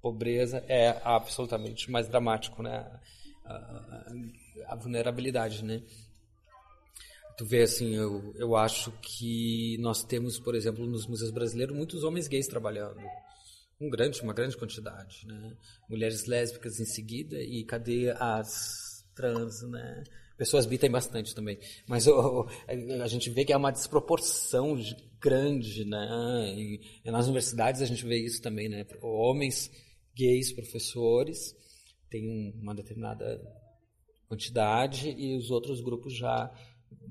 pobreza, 0.00 0.58
é 0.68 1.00
absolutamente 1.02 1.90
mais 1.90 2.08
dramático, 2.08 2.62
né? 2.62 2.86
A, 3.44 4.04
a 4.68 4.76
vulnerabilidade, 4.76 5.64
né? 5.64 5.82
Tu 7.36 7.44
vê 7.44 7.62
assim, 7.62 7.94
eu, 7.94 8.32
eu 8.36 8.54
acho 8.54 8.92
que 9.02 9.76
nós 9.80 10.04
temos, 10.04 10.38
por 10.38 10.54
exemplo, 10.54 10.86
nos 10.86 11.06
museus 11.06 11.32
brasileiros, 11.32 11.76
muitos 11.76 12.04
homens 12.04 12.28
gays 12.28 12.46
trabalhando. 12.46 13.00
um 13.80 13.90
grande, 13.90 14.20
uma 14.22 14.32
grande 14.32 14.56
quantidade, 14.56 15.26
né? 15.26 15.56
Mulheres 15.88 16.26
lésbicas 16.26 16.78
em 16.78 16.84
seguida 16.84 17.36
e 17.42 17.64
cadê 17.64 18.10
as 18.20 19.04
trans, 19.14 19.62
né? 19.62 20.04
Pessoas 20.36 20.66
bi 20.66 20.76
tem 20.78 20.90
bastante 20.90 21.34
também, 21.34 21.58
mas 21.86 22.06
o, 22.08 22.46
a 23.02 23.06
gente 23.06 23.30
vê 23.30 23.44
que 23.44 23.52
é 23.52 23.56
uma 23.56 23.70
desproporção 23.70 24.76
grande, 25.20 25.84
né? 25.84 26.54
E, 26.56 26.80
e 27.04 27.10
nas 27.10 27.26
universidades 27.26 27.80
a 27.80 27.86
gente 27.86 28.04
vê 28.04 28.18
isso 28.18 28.42
também, 28.42 28.68
né? 28.68 28.84
Homens 29.00 29.70
gays 30.16 30.52
professores 30.52 31.54
têm 32.10 32.52
uma 32.60 32.74
determinada 32.74 33.40
quantidade 34.28 35.10
e 35.10 35.36
os 35.36 35.50
outros 35.50 35.80
grupos 35.80 36.16
já 36.16 36.52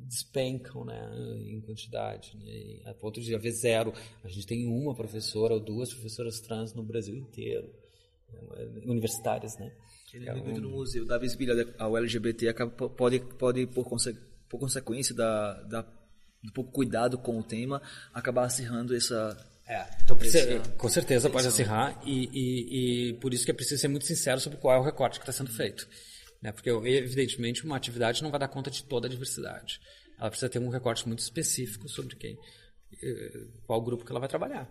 despencam 0.07 0.85
né, 0.85 1.11
em 1.45 1.61
quantidade, 1.61 2.37
né, 2.37 2.81
a 2.85 2.93
ponto 2.93 3.21
de 3.21 3.35
haver 3.35 3.51
zero. 3.51 3.93
A 4.23 4.27
gente 4.27 4.47
tem 4.47 4.67
uma 4.67 4.95
professora 4.95 5.53
ou 5.53 5.59
duas 5.59 5.93
professoras 5.93 6.39
trans 6.39 6.73
no 6.73 6.83
Brasil 6.83 7.15
inteiro, 7.15 7.67
né, 8.29 8.81
universitárias, 8.85 9.57
né? 9.57 9.75
Ele 10.13 10.29
é 10.29 10.33
dentro 10.33 10.61
do 10.61 10.69
museu 10.69 11.05
da 11.05 11.17
visibilidade 11.17 11.73
ao 11.77 11.97
LGBT 11.97 12.49
acaba, 12.49 12.89
pode, 12.89 13.19
pode 13.19 13.65
por, 13.67 13.83
conse, 13.85 14.13
por 14.47 14.59
consequência 14.59 15.15
da, 15.15 15.61
da, 15.63 15.81
do 16.43 16.51
pouco 16.53 16.71
cuidado 16.71 17.17
com 17.17 17.39
o 17.39 17.43
tema, 17.43 17.81
acabar 18.13 18.45
acirrando 18.45 18.95
essa, 18.95 19.35
é, 19.65 19.87
então 20.03 20.17
precisa, 20.17 20.59
com 20.77 20.89
certeza 20.89 21.29
pode 21.29 21.47
acirrar 21.47 22.01
e, 22.05 22.29
e, 22.33 23.09
e, 23.09 23.13
por 23.13 23.33
isso 23.33 23.45
que 23.45 23.51
é 23.51 23.53
preciso 23.53 23.79
ser 23.79 23.87
muito 23.87 24.05
sincero 24.05 24.39
sobre 24.39 24.59
qual 24.59 24.75
é 24.75 24.79
o 24.79 24.83
recorte 24.83 25.19
que 25.19 25.23
está 25.23 25.31
sendo 25.31 25.51
feito. 25.51 25.87
Né? 26.41 26.51
Porque, 26.51 26.69
evidentemente, 26.69 27.63
uma 27.63 27.77
atividade 27.77 28.21
não 28.21 28.29
vai 28.29 28.39
dar 28.39 28.49
conta 28.49 28.69
de 28.69 28.83
toda 28.83 29.07
a 29.07 29.09
diversidade. 29.09 29.79
Ela 30.19 30.29
precisa 30.29 30.49
ter 30.49 30.59
um 30.59 30.67
recorte 30.67 31.07
muito 31.07 31.19
específico 31.19 31.87
sobre 31.87 32.15
quem, 32.17 32.37
eh, 33.01 33.45
qual 33.65 33.81
grupo 33.81 34.03
que 34.03 34.11
ela 34.11 34.19
vai 34.19 34.27
trabalhar. 34.27 34.69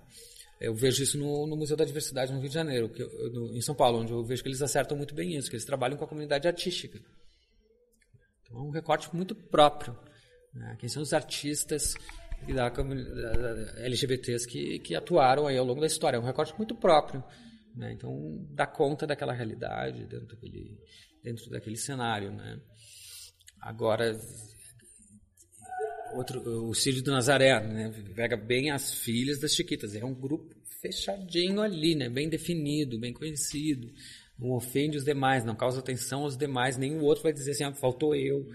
Eu 0.63 0.75
vejo 0.75 1.03
isso 1.03 1.19
no, 1.19 1.45
no 1.47 1.57
Museu 1.57 1.77
da 1.77 1.85
Diversidade 1.85 2.33
no 2.33 2.39
Rio 2.39 2.49
de 2.49 2.55
Janeiro, 2.55 2.89
que 2.89 3.03
no, 3.31 3.53
em 3.57 3.61
São 3.61 3.75
Paulo, 3.75 3.99
onde 3.99 4.13
eu 4.13 4.25
vejo 4.25 4.43
que 4.43 4.49
eles 4.49 4.63
acertam 4.63 4.97
muito 4.97 5.13
bem 5.13 5.35
isso, 5.37 5.51
que 5.51 5.57
eles 5.57 5.65
trabalham 5.65 5.97
com 5.97 6.05
a 6.05 6.09
comunidade 6.09 6.47
artística. 6.47 7.01
Então, 8.43 8.59
é 8.59 8.63
um 8.63 8.71
recorte 8.71 9.15
muito 9.15 9.35
próprio. 9.35 9.99
Né? 10.55 10.77
Quem 10.79 10.89
são 10.89 11.03
os 11.03 11.13
artistas 11.13 11.95
da, 12.47 12.69
da, 12.69 13.85
LGBTs 13.85 14.47
que, 14.47 14.79
que 14.79 14.95
atuaram 14.95 15.49
aí 15.49 15.59
ao 15.59 15.65
longo 15.65 15.81
da 15.81 15.87
história. 15.87 16.17
É 16.17 16.21
um 16.21 16.25
recorte 16.25 16.55
muito 16.57 16.77
próprio. 16.77 17.25
Né? 17.75 17.93
Então, 17.93 18.47
dá 18.51 18.67
conta 18.67 19.05
daquela 19.05 19.33
realidade 19.33 20.07
dentro 20.07 20.27
daquele, 20.27 20.79
dentro 21.25 21.51
daquele 21.51 21.77
cenário, 21.77 22.31
né? 22.31 22.61
Agora, 23.61 24.13
outro, 26.15 26.69
o 26.69 26.75
Círio 26.75 27.03
do 27.03 27.11
Nazaré, 27.11 27.61
né? 27.61 27.93
Pega 28.15 28.37
bem 28.37 28.71
as 28.71 28.93
filhas 28.93 29.39
das 29.39 29.53
Chiquitas. 29.53 29.95
É 29.95 30.05
um 30.05 30.15
grupo 30.15 30.55
fechadinho 30.81 31.61
ali, 31.61 31.95
né? 31.95 32.09
Bem 32.09 32.29
definido, 32.29 32.99
bem 32.99 33.13
conhecido. 33.13 33.91
Não 34.39 34.53
ofende 34.53 34.97
os 34.97 35.05
demais, 35.05 35.45
não 35.45 35.55
causa 35.55 35.79
atenção 35.81 36.23
aos 36.23 36.37
demais. 36.37 36.77
Nenhum 36.77 37.03
outro 37.03 37.23
vai 37.23 37.33
dizer 37.33 37.53
assim, 37.53 37.65
ah, 37.65 37.73
faltou 37.73 38.15
eu. 38.15 38.49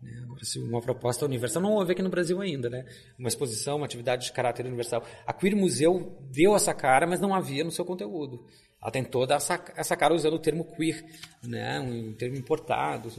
Né? 0.00 0.20
Agora, 0.22 0.44
se 0.44 0.58
uma 0.58 0.80
proposta 0.80 1.24
universal, 1.24 1.62
não 1.62 1.72
houve 1.72 1.92
aqui 1.92 2.02
no 2.02 2.10
Brasil 2.10 2.40
ainda, 2.40 2.70
né? 2.70 2.84
Uma 3.18 3.28
exposição, 3.28 3.78
uma 3.78 3.86
atividade 3.86 4.26
de 4.26 4.32
caráter 4.32 4.66
universal. 4.66 5.04
A 5.26 5.32
Queer 5.32 5.56
Museu 5.56 6.16
deu 6.30 6.54
essa 6.54 6.72
cara, 6.72 7.06
mas 7.06 7.20
não 7.20 7.34
havia 7.34 7.64
no 7.64 7.70
seu 7.70 7.84
conteúdo 7.84 8.44
ela 8.82 8.90
tem 8.90 9.04
toda 9.04 9.36
essa, 9.36 9.64
essa 9.76 9.96
cara 9.96 10.12
usando 10.12 10.34
o 10.34 10.38
termo 10.40 10.64
queer, 10.64 11.04
né? 11.40 11.78
um 11.78 12.12
termo 12.14 12.36
importado, 12.36 13.10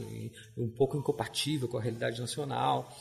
um 0.58 0.68
pouco 0.68 0.98
incompatível 0.98 1.66
com 1.66 1.78
a 1.78 1.80
realidade 1.80 2.20
nacional, 2.20 2.94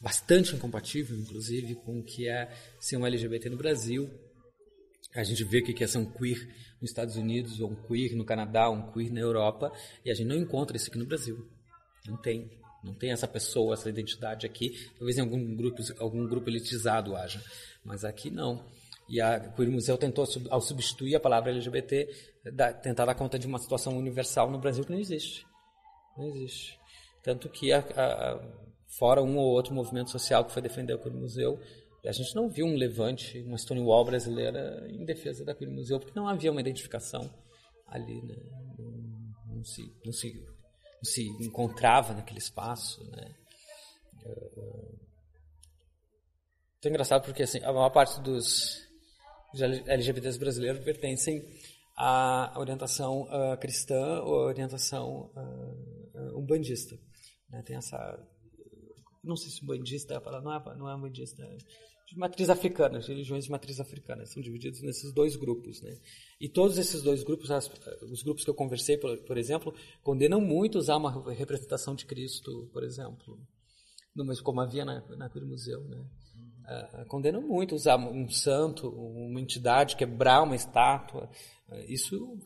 bastante 0.00 0.54
incompatível, 0.54 1.18
inclusive, 1.18 1.74
com 1.76 2.00
o 2.00 2.02
que 2.02 2.28
é 2.28 2.50
ser 2.78 2.96
um 2.96 3.06
LGBT 3.06 3.50
no 3.50 3.56
Brasil. 3.56 4.08
A 5.14 5.24
gente 5.24 5.42
vê 5.44 5.58
o 5.58 5.64
que 5.64 5.82
é 5.82 5.86
ser 5.86 5.98
um 5.98 6.10
queer 6.10 6.46
nos 6.80 6.90
Estados 6.90 7.16
Unidos, 7.16 7.60
ou 7.60 7.70
um 7.70 7.74
queer 7.74 8.14
no 8.14 8.24
Canadá, 8.24 8.70
um 8.70 8.92
queer 8.92 9.12
na 9.12 9.20
Europa, 9.20 9.72
e 10.04 10.10
a 10.10 10.14
gente 10.14 10.26
não 10.26 10.36
encontra 10.36 10.76
isso 10.76 10.88
aqui 10.88 10.98
no 10.98 11.06
Brasil. 11.06 11.48
Não 12.06 12.16
tem. 12.16 12.50
Não 12.84 12.94
tem 12.94 13.10
essa 13.10 13.26
pessoa, 13.26 13.74
essa 13.74 13.88
identidade 13.88 14.46
aqui. 14.46 14.88
Talvez 14.96 15.18
em 15.18 15.20
algum 15.20 15.56
grupo, 15.56 15.82
algum 15.98 16.26
grupo 16.28 16.48
elitizado 16.48 17.16
haja, 17.16 17.42
mas 17.84 18.04
aqui 18.04 18.30
não. 18.30 18.64
E 19.08 19.20
a 19.20 19.40
Queer 19.40 19.70
Museu 19.70 19.96
tentou, 19.96 20.26
ao 20.50 20.60
substituir 20.60 21.16
a 21.16 21.20
palavra 21.20 21.50
LGBT, 21.50 22.08
dar, 22.52 22.74
tentar 22.74 23.06
dar 23.06 23.14
conta 23.14 23.38
de 23.38 23.46
uma 23.46 23.58
situação 23.58 23.96
universal 23.96 24.50
no 24.50 24.58
Brasil 24.58 24.84
que 24.84 24.92
não 24.92 24.98
existe. 25.00 25.46
Não 26.16 26.28
existe. 26.28 26.78
Tanto 27.22 27.48
que, 27.48 27.72
a, 27.72 27.78
a, 27.78 28.34
fora 28.96 29.22
um 29.22 29.36
ou 29.36 29.46
outro 29.46 29.74
movimento 29.74 30.10
social 30.10 30.44
que 30.44 30.52
foi 30.52 30.62
defender 30.62 30.94
o 30.94 30.98
Queer 30.98 31.14
Museu, 31.14 31.60
a 32.06 32.12
gente 32.12 32.34
não 32.34 32.48
viu 32.48 32.64
um 32.64 32.76
levante, 32.76 33.40
uma 33.42 33.58
Stonewall 33.58 34.04
brasileira 34.04 34.86
em 34.88 35.04
defesa 35.04 35.44
da 35.44 35.54
Museu, 35.68 35.98
porque 35.98 36.18
não 36.18 36.28
havia 36.28 36.50
uma 36.50 36.60
identificação 36.60 37.28
ali, 37.86 38.22
né? 38.22 38.36
não, 38.78 39.56
não, 39.56 39.64
se, 39.64 39.82
não, 40.04 40.12
se, 40.12 40.32
não 40.34 41.04
se 41.04 41.26
encontrava 41.44 42.14
naquele 42.14 42.38
espaço, 42.38 43.04
né? 43.10 43.34
É 46.84 46.88
engraçado 46.88 47.24
porque 47.24 47.42
assim, 47.42 47.58
a 47.62 47.72
maior 47.72 47.90
parte 47.90 48.20
dos 48.20 48.88
os 49.52 49.62
LGBTs 49.62 50.38
brasileiros 50.38 50.84
pertencem 50.84 51.42
à 51.96 52.52
orientação 52.56 53.22
uh, 53.22 53.56
cristã 53.58 54.20
ou 54.22 54.46
orientação 54.46 55.30
uh, 55.34 56.38
umbandista. 56.38 56.96
Né? 57.50 57.62
Tem 57.62 57.76
essa. 57.76 57.96
Não 59.22 59.36
sei 59.36 59.50
se 59.50 59.62
umbandista 59.62 60.14
é 60.14 60.16
a 60.16 60.20
palavra, 60.20 60.44
não 60.44 60.54
é, 60.54 60.76
não 60.76 60.88
é 60.88 60.94
umbandista, 60.94 61.42
é 61.42 61.56
de 62.06 62.16
matriz 62.16 62.48
africana, 62.48 63.00
religiões 63.00 63.44
de 63.44 63.50
matriz 63.50 63.78
africana, 63.80 64.24
são 64.24 64.42
divididos 64.42 64.80
nesses 64.80 65.12
dois 65.12 65.36
grupos. 65.36 65.82
Né? 65.82 65.98
E 66.40 66.48
todos 66.48 66.78
esses 66.78 67.02
dois 67.02 67.22
grupos, 67.22 67.50
as, 67.50 67.70
os 68.02 68.22
grupos 68.22 68.44
que 68.44 68.50
eu 68.50 68.54
conversei, 68.54 68.96
por, 68.96 69.18
por, 69.18 69.36
exemplo, 69.36 69.74
condenam 70.02 70.40
muito 70.40 70.78
usar 70.78 70.96
uma 70.96 71.32
representação 71.34 71.94
de 71.94 72.06
Cristo, 72.06 72.70
por 72.72 72.82
exemplo, 72.82 73.38
no, 74.16 74.42
como 74.42 74.60
havia 74.62 74.86
na, 74.86 75.00
na 75.16 75.28
Queer 75.28 75.44
Museu. 75.44 75.82
Né? 75.84 76.02
uh, 76.68 77.04
condenam 77.06 77.40
muito 77.40 77.74
usar 77.74 77.96
um 77.96 78.28
santo, 78.28 78.88
uma 78.88 79.40
entidade, 79.40 79.96
quebrar 79.96 80.42
uma 80.42 80.54
estátua. 80.54 81.28
Uh, 81.68 81.80
isso, 81.88 82.38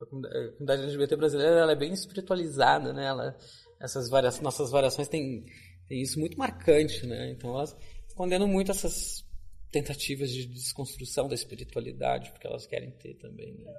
a 0.00 0.06
comunidade 0.06 0.82
LGBT 0.82 1.16
brasileira, 1.16 1.60
ela 1.60 1.72
é 1.72 1.76
bem 1.76 1.92
espiritualizada, 1.92 2.92
né? 2.92 3.06
Ela, 3.06 3.36
essas 3.80 4.08
variações, 4.08 4.42
nossas 4.42 4.70
variações 4.70 5.08
têm, 5.08 5.44
têm 5.88 6.02
isso 6.02 6.18
muito 6.18 6.38
marcante, 6.38 7.06
né? 7.06 7.30
Então 7.30 7.50
elas 7.50 7.76
condenam 8.14 8.46
muito 8.46 8.70
essas 8.70 9.24
tentativas 9.70 10.30
de 10.30 10.46
desconstrução 10.46 11.28
da 11.28 11.34
espiritualidade, 11.34 12.30
porque 12.30 12.46
elas 12.46 12.66
querem 12.66 12.90
ter 12.92 13.14
também, 13.14 13.54
né? 13.58 13.72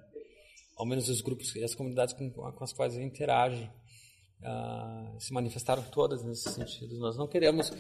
Ao 0.76 0.86
menos 0.86 1.10
os 1.10 1.22
grupos 1.22 1.56
e 1.56 1.64
as 1.64 1.74
comunidades 1.74 2.14
com, 2.14 2.30
com 2.30 2.64
as 2.64 2.72
quais 2.72 2.96
eu 2.96 3.02
interajo 3.02 3.64
uh, 4.42 5.20
se 5.20 5.34
manifestaram 5.34 5.84
todas 5.84 6.24
nesse 6.24 6.50
sentido. 6.52 7.00
Nós 7.00 7.18
não 7.18 7.28
queremos 7.28 7.72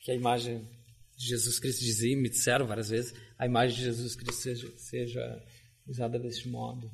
que 0.00 0.10
a 0.10 0.14
imagem 0.14 0.68
de 1.16 1.26
Jesus 1.26 1.58
Cristo 1.58 1.80
dizia, 1.80 2.16
me 2.16 2.28
disseram 2.28 2.66
várias 2.66 2.90
vezes, 2.90 3.14
a 3.38 3.46
imagem 3.46 3.76
de 3.76 3.84
Jesus 3.84 4.14
Cristo 4.14 4.42
seja, 4.42 4.72
seja 4.76 5.44
usada 5.86 6.18
deste 6.18 6.48
modo. 6.48 6.90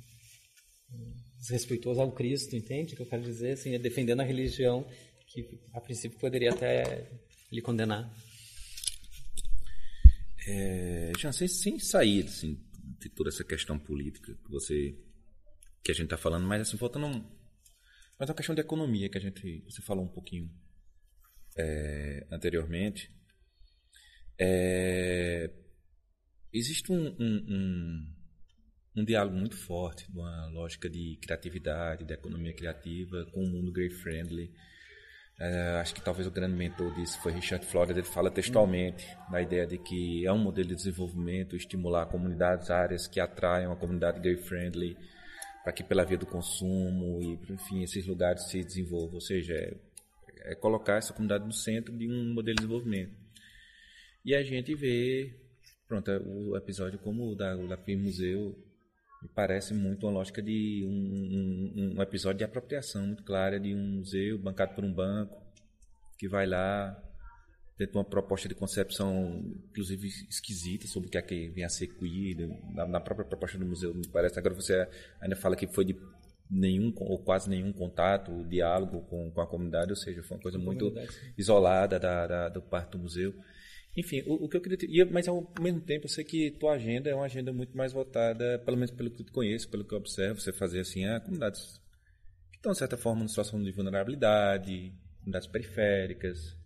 Desrespeitoso 1.39 2.01
ao 2.01 2.13
Cristo, 2.13 2.57
entende 2.57 2.95
o 2.95 2.97
que 2.97 3.03
eu 3.03 3.09
quero 3.09 3.23
dizer? 3.23 3.53
Assim, 3.53 3.75
é 3.75 3.79
defendendo 3.79 4.21
a 4.21 4.25
religião 4.25 4.87
que 5.43 5.61
a 5.73 5.81
princípio 5.81 6.19
poderia 6.19 6.51
até 6.51 7.11
lhe 7.51 7.61
condenar. 7.61 8.09
É, 10.47 11.13
já 11.19 11.33
sem, 11.33 11.49
sem 11.49 11.79
sair 11.79 12.25
assim, 12.25 12.63
de 13.01 13.09
toda 13.09 13.31
essa 13.31 13.43
questão 13.43 13.79
política 13.79 14.35
que 14.35 14.51
você 14.51 14.97
que 15.83 15.91
a 15.91 15.95
gente 15.95 16.05
está 16.05 16.17
falando, 16.17 16.47
mas 16.47 16.63
assim 16.63 16.79
faltando 16.79 17.07
um, 17.07 17.25
mas 18.19 18.29
uma 18.29 18.35
questão 18.35 18.55
de 18.55 18.61
economia 18.61 19.09
que 19.09 19.19
a 19.19 19.21
gente 19.21 19.63
você 19.69 19.83
falou 19.83 20.05
um 20.05 20.09
pouquinho 20.09 20.51
é, 21.57 22.27
anteriormente 22.31 23.11
é, 24.39 25.51
existe 26.53 26.93
um, 26.93 27.07
um, 27.19 27.45
um, 27.49 28.15
um, 28.97 29.05
diálogo 29.05 29.37
muito 29.37 29.57
forte, 29.57 30.11
uma 30.11 30.47
lógica 30.47 30.89
de 30.89 31.19
criatividade, 31.21 32.05
de 32.05 32.13
economia 32.13 32.55
criativa 32.55 33.27
com 33.33 33.45
o 33.45 33.49
mundo 33.49 33.73
gay 33.73 33.91
friendly. 33.91 34.53
É, 35.39 35.81
acho 35.81 35.95
que 35.95 36.01
talvez 36.01 36.27
o 36.29 36.31
grande 36.31 36.55
mentor 36.55 36.95
disso 36.95 37.21
foi 37.21 37.33
Richard 37.33 37.67
Flores. 37.67 37.97
Ele 37.97 38.07
fala 38.07 38.31
textualmente 38.31 39.07
na 39.31 39.43
ideia 39.43 39.67
de 39.67 39.79
que 39.79 40.25
é 40.25 40.33
um 40.33 40.39
modelo 40.39 40.69
de 40.69 40.77
desenvolvimento 40.77 41.57
estimular 41.57 42.07
comunidades, 42.07 42.71
áreas 42.71 43.07
que 43.07 43.19
atraiam 43.19 43.73
a 43.73 43.77
comunidade 43.77 44.21
gay 44.21 44.37
friendly 44.37 44.97
para 45.65 45.73
que 45.73 45.83
pela 45.83 46.05
via 46.05 46.19
do 46.19 46.27
consumo 46.27 47.21
e 47.23 47.53
enfim 47.53 47.83
esses 47.83 48.07
lugares 48.07 48.49
se 48.49 48.63
desenvolvam. 48.63 49.15
Ou 49.15 49.21
seja, 49.21 49.55
é, 49.55 49.75
é 50.53 50.55
colocar 50.55 50.99
essa 50.99 51.13
comunidade 51.13 51.45
no 51.45 51.53
centro 51.53 51.97
de 51.97 52.07
um 52.07 52.33
modelo 52.33 52.57
de 52.57 52.63
desenvolvimento. 52.63 53.13
E 54.25 54.35
a 54.35 54.43
gente 54.43 54.75
vê, 54.75 55.35
pronto, 55.89 56.11
o 56.11 56.57
episódio 56.57 56.99
como 56.99 57.33
o 57.33 57.35
da, 57.35 57.57
o 57.57 57.67
Museu 57.99 58.57
me 59.25 59.31
parece 59.35 59.73
muito 59.73 60.07
uma 60.07 60.13
lógica 60.13 60.43
de 60.43 60.85
um, 60.87 60.91
um, 60.91 61.97
um, 61.97 62.03
episódio 62.03 62.39
de 62.39 62.45
apropriação 62.45 63.07
muito 63.07 63.23
clara 63.23 63.59
de 63.59 63.75
um 63.75 63.97
museu 63.97 64.39
bancado 64.39 64.75
por 64.75 64.85
um 64.85 64.93
banco 64.93 65.43
que 66.19 66.29
vai 66.29 66.47
lá 66.47 66.95
dentro 67.79 67.93
de 67.93 67.99
uma 67.99 68.05
proposta 68.05 68.47
de 68.47 68.55
concepção, 68.55 69.43
inclusive 69.71 70.07
esquisita, 70.29 70.87
sobre 70.87 71.09
o 71.09 71.11
que 71.11 71.17
é 71.17 71.23
que 71.23 71.49
vem 71.49 71.65
a 71.65 71.71
ser 71.71 71.87
queer, 71.87 72.37
na, 72.75 72.87
na 72.87 73.01
própria 73.01 73.27
proposta 73.27 73.57
do 73.57 73.65
museu, 73.65 73.95
me 73.95 74.07
parece. 74.07 74.39
Agora 74.39 74.55
você 74.55 74.87
ainda 75.21 75.35
fala 75.35 75.57
que 75.57 75.67
foi 75.67 75.87
de 75.87 75.97
nenhum 76.51 76.93
ou 76.97 77.19
quase 77.19 77.49
nenhum 77.49 77.73
contato, 77.73 78.45
diálogo 78.45 79.01
com, 79.09 79.31
com 79.31 79.41
a 79.41 79.47
comunidade, 79.47 79.91
ou 79.91 79.97
seja, 79.97 80.23
foi 80.23 80.37
uma 80.37 80.43
coisa 80.43 80.59
muito 80.59 80.95
isolada 81.37 81.99
da, 81.99 82.27
da, 82.27 82.49
do 82.51 82.61
parte 82.61 82.91
do 82.91 82.99
museu. 82.99 83.35
Enfim, 83.97 84.23
o, 84.27 84.45
o 84.45 84.49
que 84.49 84.57
eu 84.57 84.61
queria. 84.61 84.77
Te, 84.77 85.05
mas 85.13 85.29
ao 85.29 85.53
mesmo 85.61 85.81
tempo, 85.81 86.07
eu 86.07 86.11
sei 86.11 86.25
que 86.25 86.51
tua 86.53 86.73
agenda 86.73 87.09
é 87.09 87.15
uma 87.15 87.27
agenda 87.27 87.53
muito 87.53 87.77
mais 87.77 87.93
voltada, 87.93 88.59
pelo 88.59 88.77
menos 88.77 88.91
pelo 88.91 89.11
que 89.11 89.23
eu 89.23 89.27
conheço, 89.33 89.69
pelo 89.69 89.85
que 89.85 89.95
eu 89.95 89.99
observo, 89.99 90.41
você 90.41 90.53
fazer 90.53 90.81
assim, 90.81 91.05
a 91.05 91.21
comunidades 91.21 91.81
que 92.51 92.57
estão, 92.57 92.73
de 92.73 92.79
certa 92.79 92.97
forma, 92.97 93.25
em 93.25 93.29
situação 93.29 93.63
de 93.63 93.71
vulnerabilidade, 93.71 94.93
comunidades 95.19 95.49
periféricas 95.49 96.57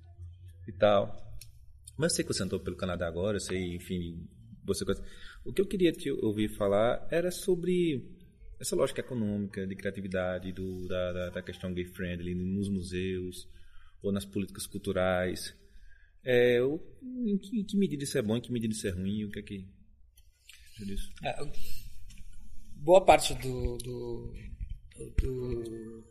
e 0.67 0.73
tal. 0.73 1.15
Mas 1.99 2.13
eu 2.13 2.17
sei 2.17 2.25
que 2.25 2.33
você 2.33 2.43
andou 2.43 2.61
pelo 2.61 2.77
Canadá 2.77 3.07
agora, 3.07 3.37
eu 3.37 3.41
sei, 3.41 3.75
enfim, 3.75 4.27
você. 4.65 4.85
O 5.45 5.53
que 5.53 5.61
eu 5.61 5.67
queria 5.67 5.93
te 5.93 6.11
ouvir 6.11 6.49
falar 6.49 7.07
era 7.11 7.31
sobre 7.31 8.17
essa 8.59 8.75
lógica 8.75 9.01
econômica 9.01 9.67
de 9.67 9.77
criatividade 9.77 10.51
do, 10.53 10.89
da, 10.89 11.13
da, 11.13 11.31
da 11.31 11.43
questão 11.43 11.75
gay 11.75 11.85
friendly 11.85 12.35
nos 12.35 12.69
museus 12.69 13.49
ou 14.03 14.13
nas 14.13 14.25
políticas 14.25 14.67
culturais 14.67 15.55
é, 16.25 16.61
o, 16.63 16.81
em, 17.03 17.39
que, 17.39 17.61
em, 17.61 17.65
que, 17.65 17.77
medida 17.77 18.05
isso 18.05 18.19
é 18.19 18.23
bom, 18.23 18.37
em 18.37 18.41
que 18.41 18.53
medida 18.53 18.73
isso 18.73 18.87
é 18.87 18.91
ruim, 18.91 19.25
o 19.25 19.31
que 19.31 19.39
é 19.39 19.43
que. 19.43 19.69
Disso? 20.79 21.11
É, 21.25 21.35
boa 22.77 23.05
parte 23.05 23.35
do, 23.35 23.77
do, 23.79 24.35
do, 25.21 26.05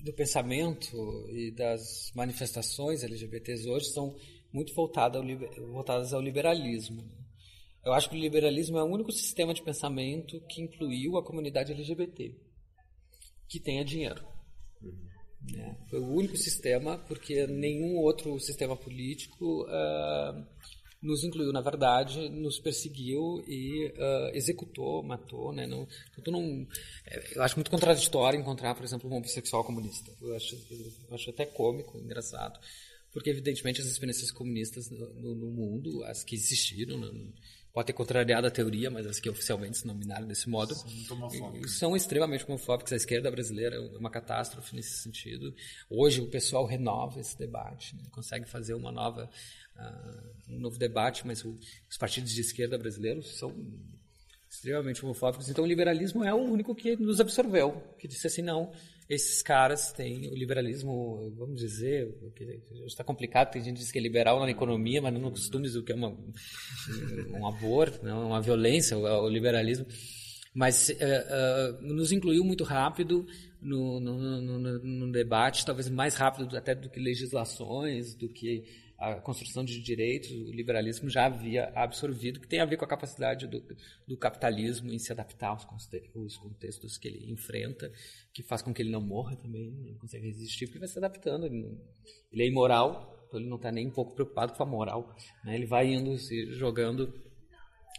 do, 0.00 0.12
pensamento 0.12 0.94
e 1.30 1.50
das 1.50 2.12
manifestações 2.14 3.02
LGBTs 3.02 3.68
hoje 3.68 3.86
são 3.86 4.14
muito 4.52 4.74
voltadas 4.74 5.22
ao, 5.22 5.68
voltadas 5.68 6.12
ao 6.12 6.20
liberalismo. 6.20 7.02
Né? 7.02 7.26
Eu 7.84 7.92
acho 7.92 8.10
que 8.10 8.16
o 8.16 8.20
liberalismo 8.20 8.78
é 8.78 8.82
o 8.82 8.92
único 8.92 9.12
sistema 9.12 9.54
de 9.54 9.62
pensamento 9.62 10.40
que 10.48 10.60
incluiu 10.60 11.16
a 11.16 11.24
comunidade 11.24 11.72
LGBT, 11.72 12.34
que 13.48 13.60
tenha 13.60 13.84
dinheiro. 13.84 14.26
Uhum. 14.82 15.15
Né? 15.52 15.76
Foi 15.88 16.00
o 16.00 16.12
único 16.12 16.36
sistema, 16.36 16.98
porque 16.98 17.46
nenhum 17.46 17.96
outro 17.96 18.38
sistema 18.40 18.76
político 18.76 19.64
uh, 19.64 20.46
nos 21.02 21.22
incluiu, 21.22 21.52
na 21.52 21.60
verdade, 21.60 22.28
nos 22.28 22.58
perseguiu 22.58 23.44
e 23.46 23.86
uh, 23.86 24.34
executou, 24.34 25.02
matou. 25.02 25.52
Né? 25.52 25.66
Não, 25.66 25.86
então, 26.18 26.32
não, 26.32 26.66
é, 27.06 27.36
eu 27.36 27.42
acho 27.42 27.56
muito 27.56 27.70
contraditório 27.70 28.40
encontrar, 28.40 28.74
por 28.74 28.84
exemplo, 28.84 29.10
um 29.10 29.14
homossexual 29.14 29.64
comunista. 29.64 30.12
Eu 30.20 30.34
acho, 30.34 30.56
eu 31.08 31.14
acho 31.14 31.30
até 31.30 31.46
cômico, 31.46 31.98
engraçado, 31.98 32.58
porque, 33.12 33.30
evidentemente, 33.30 33.80
as 33.80 33.86
experiências 33.86 34.30
comunistas 34.30 34.90
no, 34.90 35.34
no 35.34 35.50
mundo, 35.50 36.02
as 36.04 36.24
que 36.24 36.34
existiram, 36.34 36.98
no, 36.98 37.32
pode 37.76 37.88
ter 37.88 37.92
contrariado 37.92 38.46
a 38.46 38.50
teoria, 38.50 38.90
mas 38.90 39.06
as 39.06 39.20
que 39.20 39.28
oficialmente 39.28 39.76
se 39.76 39.86
nominaram 39.86 40.26
desse 40.26 40.48
modo, 40.48 40.74
são, 41.68 41.94
extremamente 41.94 42.42
homofóbicas. 42.48 42.94
A 42.94 42.96
esquerda 42.96 43.30
brasileira 43.30 43.76
é 43.76 43.98
uma 43.98 44.08
catástrofe 44.08 44.74
nesse 44.74 45.02
sentido. 45.02 45.54
Hoje 45.90 46.22
o 46.22 46.26
pessoal 46.26 46.64
renova 46.64 47.20
esse 47.20 47.38
debate, 47.38 47.94
né? 47.94 48.04
consegue 48.10 48.46
fazer 48.48 48.72
uma 48.72 48.90
nova, 48.90 49.28
uh, 49.76 50.54
um 50.54 50.58
novo 50.58 50.78
debate, 50.78 51.26
mas 51.26 51.44
o, 51.44 51.54
os 51.86 51.98
partidos 51.98 52.32
de 52.32 52.40
esquerda 52.40 52.78
brasileiros 52.78 53.36
são 53.36 53.54
extremamente 54.48 55.04
homofóbicos. 55.04 55.50
Então 55.50 55.62
o 55.62 55.68
liberalismo 55.68 56.24
é 56.24 56.32
o 56.32 56.38
único 56.38 56.74
que 56.74 56.96
nos 56.96 57.20
absorveu, 57.20 57.94
que 57.98 58.08
disse 58.08 58.26
assim, 58.26 58.40
não, 58.40 58.72
esses 59.08 59.40
caras 59.40 59.92
têm 59.92 60.28
o 60.28 60.34
liberalismo, 60.34 61.32
vamos 61.36 61.60
dizer, 61.60 62.12
está 62.86 63.04
complicado, 63.04 63.52
tem 63.52 63.62
gente 63.62 63.74
que 63.74 63.80
diz 63.82 63.92
que 63.92 63.98
é 63.98 64.02
liberal 64.02 64.40
na 64.40 64.50
economia, 64.50 65.00
mas 65.00 65.12
não 65.12 65.20
no 65.20 65.30
costumes 65.30 65.76
o 65.76 65.82
que 65.82 65.92
é 65.92 65.94
uma, 65.94 66.16
um 67.30 67.46
aborto, 67.46 68.04
não, 68.04 68.20
né, 68.22 68.26
uma 68.26 68.42
violência, 68.42 68.98
o, 68.98 69.28
liberalismo. 69.28 69.86
Mas 70.52 70.88
uh, 70.88 70.94
uh, 70.94 71.94
nos 71.94 72.10
incluiu 72.10 72.42
muito 72.42 72.64
rápido 72.64 73.26
no, 73.60 74.00
no, 74.00 74.40
no, 74.40 74.78
no, 74.78 75.12
debate, 75.12 75.66
talvez 75.66 75.88
mais 75.88 76.14
rápido 76.14 76.56
até 76.56 76.74
do 76.74 76.88
que 76.88 76.98
legislações, 76.98 78.14
do 78.14 78.28
que 78.28 78.64
a 78.98 79.16
construção 79.16 79.64
de 79.64 79.80
direitos, 79.80 80.30
o 80.30 80.50
liberalismo 80.50 81.10
já 81.10 81.26
havia 81.26 81.70
absorvido, 81.74 82.40
que 82.40 82.48
tem 82.48 82.60
a 82.60 82.64
ver 82.64 82.76
com 82.76 82.84
a 82.84 82.88
capacidade 82.88 83.46
do, 83.46 83.62
do 84.06 84.16
capitalismo 84.16 84.90
em 84.90 84.98
se 84.98 85.12
adaptar 85.12 85.48
aos, 85.48 85.66
aos 86.14 86.36
contextos 86.38 86.96
que 86.96 87.08
ele 87.08 87.30
enfrenta, 87.30 87.92
que 88.32 88.42
faz 88.42 88.62
com 88.62 88.72
que 88.72 88.80
ele 88.80 88.90
não 88.90 89.02
morra 89.02 89.36
também, 89.36 89.68
ele 89.84 89.98
consegue 89.98 90.26
resistir, 90.26 90.66
porque 90.66 90.78
vai 90.78 90.88
se 90.88 90.98
adaptando. 90.98 91.46
Ele, 91.46 91.62
não, 91.62 91.78
ele 92.32 92.42
é 92.42 92.46
imoral, 92.46 93.24
então 93.26 93.38
ele 93.38 93.48
não 93.48 93.56
está 93.56 93.70
nem 93.70 93.86
um 93.86 93.92
pouco 93.92 94.14
preocupado 94.14 94.54
com 94.54 94.62
a 94.62 94.66
moral. 94.66 95.14
Né? 95.44 95.56
Ele 95.56 95.66
vai 95.66 95.92
indo, 95.92 96.16
se 96.18 96.52
jogando 96.52 97.12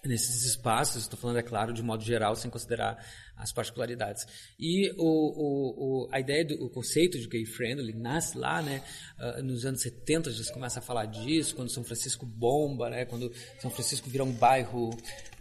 nesses 0.07 0.43
espaços, 0.45 1.03
estou 1.03 1.19
falando, 1.19 1.37
é 1.37 1.43
claro, 1.43 1.73
de 1.73 1.83
modo 1.83 2.03
geral, 2.03 2.35
sem 2.35 2.49
considerar 2.49 2.97
as 3.35 3.51
particularidades. 3.51 4.25
E 4.59 4.91
o, 4.97 5.03
o, 5.03 6.05
o, 6.05 6.09
a 6.11 6.19
ideia 6.19 6.43
do 6.43 6.65
o 6.65 6.69
conceito 6.69 7.19
de 7.19 7.27
gay 7.27 7.45
friendly 7.45 7.93
nasce 7.93 8.37
lá, 8.37 8.61
né, 8.61 8.83
uh, 9.19 9.43
nos 9.43 9.65
anos 9.65 9.81
70 9.81 10.31
já 10.31 10.43
se 10.43 10.51
começa 10.51 10.79
a 10.79 10.81
falar 10.81 11.05
disso, 11.05 11.55
quando 11.55 11.69
São 11.69 11.83
Francisco 11.83 12.25
bomba, 12.25 12.89
né, 12.89 13.05
quando 13.05 13.31
São 13.59 13.69
Francisco 13.69 14.09
vira 14.09 14.23
um 14.23 14.31
bairro 14.31 14.89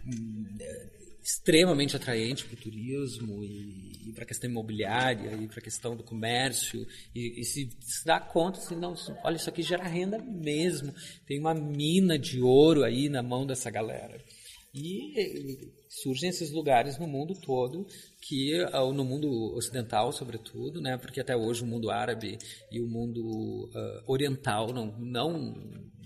hum, 0.05 0.45
extremamente 1.27 1.93
atraente 1.93 2.45
para 2.45 2.53
o 2.53 2.57
turismo 2.57 3.43
e, 3.43 4.07
e 4.07 4.13
para 4.13 4.23
a 4.23 4.27
questão 4.27 4.49
imobiliária 4.49 5.33
e 5.33 5.45
para 5.47 5.59
a 5.59 5.61
questão 5.61 5.93
do 5.93 6.01
comércio 6.01 6.87
e, 7.13 7.41
e 7.41 7.43
se, 7.43 7.69
se, 7.81 8.05
dá 8.05 8.17
conta 8.17 8.59
assim, 8.59 8.77
não, 8.77 8.95
olha 9.25 9.35
isso 9.35 9.49
aqui 9.49 9.61
gera 9.61 9.83
renda 9.83 10.17
mesmo 10.19 10.95
tem 11.25 11.37
uma 11.37 11.53
mina 11.53 12.17
de 12.17 12.39
ouro 12.39 12.85
aí 12.85 13.09
na 13.09 13.21
mão 13.21 13.45
dessa 13.45 13.69
galera 13.69 14.23
e 14.77 15.73
surgem 15.89 16.29
esses 16.29 16.51
lugares 16.51 16.97
no 16.99 17.07
mundo 17.07 17.33
todo, 17.33 17.87
que 18.21 18.51
no 18.93 19.03
mundo 19.03 19.55
ocidental, 19.55 20.11
sobretudo, 20.11 20.79
né, 20.79 20.97
porque 20.97 21.19
até 21.19 21.35
hoje 21.35 21.63
o 21.63 21.65
mundo 21.65 21.89
árabe 21.89 22.37
e 22.71 22.79
o 22.79 22.87
mundo 22.87 23.69
uh, 23.73 24.03
oriental 24.11 24.71
não, 24.73 24.97
não, 24.99 25.55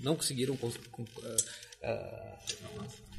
não 0.02 0.16
conseguiram. 0.16 0.54
Uh, 0.56 0.68
uh, 0.68 2.42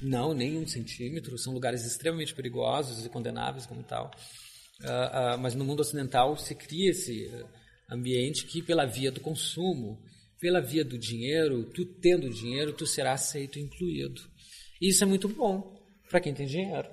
não, 0.00 0.34
nem 0.34 0.58
um 0.58 0.66
centímetro. 0.66 1.38
São 1.38 1.52
lugares 1.52 1.84
extremamente 1.84 2.34
perigosos 2.34 3.04
e 3.04 3.08
condenáveis 3.08 3.66
como 3.66 3.84
tal. 3.84 4.10
mas 5.38 5.54
no 5.54 5.64
mundo 5.64 5.80
ocidental 5.80 6.36
se 6.36 6.56
cria 6.56 6.90
esse 6.90 7.30
ambiente 7.88 8.46
que, 8.46 8.60
pela 8.60 8.84
via 8.84 9.12
do 9.12 9.20
consumo, 9.20 10.02
pela 10.40 10.60
via 10.60 10.84
do 10.84 10.98
dinheiro, 10.98 11.64
tu 11.66 11.84
tendo 11.84 12.28
dinheiro, 12.28 12.72
tu 12.72 12.84
será 12.84 13.12
aceito 13.12 13.60
e 13.60 13.62
incluído. 13.62 14.31
E 14.82 14.88
isso 14.88 15.04
é 15.04 15.06
muito 15.06 15.28
bom 15.28 15.80
para 16.10 16.20
quem 16.20 16.34
tem 16.34 16.44
dinheiro. 16.44 16.88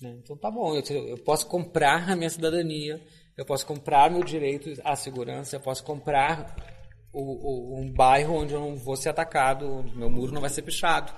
Né? 0.00 0.16
Então 0.22 0.34
tá 0.34 0.50
bom, 0.50 0.74
eu, 0.74 0.82
eu, 1.08 1.18
posso 1.18 1.46
comprar 1.46 2.08
a 2.08 2.16
minha 2.16 2.30
cidadania, 2.30 2.98
eu 3.36 3.44
posso 3.44 3.66
comprar 3.66 4.10
meu 4.10 4.24
direito 4.24 4.72
à 4.82 4.96
segurança, 4.96 5.56
eu 5.56 5.60
posso 5.60 5.84
comprar 5.84 6.56
o, 7.12 7.20
o, 7.20 7.80
um 7.82 7.92
bairro 7.92 8.36
onde 8.36 8.54
eu 8.54 8.60
não 8.60 8.76
vou 8.76 8.96
ser 8.96 9.10
atacado, 9.10 9.70
onde 9.70 9.94
meu 9.94 10.08
muro 10.08 10.32
não 10.32 10.40
vai 10.40 10.48
ser 10.48 10.62
pichado. 10.62 11.12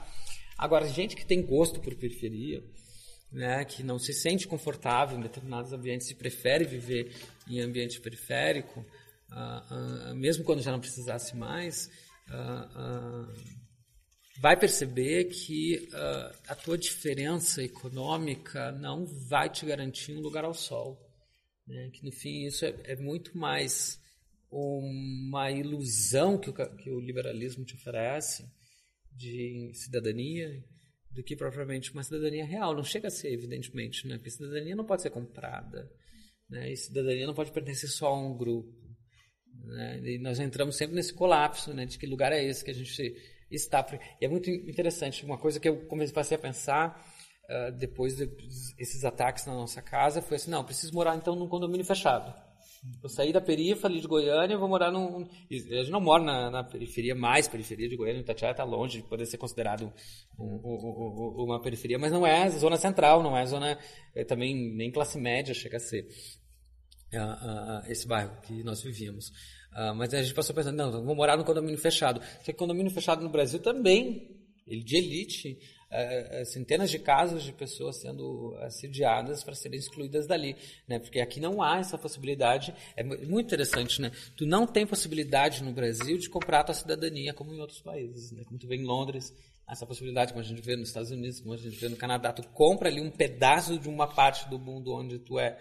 Agora, 0.58 0.88
gente 0.88 1.14
que 1.14 1.24
tem 1.24 1.46
gosto 1.46 1.80
por 1.80 1.94
periferia, 1.94 2.60
né, 3.30 3.64
que 3.64 3.84
não 3.84 4.00
se 4.00 4.12
sente 4.12 4.48
confortável 4.48 5.16
em 5.16 5.22
determinados 5.22 5.72
ambientes 5.72 6.10
e 6.10 6.16
prefere 6.16 6.64
viver 6.64 7.14
em 7.48 7.60
ambiente 7.60 8.00
periférico, 8.00 8.80
uh, 8.80 10.10
uh, 10.10 10.16
mesmo 10.16 10.42
quando 10.42 10.60
já 10.60 10.72
não 10.72 10.80
precisasse 10.80 11.36
mais, 11.36 11.88
uh, 12.30 13.28
vai 14.40 14.58
perceber 14.58 15.24
que 15.24 15.88
uh, 15.92 16.38
a 16.46 16.54
tua 16.54 16.78
diferença 16.78 17.62
econômica 17.62 18.70
não 18.72 19.04
vai 19.04 19.50
te 19.50 19.66
garantir 19.66 20.12
um 20.12 20.20
lugar 20.20 20.44
ao 20.44 20.54
sol. 20.54 20.98
Né? 21.66 21.90
Que 21.92 22.04
no 22.04 22.12
fim 22.12 22.46
isso 22.46 22.64
é, 22.64 22.74
é 22.84 22.96
muito 22.96 23.36
mais 23.36 24.00
uma 24.50 25.50
ilusão 25.50 26.38
que 26.38 26.48
o, 26.48 26.54
que 26.54 26.90
o, 26.90 27.00
liberalismo 27.00 27.64
te 27.64 27.74
oferece 27.74 28.48
de 29.12 29.70
cidadania 29.74 30.64
do 31.10 31.22
que 31.22 31.36
propriamente 31.36 31.92
uma 31.92 32.02
cidadania 32.02 32.46
real. 32.46 32.74
Não 32.74 32.84
chega 32.84 33.08
a 33.08 33.10
ser, 33.10 33.32
evidentemente, 33.32 34.06
né? 34.06 34.16
porque 34.16 34.30
cidadania 34.30 34.76
não 34.76 34.86
pode 34.86 35.02
ser 35.02 35.10
comprada. 35.10 35.90
Né? 36.48 36.72
E 36.72 36.76
cidadania 36.76 37.26
não 37.26 37.34
pode 37.34 37.52
pertencer 37.52 37.90
só 37.90 38.06
a 38.06 38.18
um 38.18 38.36
grupo. 38.36 38.72
Né? 39.64 40.00
E 40.02 40.18
nós 40.18 40.38
entramos 40.38 40.76
sempre 40.76 40.94
nesse 40.94 41.12
colapso 41.12 41.74
né? 41.74 41.84
de 41.84 41.98
que 41.98 42.06
lugar 42.06 42.32
é 42.32 42.42
esse 42.42 42.64
que 42.64 42.70
a 42.70 42.74
gente 42.74 43.16
está. 43.50 43.84
E 44.20 44.24
é 44.24 44.28
muito 44.28 44.50
interessante. 44.50 45.24
Uma 45.24 45.38
coisa 45.38 45.58
que 45.58 45.68
eu 45.68 45.86
comecei 45.86 46.36
a 46.36 46.40
pensar 46.40 47.04
uh, 47.48 47.72
depois 47.72 48.16
desses 48.16 49.04
ataques 49.04 49.46
na 49.46 49.54
nossa 49.54 49.82
casa 49.82 50.22
foi 50.22 50.36
assim: 50.36 50.50
não, 50.50 50.64
preciso 50.64 50.94
morar 50.94 51.16
então 51.16 51.34
num 51.34 51.48
condomínio 51.48 51.84
fechado. 51.84 52.34
Eu 53.02 53.08
saí 53.08 53.32
da 53.32 53.40
periferia, 53.40 54.00
de 54.00 54.06
Goiânia, 54.06 54.56
vou 54.56 54.68
morar 54.68 54.90
num. 54.90 55.22
A 55.22 55.54
gente 55.54 55.90
não 55.90 56.00
mora 56.00 56.22
na, 56.22 56.50
na 56.50 56.64
periferia, 56.64 57.14
mais 57.14 57.48
periferia 57.48 57.88
de 57.88 57.96
Goiânia, 57.96 58.20
Itatiaia 58.20 58.52
está 58.52 58.62
longe 58.62 59.02
de 59.02 59.08
poder 59.08 59.26
ser 59.26 59.36
considerado 59.36 59.92
um, 60.38 60.44
um, 60.44 61.40
um, 61.40 61.44
uma 61.44 61.60
periferia, 61.60 61.98
mas 61.98 62.12
não 62.12 62.26
é 62.26 62.48
zona 62.50 62.76
central, 62.76 63.22
não 63.22 63.36
é 63.36 63.44
zona. 63.46 63.78
É, 64.14 64.24
também 64.24 64.54
nem 64.76 64.92
classe 64.92 65.18
média 65.18 65.52
chega 65.54 65.76
a 65.76 65.80
ser 65.80 66.06
uh, 67.14 67.18
uh, 67.18 67.90
esse 67.90 68.06
bairro 68.06 68.40
que 68.42 68.62
nós 68.62 68.80
vivíamos. 68.80 69.32
Uh, 69.72 69.94
mas 69.94 70.12
a 70.12 70.22
gente 70.22 70.34
passou 70.34 70.54
pensando, 70.54 70.76
não, 70.76 71.04
vou 71.04 71.14
morar 71.14 71.36
no 71.36 71.44
condomínio 71.44 71.78
fechado. 71.78 72.20
Só 72.38 72.44
que 72.44 72.52
condomínio 72.52 72.90
fechado 72.90 73.22
no 73.22 73.28
Brasil 73.28 73.60
também, 73.60 74.36
ele 74.66 74.82
de 74.82 74.96
elite, 74.96 75.58
uh, 75.90 76.44
centenas 76.46 76.90
de 76.90 76.98
casos 76.98 77.42
de 77.42 77.52
pessoas 77.52 78.00
sendo 78.00 78.56
assediadas 78.60 79.42
para 79.42 79.54
serem 79.54 79.78
excluídas 79.78 80.26
dali, 80.26 80.56
né? 80.86 80.98
Porque 80.98 81.20
aqui 81.20 81.40
não 81.40 81.62
há 81.62 81.78
essa 81.78 81.96
possibilidade. 81.96 82.74
É 82.96 83.02
muito 83.02 83.46
interessante, 83.46 84.00
né? 84.00 84.10
Tu 84.36 84.46
não 84.46 84.66
tem 84.66 84.86
possibilidade 84.86 85.62
no 85.62 85.72
Brasil 85.72 86.18
de 86.18 86.28
comprar 86.28 86.60
a 86.60 86.64
tua 86.64 86.74
cidadania 86.74 87.32
como 87.32 87.54
em 87.54 87.60
outros 87.60 87.80
países, 87.80 88.32
né? 88.32 88.44
Como 88.44 88.58
tu 88.58 88.66
vê 88.66 88.76
em 88.76 88.84
Londres, 88.84 89.32
essa 89.68 89.86
possibilidade, 89.86 90.32
como 90.32 90.42
a 90.42 90.46
gente 90.46 90.62
vê 90.62 90.76
nos 90.76 90.88
Estados 90.88 91.10
Unidos, 91.10 91.40
como 91.40 91.52
a 91.52 91.58
gente 91.58 91.76
vê 91.76 91.88
no 91.88 91.96
Canadá, 91.96 92.32
tu 92.32 92.42
compra 92.48 92.88
ali 92.88 93.00
um 93.00 93.10
pedaço 93.10 93.78
de 93.78 93.88
uma 93.88 94.06
parte 94.06 94.48
do 94.48 94.58
mundo 94.58 94.94
onde 94.94 95.18
tu 95.18 95.38
é, 95.38 95.58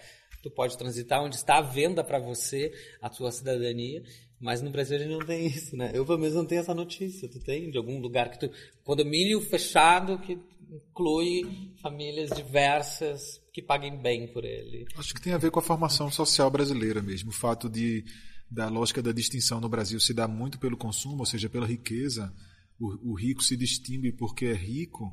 tu 0.48 0.52
pode 0.54 0.78
transitar, 0.78 1.24
onde 1.24 1.36
está 1.36 1.58
à 1.58 1.62
venda 1.62 2.04
para 2.04 2.20
você 2.20 2.72
a 3.02 3.10
tua 3.10 3.32
cidadania. 3.32 4.04
Mas 4.40 4.62
no 4.62 4.70
Brasil 4.70 4.98
a 4.98 5.00
gente 5.00 5.12
não 5.12 5.26
tem 5.26 5.48
isso, 5.48 5.76
né? 5.76 5.92
Eu 5.94 6.06
pelo 6.06 6.20
menos 6.20 6.36
não 6.36 6.46
tenho 6.46 6.62
essa 6.62 6.74
notícia. 6.74 7.28
Tu 7.28 7.40
tem 7.40 7.70
de 7.70 7.78
algum 7.78 8.00
lugar 8.00 8.30
que 8.30 8.40
tu 8.40 8.52
condomínio 8.84 9.42
fechado 9.42 10.20
que 10.20 10.38
inclui 10.70 11.74
famílias 11.82 12.30
diversas 12.32 13.42
que 13.54 13.62
paguem 13.62 14.02
bem 14.02 14.28
por 14.28 14.44
ele. 14.44 14.86
Acho 14.96 15.14
que 15.14 15.22
tem 15.22 15.34
a 15.34 15.38
ver 15.38 15.50
com 15.50 15.60
a 15.60 15.64
formação 15.64 16.12
social 16.12 16.52
brasileira 16.52 17.02
mesmo, 17.02 17.30
o 17.30 17.34
fato 17.34 17.70
de 17.70 18.04
da 18.50 18.70
lógica 18.70 19.02
da 19.02 19.12
distinção 19.12 19.60
no 19.60 19.68
Brasil 19.68 20.00
se 20.00 20.14
dá 20.14 20.26
muito 20.26 20.58
pelo 20.58 20.78
consumo, 20.78 21.20
ou 21.20 21.26
seja, 21.26 21.50
pela 21.50 21.66
riqueza 21.66 22.34
o, 22.80 23.12
o 23.12 23.14
rico 23.16 23.44
se 23.44 23.58
distingue 23.58 24.12
porque 24.12 24.46
é 24.46 24.54
rico, 24.54 25.12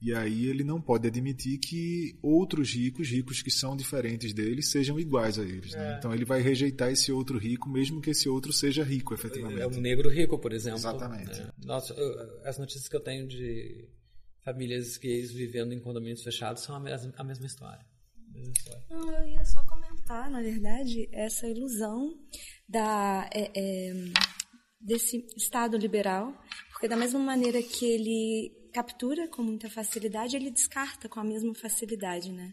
e 0.00 0.12
aí 0.14 0.46
ele 0.46 0.62
não 0.62 0.80
pode 0.80 1.08
admitir 1.08 1.58
que 1.58 2.18
outros 2.22 2.74
ricos, 2.74 3.08
ricos 3.08 3.40
que 3.40 3.50
são 3.50 3.76
diferentes 3.76 4.32
dele, 4.32 4.62
sejam 4.62 5.00
iguais 5.00 5.38
a 5.38 5.42
eles. 5.42 5.72
Né? 5.72 5.94
É. 5.94 5.98
Então 5.98 6.14
ele 6.14 6.24
vai 6.24 6.40
rejeitar 6.40 6.90
esse 6.90 7.10
outro 7.10 7.38
rico, 7.38 7.68
mesmo 7.68 8.00
que 8.00 8.10
esse 8.10 8.28
outro 8.28 8.52
seja 8.52 8.84
rico, 8.84 9.14
efetivamente. 9.14 9.60
É 9.60 9.66
um 9.66 9.80
negro 9.80 10.10
rico, 10.10 10.38
por 10.38 10.52
exemplo. 10.52 10.78
Exatamente. 10.78 11.40
É. 11.40 11.50
Nossa, 11.64 11.94
eu, 11.94 12.40
as 12.44 12.58
notícias 12.58 12.88
que 12.88 12.96
eu 12.96 13.00
tenho 13.00 13.26
de 13.26 13.88
famílias 14.44 14.96
gays 14.98 15.32
vivendo 15.32 15.72
em 15.72 15.80
condomínios 15.80 16.22
fechados 16.22 16.62
são 16.62 16.76
a 16.76 16.80
mesma, 16.80 17.12
a 17.16 17.24
mesma 17.24 17.46
história. 17.46 17.84
Não, 18.90 19.10
eu 19.12 19.28
ia 19.28 19.44
só 19.46 19.64
comentar, 19.64 20.30
na 20.30 20.42
verdade, 20.42 21.08
essa 21.10 21.48
ilusão 21.48 22.12
da, 22.68 23.30
é, 23.32 23.50
é, 23.56 23.94
desse 24.78 25.26
Estado 25.36 25.78
liberal 25.78 26.34
porque 26.76 26.88
da 26.88 26.96
mesma 26.96 27.18
maneira 27.18 27.62
que 27.62 27.86
ele 27.86 28.52
captura 28.76 29.26
com 29.28 29.42
muita 29.42 29.70
facilidade, 29.70 30.36
ele 30.36 30.50
descarta 30.50 31.08
com 31.08 31.18
a 31.18 31.24
mesma 31.24 31.54
facilidade, 31.54 32.30
né? 32.30 32.52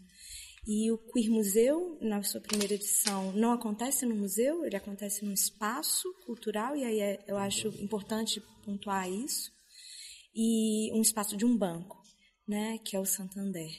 E 0.66 0.90
o 0.90 0.98
Queer 0.98 1.30
Museu, 1.30 1.98
na 2.02 2.24
sua 2.24 2.40
primeira 2.40 2.76
edição, 2.76 3.34
não 3.34 3.52
acontece 3.52 4.06
no 4.06 4.16
museu, 4.16 4.64
ele 4.64 4.78
acontece 4.78 5.26
num 5.26 5.34
espaço 5.34 6.08
cultural, 6.26 6.78
e 6.78 6.86
aí 6.86 7.02
é, 7.02 7.22
eu 7.28 7.36
acho 7.36 7.68
importante 7.84 8.42
pontuar 8.64 9.12
isso, 9.12 9.52
e 10.34 10.94
um 10.94 11.02
espaço 11.02 11.36
de 11.36 11.44
um 11.44 11.58
banco, 11.58 12.02
né, 12.48 12.78
que 12.86 12.96
é 12.96 13.00
o 13.02 13.06
Santander. 13.06 13.70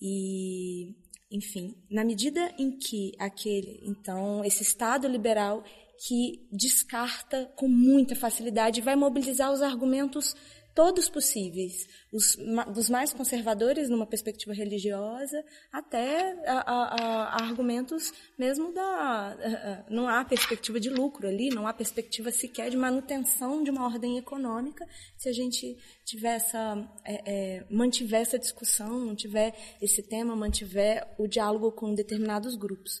E, 0.00 0.94
enfim, 1.28 1.74
na 1.90 2.04
medida 2.04 2.54
em 2.56 2.78
que 2.78 3.10
aquele, 3.18 3.80
então, 3.82 4.44
esse 4.44 4.62
Estado 4.62 5.08
liberal 5.08 5.64
que 6.06 6.48
descarta 6.52 7.46
com 7.56 7.66
muita 7.66 8.14
facilidade 8.14 8.80
vai 8.80 8.94
mobilizar 8.94 9.52
os 9.52 9.60
argumentos 9.60 10.36
todos 10.74 11.08
possíveis, 11.08 11.86
os, 12.12 12.36
dos 12.72 12.90
mais 12.90 13.12
conservadores 13.12 13.88
numa 13.88 14.06
perspectiva 14.06 14.52
religiosa, 14.52 15.44
até 15.72 16.32
a, 16.48 16.58
a, 16.58 16.94
a 17.36 17.44
argumentos 17.44 18.12
mesmo 18.36 18.72
da 18.72 19.84
não 19.88 20.08
há 20.08 20.24
perspectiva 20.24 20.80
de 20.80 20.90
lucro 20.90 21.28
ali, 21.28 21.48
não 21.48 21.66
há 21.66 21.72
perspectiva 21.72 22.30
sequer 22.32 22.70
de 22.70 22.76
manutenção 22.76 23.62
de 23.62 23.70
uma 23.70 23.84
ordem 23.84 24.18
econômica 24.18 24.86
se 25.16 25.28
a 25.28 25.32
gente 25.32 25.76
tiver 26.04 26.34
essa 26.36 26.76
é, 27.04 27.22
é, 27.24 27.66
mantiver 27.70 28.20
essa 28.20 28.38
discussão, 28.38 28.98
não 28.98 29.14
tiver 29.14 29.54
esse 29.80 30.02
tema, 30.02 30.34
mantiver 30.34 31.06
o 31.18 31.28
diálogo 31.28 31.70
com 31.72 31.94
determinados 31.94 32.56
grupos. 32.56 33.00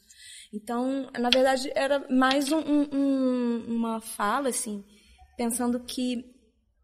Então, 0.52 1.10
na 1.18 1.30
verdade, 1.30 1.72
era 1.74 2.06
mais 2.08 2.52
um, 2.52 2.60
um, 2.60 3.64
uma 3.66 4.00
fala, 4.00 4.50
assim, 4.50 4.84
pensando 5.36 5.80
que 5.80 6.33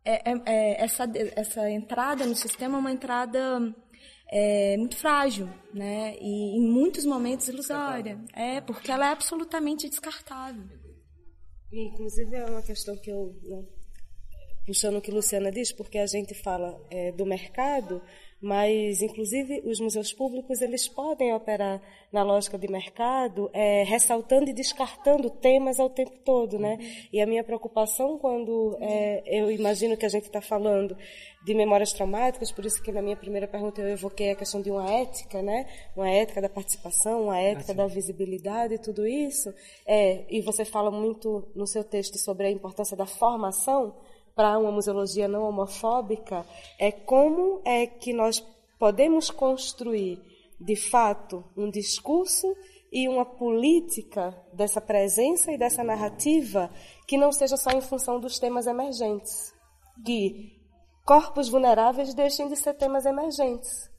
é, 0.04 0.30
é, 0.30 0.42
é, 0.46 0.84
essa, 0.84 1.04
essa 1.36 1.70
entrada 1.70 2.26
no 2.26 2.34
sistema 2.34 2.76
é 2.76 2.80
uma 2.80 2.92
entrada 2.92 3.74
é, 4.30 4.76
muito 4.76 4.96
frágil, 4.96 5.48
né? 5.74 6.16
E 6.20 6.58
em 6.58 6.62
muitos 6.62 7.04
momentos 7.04 7.48
ilusória. 7.48 8.18
É, 8.32 8.60
porque 8.60 8.90
ela 8.90 9.08
é 9.08 9.12
absolutamente 9.12 9.88
descartável. 9.88 10.64
Inclusive 11.72 12.36
é 12.36 12.44
uma 12.46 12.62
questão 12.62 12.96
que 12.96 13.10
eu, 13.10 13.34
né, 13.42 13.64
puxando 14.66 14.96
o 14.96 15.00
que 15.00 15.10
Luciana 15.10 15.50
diz, 15.50 15.72
porque 15.72 15.98
a 15.98 16.06
gente 16.06 16.34
fala 16.34 16.80
é, 16.90 17.12
do 17.12 17.24
mercado, 17.24 18.02
mas 18.40 19.02
inclusive 19.02 19.62
os 19.66 19.78
museus 19.80 20.12
públicos 20.12 20.62
eles 20.62 20.88
podem 20.88 21.34
operar 21.34 21.80
na 22.10 22.22
lógica 22.22 22.58
de 22.58 22.66
mercado, 22.68 23.50
é, 23.52 23.82
ressaltando 23.84 24.48
e 24.50 24.52
descartando 24.52 25.28
temas 25.28 25.78
ao 25.78 25.90
tempo 25.90 26.18
todo, 26.24 26.58
né? 26.58 26.78
E 27.12 27.20
a 27.20 27.26
minha 27.26 27.44
preocupação 27.44 28.18
quando 28.18 28.76
é, 28.80 29.22
eu 29.26 29.50
imagino 29.50 29.96
que 29.96 30.06
a 30.06 30.08
gente 30.08 30.24
está 30.24 30.40
falando 30.40 30.96
de 31.44 31.54
memórias 31.54 31.92
traumáticas, 31.92 32.50
por 32.50 32.64
isso 32.64 32.82
que 32.82 32.90
na 32.90 33.02
minha 33.02 33.16
primeira 33.16 33.46
pergunta 33.46 33.80
eu 33.80 33.88
evoquei 33.88 34.30
a 34.30 34.36
questão 34.36 34.60
de 34.60 34.70
uma 34.70 34.90
ética, 34.90 35.42
né? 35.42 35.66
Uma 35.94 36.08
ética 36.10 36.40
da 36.40 36.48
participação, 36.48 37.24
uma 37.24 37.38
ética 37.38 37.72
ah, 37.72 37.76
da 37.76 37.86
visibilidade 37.86 38.74
e 38.74 38.78
tudo 38.78 39.06
isso. 39.06 39.52
É, 39.86 40.24
e 40.30 40.40
você 40.40 40.64
fala 40.64 40.90
muito 40.90 41.46
no 41.54 41.66
seu 41.66 41.84
texto 41.84 42.18
sobre 42.18 42.46
a 42.46 42.50
importância 42.50 42.96
da 42.96 43.06
formação 43.06 43.94
para 44.40 44.58
uma 44.58 44.72
museologia 44.72 45.28
não 45.28 45.42
homofóbica 45.42 46.46
é 46.78 46.90
como 46.90 47.60
é 47.62 47.86
que 47.86 48.10
nós 48.10 48.42
podemos 48.78 49.30
construir, 49.30 50.18
de 50.58 50.74
fato, 50.74 51.44
um 51.54 51.68
discurso 51.68 52.46
e 52.90 53.06
uma 53.06 53.26
política 53.26 54.34
dessa 54.54 54.80
presença 54.80 55.52
e 55.52 55.58
dessa 55.58 55.84
narrativa 55.84 56.70
que 57.06 57.18
não 57.18 57.30
seja 57.32 57.58
só 57.58 57.68
em 57.72 57.82
função 57.82 58.18
dos 58.18 58.38
temas 58.38 58.66
emergentes. 58.66 59.52
Que 60.06 60.58
corpos 61.04 61.50
vulneráveis 61.50 62.14
deixem 62.14 62.48
de 62.48 62.56
ser 62.56 62.72
temas 62.72 63.04
emergentes 63.04 63.89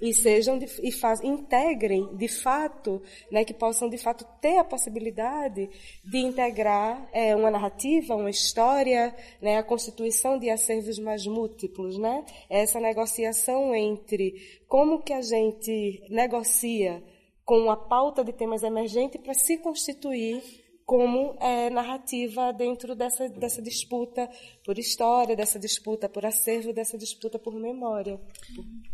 e 0.00 0.12
sejam 0.12 0.58
de, 0.58 0.66
e 0.82 0.92
faz, 0.92 1.22
integrem 1.22 2.14
de 2.16 2.28
fato, 2.28 3.02
né, 3.30 3.44
que 3.44 3.54
possam 3.54 3.88
de 3.88 3.98
fato 3.98 4.26
ter 4.40 4.58
a 4.58 4.64
possibilidade 4.64 5.68
de 6.04 6.18
integrar 6.18 7.08
é, 7.12 7.34
uma 7.34 7.50
narrativa, 7.50 8.14
uma 8.14 8.30
história, 8.30 9.14
né, 9.40 9.58
a 9.58 9.62
constituição 9.62 10.38
de 10.38 10.50
acervos 10.50 10.98
mais 10.98 11.26
múltiplos, 11.26 11.98
né, 11.98 12.24
essa 12.50 12.78
negociação 12.80 13.74
entre 13.74 14.60
como 14.68 15.02
que 15.02 15.12
a 15.12 15.22
gente 15.22 16.02
negocia 16.10 17.02
com 17.44 17.70
a 17.70 17.76
pauta 17.76 18.24
de 18.24 18.32
temas 18.32 18.62
emergentes 18.62 19.20
para 19.20 19.32
se 19.32 19.56
constituir 19.58 20.65
como 20.86 21.36
é, 21.40 21.68
narrativa 21.68 22.52
dentro 22.52 22.94
dessa, 22.94 23.28
dessa 23.28 23.60
disputa 23.60 24.30
por 24.64 24.78
história, 24.78 25.34
dessa 25.34 25.58
disputa 25.58 26.08
por 26.08 26.24
acervo, 26.24 26.72
dessa 26.72 26.96
disputa 26.96 27.40
por 27.40 27.52
memória. 27.54 28.20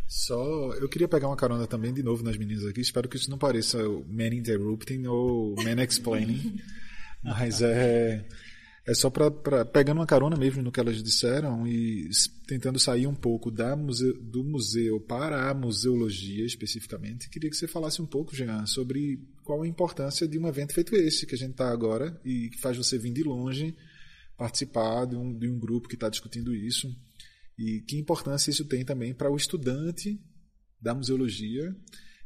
Só, 0.09 0.73
eu 0.73 0.89
queria 0.89 1.07
pegar 1.07 1.29
uma 1.29 1.37
carona 1.37 1.67
também 1.67 1.93
de 1.93 2.03
novo 2.03 2.25
nas 2.25 2.39
meninas 2.39 2.65
aqui. 2.65 2.81
Espero 2.81 3.11
que 3.11 3.17
isso 3.17 3.31
não 3.31 3.37
pareça 3.37 3.87
o 3.87 4.03
Man 4.09 4.35
Interrupting 4.35 5.07
ou 5.07 5.55
Man 5.57 5.83
Explaining, 5.83 6.59
mas 7.23 7.61
é 7.61 8.25
é 8.85 8.95
só 8.95 9.09
para 9.11 9.65
pegando 9.65 9.99
uma 9.99 10.07
carona 10.07 10.37
mesmo 10.37 10.61
no 10.61 10.73
que 10.73 10.81
elas 10.81 11.01
disseram 11.03 11.67
e 11.67 12.11
tentando 12.49 12.81
sair 12.81 13.07
um 13.07 13.15
pouco 13.15 13.51
da 13.51 13.77
do 13.77 14.43
museu 14.43 15.01
para 15.01 15.49
a 15.49 15.55
museologia 15.55 16.45
especificamente. 16.45 17.31
Queria 17.31 17.49
que 17.49 17.57
você 17.57 17.69
falasse 17.69 18.03
um 18.03 18.07
pouco, 18.07 18.35
Jean, 18.35 18.67
sobre 18.67 19.21
qual 19.45 19.63
a 19.63 19.69
importância 19.69 20.27
de 20.27 20.37
um 20.37 20.49
evento 20.49 20.75
feito 20.75 20.97
esse 20.97 21.27
que 21.27 21.35
a 21.35 21.39
gente 21.39 21.53
está 21.53 21.71
agora 21.71 22.21
e 22.25 22.51
que 22.51 22.59
faz 22.59 22.77
você 22.77 22.99
vir 22.99 23.13
de 23.13 23.23
longe 23.23 23.77
participar 24.37 25.07
de 25.07 25.15
um, 25.15 25.39
de 25.39 25.49
um 25.49 25.59
grupo 25.59 25.89
que 25.89 25.95
está 25.95 26.09
discutindo 26.09 26.53
isso 26.53 26.93
e 27.57 27.83
que 27.83 27.99
importância 27.99 28.51
isso 28.51 28.65
tem 28.65 28.85
também 28.85 29.15
para 29.15 29.31
o 29.31 29.37
estudante 29.37 30.19
da 30.81 30.93
museologia 30.93 31.73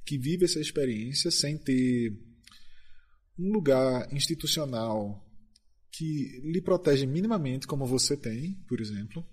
que 0.07 0.17
vive 0.17 0.47
essa 0.47 0.61
experiência 0.61 1.31
sem 1.31 1.59
ter 1.59 2.17
um 3.39 3.53
lugar 3.53 4.11
institucional 4.15 5.26
que 5.97 6.41
lhe 6.45 6.61
protege 6.61 7.07
minimamente, 7.07 7.67
como 7.67 7.87
você 7.87 8.17
tem, 8.17 8.53
por 8.69 8.81
exemplo. 8.81 9.27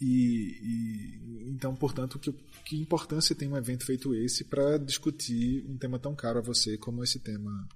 E, 0.00 0.56
e 0.62 1.50
então, 1.50 1.74
portanto, 1.74 2.18
que, 2.18 2.32
que 2.64 2.80
importância 2.80 3.34
tem 3.34 3.48
um 3.48 3.56
evento 3.56 3.84
feito 3.84 4.14
esse 4.14 4.44
para 4.44 4.78
discutir 4.78 5.66
um 5.68 5.76
tema 5.76 5.98
tão 5.98 6.14
caro 6.14 6.38
a 6.38 6.42
você 6.42 6.78
como 6.78 7.04
esse 7.04 7.18
tema 7.18 7.68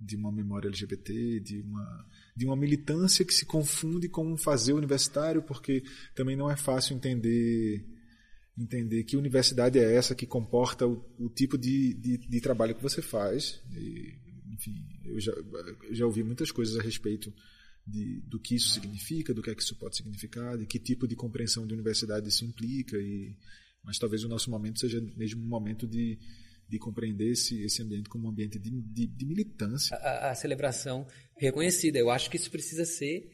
de 0.00 0.16
uma 0.16 0.32
memória 0.32 0.68
LGBT, 0.68 1.40
de 1.40 1.60
uma, 1.60 2.06
de 2.36 2.46
uma 2.46 2.56
militância 2.56 3.24
que 3.24 3.34
se 3.34 3.44
confunde 3.44 4.08
com 4.08 4.26
um 4.32 4.36
fazer 4.36 4.72
universitário, 4.72 5.42
porque 5.42 5.82
também 6.14 6.36
não 6.36 6.50
é 6.50 6.56
fácil 6.56 6.96
entender 6.96 7.84
entender 8.56 9.02
que 9.02 9.16
universidade 9.16 9.80
é 9.80 9.96
essa 9.96 10.14
que 10.14 10.26
comporta 10.26 10.86
o, 10.86 11.04
o 11.18 11.28
tipo 11.28 11.58
de, 11.58 11.92
de, 11.94 12.18
de, 12.18 12.40
trabalho 12.40 12.74
que 12.74 12.82
você 12.82 13.02
faz. 13.02 13.60
E 13.76 14.14
enfim, 14.54 14.86
eu 15.04 15.18
já, 15.20 15.32
já 15.90 16.06
ouvi 16.06 16.22
muitas 16.22 16.50
coisas 16.50 16.78
a 16.78 16.82
respeito 16.82 17.32
de, 17.86 18.20
do 18.22 18.38
que 18.40 18.54
isso 18.54 18.70
significa, 18.70 19.34
do 19.34 19.42
que 19.42 19.50
é 19.50 19.54
que 19.54 19.62
isso 19.62 19.76
pode 19.76 19.96
significar, 19.96 20.56
de 20.56 20.66
que 20.66 20.78
tipo 20.78 21.06
de 21.06 21.16
compreensão 21.16 21.66
de 21.66 21.74
universidade 21.74 22.28
isso 22.28 22.44
implica, 22.44 22.96
e, 22.96 23.36
mas 23.82 23.98
talvez 23.98 24.24
o 24.24 24.28
nosso 24.28 24.50
momento 24.50 24.80
seja 24.80 25.00
mesmo 25.16 25.44
um 25.44 25.48
momento 25.48 25.86
de, 25.86 26.18
de 26.68 26.78
compreender 26.78 27.32
esse, 27.32 27.62
esse 27.62 27.82
ambiente 27.82 28.08
como 28.08 28.26
um 28.26 28.30
ambiente 28.30 28.58
de, 28.58 28.70
de, 28.70 29.06
de 29.06 29.26
militância. 29.26 29.96
A, 29.96 30.30
a, 30.30 30.34
celebração 30.34 31.06
reconhecida. 31.36 31.98
Eu 31.98 32.10
acho 32.10 32.30
que 32.30 32.36
isso 32.36 32.50
precisa 32.50 32.84
ser 32.84 33.28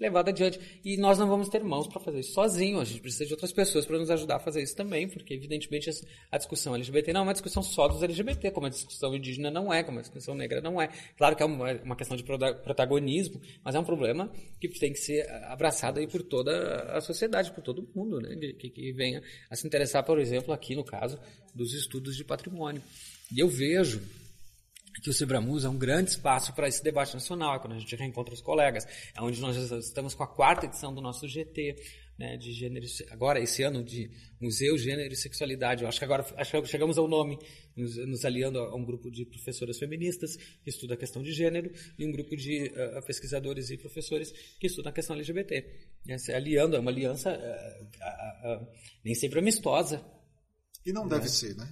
levado 0.00 0.30
adiante. 0.30 0.58
E 0.82 0.96
nós 0.96 1.18
não 1.18 1.28
vamos 1.28 1.48
ter 1.48 1.62
mãos 1.62 1.86
para 1.86 2.00
fazer 2.00 2.20
isso 2.20 2.32
sozinho. 2.32 2.80
A 2.80 2.84
gente 2.84 3.00
precisa 3.00 3.26
de 3.26 3.32
outras 3.32 3.52
pessoas 3.52 3.84
para 3.84 3.98
nos 3.98 4.10
ajudar 4.10 4.36
a 4.36 4.40
fazer 4.40 4.62
isso 4.62 4.74
também, 4.74 5.06
porque, 5.06 5.34
evidentemente, 5.34 5.90
a 6.32 6.38
discussão 6.38 6.74
LGBT 6.74 7.12
não 7.12 7.20
é 7.20 7.24
uma 7.24 7.32
discussão 7.32 7.62
só 7.62 7.86
dos 7.86 8.02
LGBT, 8.02 8.50
como 8.50 8.66
a 8.66 8.70
discussão 8.70 9.14
indígena 9.14 9.50
não 9.50 9.72
é, 9.72 9.82
como 9.82 9.98
a 9.98 10.02
discussão 10.02 10.34
negra 10.34 10.60
não 10.60 10.80
é. 10.80 10.88
Claro 11.16 11.36
que 11.36 11.42
é 11.42 11.46
uma, 11.46 11.96
questão 11.96 12.16
de 12.16 12.24
protagonismo, 12.24 13.40
mas 13.62 13.74
é 13.74 13.78
um 13.78 13.84
problema 13.84 14.32
que 14.58 14.68
tem 14.68 14.92
que 14.92 14.98
ser 14.98 15.30
abraçado 15.44 16.00
aí 16.00 16.06
por 16.06 16.22
toda 16.22 16.96
a 16.96 17.00
sociedade, 17.00 17.52
por 17.52 17.62
todo 17.62 17.86
mundo, 17.94 18.20
né? 18.20 18.34
Que, 18.58 18.70
que 18.70 18.92
venha 18.92 19.22
a 19.50 19.56
se 19.56 19.66
interessar, 19.66 20.02
por 20.04 20.18
exemplo, 20.18 20.54
aqui 20.54 20.74
no 20.74 20.84
caso 20.84 21.18
dos 21.54 21.74
estudos 21.74 22.16
de 22.16 22.24
patrimônio. 22.24 22.82
E 23.32 23.38
eu 23.38 23.48
vejo 23.48 24.00
que 25.02 25.08
o 25.10 25.12
Cibramus 25.12 25.64
é 25.64 25.68
um 25.68 25.78
grande 25.78 26.10
espaço 26.10 26.52
para 26.54 26.68
esse 26.68 26.82
debate 26.82 27.14
nacional, 27.14 27.56
é 27.56 27.58
quando 27.58 27.74
a 27.74 27.78
gente 27.78 27.94
reencontra 27.96 28.34
os 28.34 28.40
colegas, 28.40 28.84
é 29.16 29.22
onde 29.22 29.40
nós 29.40 29.56
estamos 29.56 30.14
com 30.14 30.22
a 30.22 30.26
quarta 30.26 30.66
edição 30.66 30.94
do 30.94 31.00
nosso 31.00 31.28
GT, 31.28 31.76
né, 32.20 32.36
de 32.36 32.52
gênero, 32.52 32.84
agora 33.10 33.40
esse 33.40 33.62
ano 33.62 33.82
de 33.82 34.10
Museu, 34.38 34.76
Gênero 34.76 35.10
e 35.10 35.16
Sexualidade. 35.16 35.82
Eu 35.82 35.88
acho 35.88 35.98
que 35.98 36.04
agora 36.04 36.22
acho 36.36 36.62
que 36.62 36.68
chegamos 36.68 36.98
ao 36.98 37.08
nome, 37.08 37.38
nos, 37.74 37.96
nos 37.96 38.24
aliando 38.26 38.58
a, 38.58 38.76
um 38.76 38.84
grupo 38.84 39.10
de 39.10 39.24
professoras 39.24 39.78
feministas 39.78 40.36
que 40.36 40.68
estuda 40.68 40.92
a 40.92 40.96
questão 40.98 41.22
de 41.22 41.32
gênero 41.32 41.72
e 41.98 42.06
um 42.06 42.12
grupo 42.12 42.36
de 42.36 42.66
uh, 42.66 43.06
pesquisadores 43.06 43.70
e 43.70 43.78
professores 43.78 44.30
que 44.60 44.66
estudam 44.66 44.90
a 44.90 44.94
questão 44.94 45.16
LGBT. 45.16 45.64
Se 46.18 46.30
aliando, 46.30 46.76
é 46.76 46.78
uma 46.78 46.90
aliança 46.90 47.30
uh, 47.32 48.62
uh, 48.62 48.68
nem 49.02 49.14
sempre 49.14 49.38
amistosa. 49.38 50.04
E 50.84 50.92
não 50.92 51.08
deve 51.08 51.22
né? 51.22 51.28
ser, 51.28 51.56
né? 51.56 51.70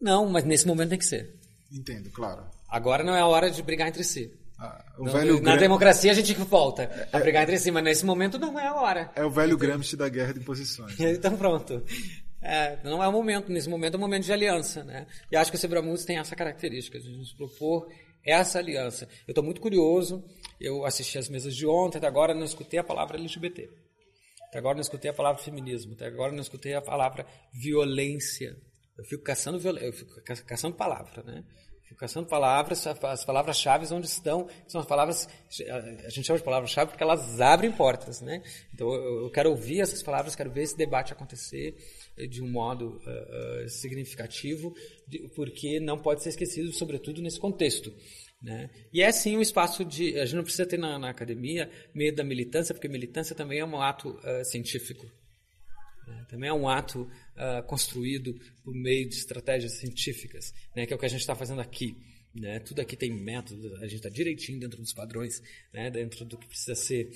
Não, 0.00 0.28
mas 0.28 0.44
nesse 0.44 0.66
momento 0.66 0.90
tem 0.90 0.98
que 0.98 1.04
ser. 1.04 1.45
Entendo, 1.72 2.10
claro. 2.10 2.44
Agora 2.68 3.02
não 3.02 3.14
é 3.14 3.20
a 3.20 3.26
hora 3.26 3.50
de 3.50 3.62
brigar 3.62 3.88
entre 3.88 4.04
si. 4.04 4.32
Ah, 4.58 4.84
não, 4.98 5.12
na 5.12 5.52
Gram... 5.52 5.56
democracia 5.58 6.10
a 6.10 6.14
gente 6.14 6.32
volta 6.34 7.08
a 7.12 7.18
brigar 7.18 7.42
entre 7.42 7.58
si, 7.58 7.70
mas 7.70 7.84
nesse 7.84 8.06
momento 8.06 8.38
não 8.38 8.58
é 8.58 8.66
a 8.66 8.74
hora. 8.74 9.10
É 9.14 9.24
o 9.24 9.30
velho 9.30 9.56
Gramsci 9.56 9.96
da 9.96 10.08
guerra 10.08 10.32
de 10.32 10.40
posições. 10.40 10.96
então 10.98 11.36
pronto. 11.36 11.84
É, 12.40 12.78
não 12.82 13.02
é 13.02 13.08
o 13.08 13.12
momento, 13.12 13.50
nesse 13.52 13.68
momento 13.68 13.94
é 13.94 13.96
o 13.96 14.00
momento 14.00 14.24
de 14.24 14.32
aliança. 14.32 14.82
Né? 14.82 15.06
E 15.30 15.36
acho 15.36 15.50
que 15.50 15.56
o 15.56 15.60
Sebramus 15.60 16.04
tem 16.04 16.18
essa 16.18 16.34
característica 16.34 16.98
de 16.98 17.10
nos 17.10 17.32
propor 17.32 17.88
essa 18.24 18.58
aliança. 18.58 19.08
Eu 19.26 19.32
estou 19.32 19.44
muito 19.44 19.60
curioso, 19.60 20.24
eu 20.60 20.84
assisti 20.84 21.18
as 21.18 21.28
mesas 21.28 21.54
de 21.54 21.66
ontem, 21.66 21.98
até 21.98 22.06
agora 22.06 22.34
não 22.34 22.44
escutei 22.44 22.78
a 22.78 22.84
palavra 22.84 23.18
LGBT. 23.18 23.68
Até 24.48 24.58
agora 24.58 24.74
não 24.74 24.82
escutei 24.82 25.10
a 25.10 25.14
palavra 25.14 25.42
feminismo, 25.42 25.92
até 25.92 26.06
agora 26.06 26.32
não 26.32 26.40
escutei 26.40 26.74
a 26.74 26.80
palavra 26.80 27.26
violência 27.52 28.56
eu 28.98 29.04
fico 29.04 29.22
caçando, 29.22 29.56
eu 29.78 29.92
fico 29.92 30.22
caçando 30.46 30.76
palavra, 30.76 31.22
né? 31.22 31.44
Fico 31.86 32.00
caçando 32.00 32.26
palavras, 32.26 32.84
as 32.84 33.24
palavras-chave 33.24 33.86
onde 33.94 34.06
estão, 34.06 34.48
são 34.66 34.80
as 34.80 34.86
palavras, 34.86 35.28
a 36.04 36.08
gente 36.08 36.24
chama 36.24 36.38
de 36.38 36.44
palavras-chave 36.44 36.90
porque 36.90 37.02
elas 37.02 37.40
abrem 37.40 37.70
portas, 37.70 38.20
né? 38.20 38.42
Então 38.74 38.92
eu 38.92 39.30
quero 39.30 39.50
ouvir 39.50 39.80
essas 39.80 40.02
palavras, 40.02 40.34
quero 40.34 40.50
ver 40.50 40.62
esse 40.62 40.76
debate 40.76 41.12
acontecer 41.12 41.76
de 42.28 42.42
um 42.42 42.50
modo 42.50 42.96
uh, 42.96 43.68
significativo, 43.68 44.74
porque 45.36 45.78
não 45.78 45.96
pode 45.96 46.24
ser 46.24 46.30
esquecido, 46.30 46.72
sobretudo 46.72 47.22
nesse 47.22 47.38
contexto. 47.38 47.94
Né? 48.42 48.68
E 48.92 49.00
é 49.02 49.10
sim 49.12 49.36
um 49.36 49.40
espaço 49.40 49.84
de. 49.84 50.18
A 50.18 50.24
gente 50.24 50.36
não 50.36 50.42
precisa 50.42 50.66
ter 50.66 50.78
na, 50.78 50.98
na 50.98 51.10
academia 51.10 51.70
medo 51.94 52.16
da 52.16 52.24
militância, 52.24 52.74
porque 52.74 52.88
militância 52.88 53.34
também 53.34 53.60
é 53.60 53.64
um 53.64 53.80
ato 53.80 54.10
uh, 54.10 54.44
científico. 54.44 55.06
Né? 56.06 56.24
Também 56.28 56.48
é 56.48 56.52
um 56.52 56.68
ato 56.68 57.02
uh, 57.02 57.62
construído 57.66 58.38
por 58.62 58.74
meio 58.74 59.08
de 59.08 59.16
estratégias 59.16 59.72
científicas, 59.72 60.54
né? 60.74 60.86
que 60.86 60.92
é 60.92 60.96
o 60.96 60.98
que 60.98 61.06
a 61.06 61.08
gente 61.08 61.20
está 61.20 61.34
fazendo 61.34 61.60
aqui. 61.60 61.96
Né? 62.34 62.60
Tudo 62.60 62.80
aqui 62.80 62.96
tem 62.96 63.10
método, 63.10 63.74
a 63.76 63.86
gente 63.86 63.96
está 63.96 64.08
direitinho 64.08 64.60
dentro 64.60 64.80
dos 64.80 64.92
padrões, 64.92 65.42
né? 65.72 65.90
dentro 65.90 66.24
do 66.24 66.38
que 66.38 66.46
precisa 66.46 66.74
ser 66.74 67.10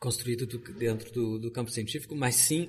construído 0.00 0.46
do, 0.46 0.58
dentro 0.74 1.12
do, 1.12 1.38
do 1.38 1.50
campo 1.50 1.70
científico, 1.70 2.14
mas 2.14 2.36
sim 2.36 2.68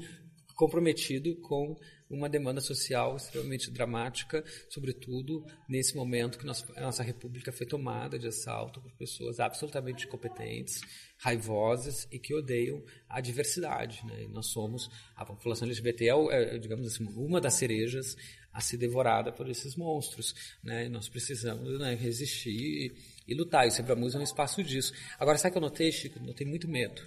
comprometido 0.56 1.36
com 1.38 1.76
uma 2.14 2.30
demanda 2.30 2.62
social 2.62 3.16
extremamente 3.16 3.72
dramática, 3.72 4.44
sobretudo 4.70 5.46
nesse 5.68 5.96
momento 5.96 6.38
que 6.38 6.48
a 6.78 6.82
nossa 6.82 7.04
república 7.04 7.52
foi 7.52 7.66
tomada 7.66 8.18
de 8.20 8.28
assalto 8.28 8.82
por 8.82 8.92
pessoas 8.94 9.40
absolutamente 9.40 10.06
incompetentes, 10.06 10.82
raivosas 11.18 12.08
e 12.12 12.20
que 12.20 12.34
odeiam 12.34 12.84
a 13.10 13.20
diversidade. 13.20 14.06
Né? 14.06 14.24
E 14.24 14.28
nós 14.28 14.48
somos, 14.48 14.90
a 15.16 15.26
população 15.26 15.68
LGBT 15.68 16.10
é, 16.10 16.56
é, 16.56 16.58
digamos 16.58 16.88
assim, 16.88 17.06
uma 17.16 17.42
das 17.42 17.56
cerejas 17.56 18.16
a 18.52 18.62
ser 18.62 18.78
devorada 18.78 19.32
por 19.32 19.50
esses 19.50 19.76
monstros. 19.76 20.36
Né? 20.64 20.86
E 20.86 20.90
nós 20.90 21.10
precisamos 21.10 21.80
né, 21.80 21.96
resistir 21.96 22.52
e, 22.52 22.94
e 23.28 23.34
lutar. 23.34 23.66
E 23.66 23.70
o 23.70 23.72
Sebramus 23.72 24.14
é 24.16 24.20
um 24.20 24.24
espaço 24.24 24.64
disso. 24.64 24.94
Agora, 25.20 25.38
sabe 25.38 25.50
o 25.50 25.52
que 25.54 25.58
eu 25.58 25.62
notei, 25.62 25.92
Chico? 25.92 26.20
Notei 26.20 26.46
muito 26.46 26.68
medo 26.68 27.02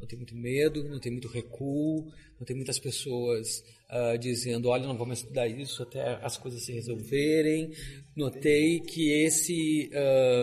não 0.00 0.06
tem 0.06 0.18
muito 0.18 0.36
medo, 0.36 0.84
não 0.88 1.00
tem 1.00 1.12
muito 1.12 1.28
recuo, 1.28 2.10
não 2.38 2.46
tem 2.46 2.56
muitas 2.56 2.78
pessoas 2.78 3.62
uh, 3.90 4.18
dizendo, 4.18 4.68
olha, 4.68 4.86
não 4.86 4.96
vamos 4.96 5.20
estudar 5.20 5.48
isso 5.48 5.82
até 5.82 6.18
as 6.24 6.36
coisas 6.36 6.64
se 6.64 6.72
resolverem. 6.72 7.72
Notei 8.16 8.80
que 8.80 9.10
esse, 9.24 9.90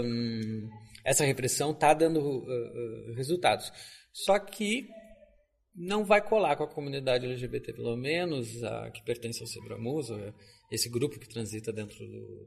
um, 0.04 0.70
essa 1.04 1.26
repressão 1.26 1.72
está 1.72 1.94
dando 1.94 2.20
uh, 2.20 3.14
resultados. 3.14 3.72
Só 4.12 4.40
que 4.40 4.88
não 5.76 6.06
vai 6.06 6.22
colar 6.22 6.56
com 6.56 6.64
a 6.64 6.74
comunidade 6.74 7.26
LGBT, 7.26 7.74
pelo 7.74 7.98
menos 7.98 8.64
a 8.64 8.90
que 8.92 9.04
pertence 9.04 9.42
ao 9.42 9.48
Sebramus, 9.48 10.08
esse 10.72 10.90
grupo 10.90 11.20
que 11.20 11.28
transita 11.28 11.72
dentro 11.72 11.98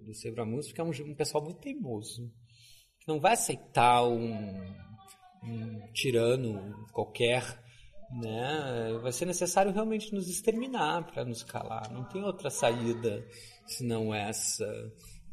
do, 0.02 0.14
Sebramus, 0.14 0.66
porque 0.66 0.80
é 0.80 0.84
um, 0.84 1.10
um 1.10 1.14
pessoal 1.14 1.44
muito 1.44 1.60
teimoso, 1.60 2.32
não 3.06 3.20
vai 3.20 3.32
aceitar 3.32 4.06
um 4.06 4.28
um 5.42 5.80
tirano 5.92 6.86
qualquer, 6.92 7.42
né? 8.10 8.98
Vai 9.02 9.12
ser 9.12 9.26
necessário 9.26 9.72
realmente 9.72 10.14
nos 10.14 10.28
exterminar 10.28 11.04
para 11.12 11.24
nos 11.24 11.42
calar. 11.42 11.90
Não 11.92 12.04
tem 12.04 12.22
outra 12.22 12.50
saída 12.50 13.24
senão 13.66 14.14
essa. 14.14 14.66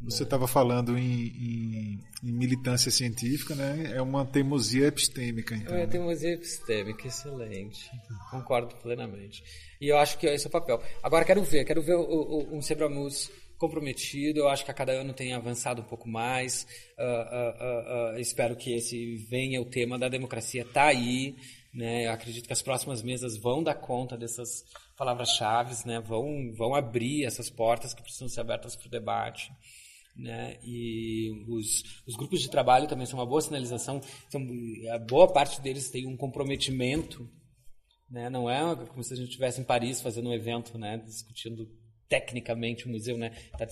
Você 0.02 0.24
estava 0.24 0.46
falando 0.46 0.98
em, 0.98 1.28
em, 1.28 2.00
em, 2.22 2.32
militância 2.32 2.92
científica, 2.92 3.56
né? 3.56 3.94
É 3.96 4.02
uma 4.02 4.26
teimosia 4.26 4.88
epistêmica, 4.88 5.56
então. 5.56 5.74
É 5.74 5.80
uma 5.80 5.88
teimosia 5.88 6.34
epistêmica, 6.34 7.08
excelente. 7.08 7.90
Concordo 8.30 8.76
plenamente. 8.76 9.42
E 9.80 9.88
eu 9.88 9.98
acho 9.98 10.18
que 10.18 10.28
esse 10.28 10.46
é 10.46 10.50
o 10.50 10.52
papel. 10.52 10.82
Agora 11.02 11.24
quero 11.24 11.42
ver, 11.44 11.64
quero 11.64 11.82
ver 11.82 11.96
o, 11.96 12.02
o, 12.02 12.58
um 12.58 12.62
Sebramus 12.62 13.32
comprometido. 13.58 14.40
Eu 14.40 14.50
acho 14.50 14.66
que 14.66 14.72
a 14.72 14.74
cada 14.74 14.92
ano 14.92 15.14
tem 15.14 15.34
avançado 15.34 15.82
um 15.82 15.86
pouco 15.86 16.08
mais. 16.08 16.66
Uh, 16.98 18.14
uh, 18.14 18.16
uh, 18.16 18.20
espero 18.20 18.56
que 18.56 18.74
esse 18.74 19.16
venha 19.30 19.62
o 19.62 19.66
tema 19.66 19.98
da 19.98 20.10
democracia 20.10 20.62
está 20.62 20.86
aí. 20.86 21.36
Né? 21.74 22.06
Eu 22.06 22.12
acredito 22.12 22.48
que 22.48 22.54
as 22.54 22.62
próximas 22.62 23.02
mesas 23.04 23.38
vão 23.38 23.62
dar 23.62 23.76
conta 23.76 24.18
dessas 24.18 24.64
palavras-chave, 24.98 25.76
né? 25.86 26.00
vão, 26.00 26.54
vão 26.56 26.74
abrir 26.74 27.26
essas 27.26 27.50
portas 27.50 27.94
que 27.94 28.02
precisam 28.02 28.30
ser 28.30 28.42
abertas 28.42 28.76
para 28.76 28.88
o 28.88 28.92
debate. 28.92 29.52
Né? 30.16 30.58
E 30.64 31.44
os, 31.50 31.84
os, 32.08 32.16
grupos 32.16 32.42
de 32.42 32.50
trabalho 32.50 32.88
também 32.88 33.06
são 33.06 33.20
uma 33.20 33.26
boa 33.26 33.42
sinalização. 33.42 34.02
São, 34.30 34.42
a 34.94 34.98
boa 34.98 35.28
parte 35.28 35.60
deles 35.60 35.90
tem 35.90 36.08
um 36.08 36.16
comprometimento. 36.16 37.30
Né? 38.10 38.30
Não 38.30 38.50
é 38.50 38.86
como 38.88 39.04
se 39.04 39.14
a 39.14 39.18
gente 39.18 39.28
estivesse 39.28 39.60
em 39.60 39.66
Paris 39.66 40.00
fazendo 40.00 40.30
um 40.30 40.34
evento, 40.34 40.78
né? 40.78 40.98
discutindo 40.98 41.68
tecnicamente 42.08 42.86
o 42.86 42.90
museu, 42.90 43.18
né? 43.18 43.32
Está 43.54 43.66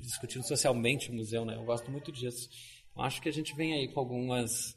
discutindo 0.00 0.46
socialmente 0.46 1.10
o 1.10 1.14
museu, 1.14 1.44
né? 1.44 1.56
Eu 1.56 1.64
gosto 1.64 1.90
muito 1.90 2.12
disso. 2.12 2.48
Então, 2.90 3.04
acho 3.04 3.20
que 3.20 3.28
a 3.28 3.32
gente 3.32 3.54
vem 3.54 3.74
aí 3.74 3.88
com 3.88 4.00
algumas 4.00 4.76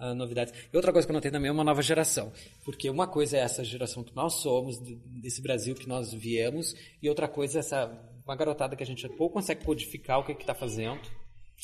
uh, 0.00 0.14
novidades. 0.14 0.52
E 0.72 0.76
outra 0.76 0.92
coisa 0.92 1.06
que 1.06 1.12
eu 1.12 1.14
notei 1.14 1.30
também 1.30 1.48
é 1.48 1.52
uma 1.52 1.64
nova 1.64 1.82
geração, 1.82 2.32
porque 2.64 2.88
uma 2.88 3.06
coisa 3.06 3.36
é 3.36 3.40
essa 3.40 3.62
geração 3.64 4.02
que 4.02 4.14
nós 4.14 4.34
somos, 4.34 4.78
desse 4.78 5.42
Brasil 5.42 5.74
que 5.74 5.88
nós 5.88 6.12
viemos, 6.12 6.74
e 7.02 7.08
outra 7.08 7.28
coisa 7.28 7.58
é 7.58 7.60
essa 7.60 7.86
uma 8.24 8.36
garotada 8.36 8.76
que 8.76 8.82
a 8.82 8.86
gente 8.86 9.08
pouco 9.08 9.34
consegue 9.34 9.64
codificar 9.64 10.18
o 10.18 10.24
que 10.24 10.32
está 10.32 10.54
fazendo, 10.54 11.00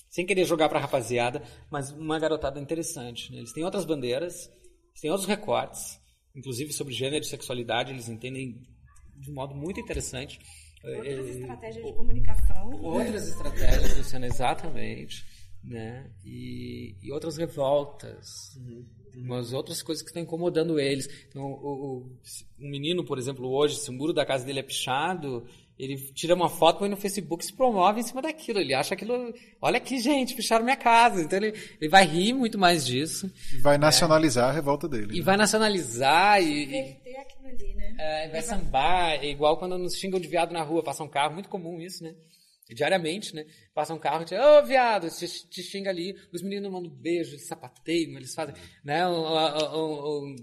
sem 0.09 0.25
querer 0.25 0.47
jogar 0.47 0.69
para 0.69 0.79
a 0.79 0.83
rapaziada, 0.83 1.43
mas 1.71 1.93
uma 1.93 2.19
garotada 2.19 2.59
interessante. 2.59 3.31
Né? 3.31 3.39
Eles 3.39 3.53
têm 3.53 3.65
outras 3.65 3.85
bandeiras, 3.85 4.51
têm 4.99 5.11
outros 5.11 5.29
recortes, 5.29 6.01
inclusive 6.35 6.73
sobre 6.73 6.95
gênero 6.95 7.23
e 7.23 7.29
sexualidade, 7.29 7.93
eles 7.93 8.09
entendem 8.09 8.63
de 9.17 9.31
um 9.31 9.35
modo 9.35 9.55
muito 9.55 9.79
interessante. 9.79 10.41
Outras 10.85 11.27
é, 11.27 11.31
estratégias 11.31 11.87
de 11.87 11.93
comunicação. 11.95 12.71
Outras 12.83 13.29
estratégias, 13.29 13.97
Luciana, 13.97 14.27
exatamente. 14.27 15.25
Né? 15.63 16.11
E, 16.25 16.95
e 17.03 17.11
outras 17.11 17.39
revoltas. 17.39 18.57
Uhum. 18.57 18.85
Umas 19.17 19.53
outras 19.53 19.83
coisas 19.83 20.03
que 20.03 20.11
estão 20.11 20.23
incomodando 20.23 20.79
eles. 20.79 21.09
Então, 21.29 21.43
o, 21.43 22.03
o, 22.03 22.19
um 22.61 22.69
menino, 22.69 23.05
por 23.05 23.19
exemplo, 23.19 23.49
hoje, 23.49 23.77
se 23.77 23.89
o 23.89 23.93
muro 23.93 24.13
da 24.13 24.27
casa 24.27 24.45
dele 24.45 24.59
é 24.59 24.63
pichado, 24.63 25.47
Ele 25.79 25.97
tira 25.97 26.35
uma 26.35 26.49
foto, 26.49 26.81
põe 26.81 26.89
no 26.89 26.97
Facebook 26.97 27.43
e 27.43 27.47
se 27.47 27.53
promove 27.53 28.01
em 28.01 28.03
cima 28.03 28.21
daquilo. 28.21 28.61
Ele 28.61 28.75
acha 28.75 28.95
aquilo. 28.95 29.33
Olha 29.61 29.79
aqui, 29.79 29.99
gente, 29.99 30.35
fecharam 30.35 30.65
minha 30.65 30.77
casa. 30.77 31.23
Então 31.23 31.39
ele, 31.39 31.55
ele 31.81 31.91
vai 31.91 32.05
rir 32.05 32.33
muito 32.33 32.59
mais 32.59 32.87
disso. 32.87 33.33
Vai 33.63 33.79
nacionalizar 33.79 34.49
é. 34.49 34.51
a 34.51 34.53
revolta 34.53 34.89
dele. 34.89 35.15
E 35.15 35.19
né? 35.19 35.25
vai 35.25 35.37
nacionalizar 35.37 36.43
e. 36.43 36.65
Inverter 36.65 37.21
né? 37.75 37.97
É, 37.99 38.29
vai 38.29 38.43
sambar. 38.43 39.13
É 39.23 39.27
igual 39.27 39.57
quando 39.57 39.79
nos 39.79 39.97
xingam 39.97 40.21
de 40.21 40.29
viado 40.29 40.53
na 40.53 40.63
rua, 40.63 40.83
passa 40.83 41.03
um 41.03 41.09
carro, 41.09 41.35
muito 41.35 41.49
comum 41.49 41.81
isso, 41.81 42.03
né? 42.03 42.15
diariamente, 42.73 43.35
né? 43.35 43.45
Passa 43.75 43.93
um 43.93 43.99
carro 43.99 44.23
e 44.23 44.25
diz, 44.25 44.39
ô 44.39 44.59
oh, 44.59 44.65
viado, 44.65 45.11
te, 45.11 45.27
te, 45.49 45.63
xinga 45.63 45.91
ali, 45.91 46.17
os 46.33 46.41
meninos 46.41 46.71
mandam 46.73 46.91
beijo, 46.91 47.39
sapateiam, 47.39 48.17
eles 48.17 48.35
fazem 48.35 48.55
né, 48.83 49.07
uma, 49.07 49.75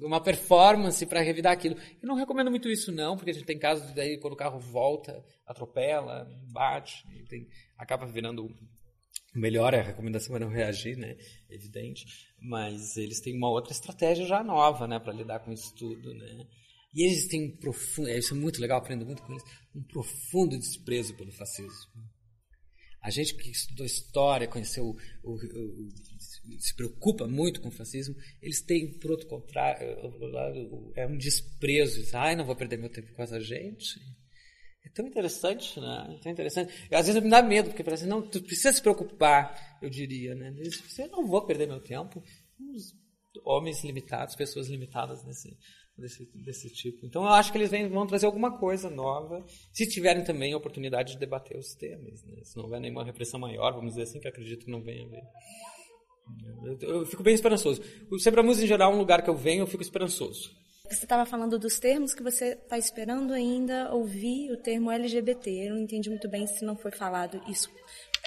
uma 0.03 0.22
performance 0.22 1.03
para 1.05 1.22
revidar 1.22 1.53
aquilo. 1.53 1.76
Eu 2.01 2.07
não 2.07 2.16
recomendo 2.16 2.51
muito 2.51 2.70
isso 2.70 2.91
não, 2.91 3.16
porque 3.16 3.32
a 3.32 3.34
gente 3.34 3.45
tem 3.45 3.57
casos 3.57 3.91
daí 3.93 4.20
quando 4.20 4.34
o 4.34 4.38
carro 4.38 4.59
volta, 4.59 5.24
atropela, 5.47 6.30
bate, 6.51 7.03
tem, 7.28 7.47
acaba 7.78 8.05
virando 8.05 8.53
melhor, 9.34 9.74
a 9.74 9.82
recomendação 9.82 10.36
é 10.36 10.39
não 10.39 10.49
reagir, 10.49 10.97
né? 10.97 11.18
Evidente, 11.49 12.05
mas 12.39 12.97
eles 12.97 13.20
têm 13.22 13.36
uma 13.36 13.49
outra 13.49 13.72
estratégia 13.72 14.26
já 14.26 14.43
nova, 14.43 14.88
né, 14.88 14.99
para 14.99 15.14
lidar 15.14 15.39
com 15.39 15.51
isso 15.51 15.74
tudo, 15.76 16.14
né? 16.14 16.45
E 16.93 17.03
eles 17.03 17.27
têm 17.27 17.45
um 17.45 17.57
profundo, 17.57 18.09
é, 18.09 18.17
isso 18.17 18.33
é 18.33 18.37
muito 18.37 18.59
legal, 18.59 18.79
aprendo 18.79 19.05
muito 19.05 19.23
com 19.23 19.31
eles, 19.31 19.43
um 19.73 19.83
profundo 19.83 20.57
desprezo 20.57 21.15
pelo 21.15 21.31
fascismo. 21.31 21.91
A 23.01 23.09
gente 23.09 23.33
que 23.33 23.49
estudou 23.49 23.85
história, 23.85 24.47
conheceu, 24.47 24.85
o, 24.85 24.95
o, 25.23 25.33
o, 25.33 25.89
se 26.59 26.75
preocupa 26.75 27.27
muito 27.27 27.59
com 27.59 27.69
o 27.69 27.71
fascismo, 27.71 28.15
eles 28.41 28.61
têm, 28.61 28.99
por 28.99 29.11
outro 29.11 29.27
contrário, 29.27 29.97
lado, 30.19 30.93
é 30.95 31.07
um 31.07 31.17
desprezo. 31.17 32.05
Ai, 32.15 32.35
não 32.35 32.45
vou 32.45 32.55
perder 32.55 32.77
meu 32.77 32.89
tempo 32.89 33.11
com 33.13 33.23
essa 33.23 33.39
gente. 33.39 33.99
É 34.85 34.89
tão 34.89 35.07
interessante, 35.07 35.79
né? 35.79 36.15
É 36.15 36.21
tão 36.21 36.31
interessante. 36.31 36.73
Às 36.91 37.07
vezes 37.07 37.23
me 37.23 37.29
dá 37.29 37.41
medo, 37.41 37.69
porque 37.69 37.83
parece, 37.83 38.05
não, 38.05 38.21
tu 38.21 38.41
precisa 38.43 38.73
se 38.73 38.81
preocupar, 38.81 39.79
eu 39.81 39.89
diria, 39.89 40.35
né? 40.35 40.53
Eu 40.99 41.07
não 41.07 41.25
vou 41.25 41.43
perder 41.45 41.67
meu 41.67 41.79
tempo. 41.79 42.23
Uns 42.59 42.93
homens 43.43 43.83
limitados, 43.83 44.35
pessoas 44.35 44.67
limitadas 44.67 45.23
nesse, 45.23 45.57
desse, 46.01 46.25
desse 46.33 46.69
tipo. 46.69 47.05
Então 47.05 47.23
eu 47.23 47.29
acho 47.29 47.51
que 47.51 47.57
eles 47.57 47.69
vêm, 47.69 47.87
vão 47.87 48.05
trazer 48.05 48.25
alguma 48.25 48.57
coisa 48.57 48.89
nova, 48.89 49.45
se 49.71 49.87
tiverem 49.87 50.23
também 50.23 50.53
a 50.53 50.57
oportunidade 50.57 51.13
de 51.13 51.19
debater 51.19 51.57
os 51.57 51.73
temas. 51.75 52.23
Né? 52.23 52.43
Se 52.43 52.57
não 52.57 52.65
houver 52.65 52.81
nenhuma 52.81 53.05
repressão 53.05 53.39
maior, 53.39 53.73
vamos 53.73 53.91
dizer 53.91 54.03
assim, 54.03 54.19
que 54.19 54.27
acredito 54.27 54.65
que 54.65 54.71
não 54.71 54.81
venha 54.81 55.05
a 55.05 55.09
ver. 55.09 55.23
Eu, 56.63 56.99
eu 56.99 57.05
fico 57.05 57.23
bem 57.23 57.33
esperançoso. 57.33 57.81
O 58.09 58.19
Sebramus, 58.19 58.61
em 58.61 58.67
geral, 58.67 58.91
é 58.91 58.95
um 58.95 58.99
lugar 58.99 59.21
que 59.21 59.29
eu 59.29 59.35
venho, 59.35 59.61
eu 59.61 59.67
fico 59.67 59.83
esperançoso. 59.83 60.51
Você 60.89 61.05
estava 61.05 61.25
falando 61.25 61.57
dos 61.57 61.79
termos 61.79 62.13
que 62.13 62.21
você 62.21 62.53
está 62.53 62.77
esperando 62.77 63.33
ainda 63.33 63.93
ouvir 63.93 64.51
o 64.51 64.57
termo 64.57 64.91
LGBT. 64.91 65.49
Eu 65.49 65.75
não 65.75 65.81
entendi 65.81 66.09
muito 66.09 66.29
bem 66.29 66.45
se 66.47 66.65
não 66.65 66.75
foi 66.75 66.91
falado 66.91 67.41
isso, 67.47 67.69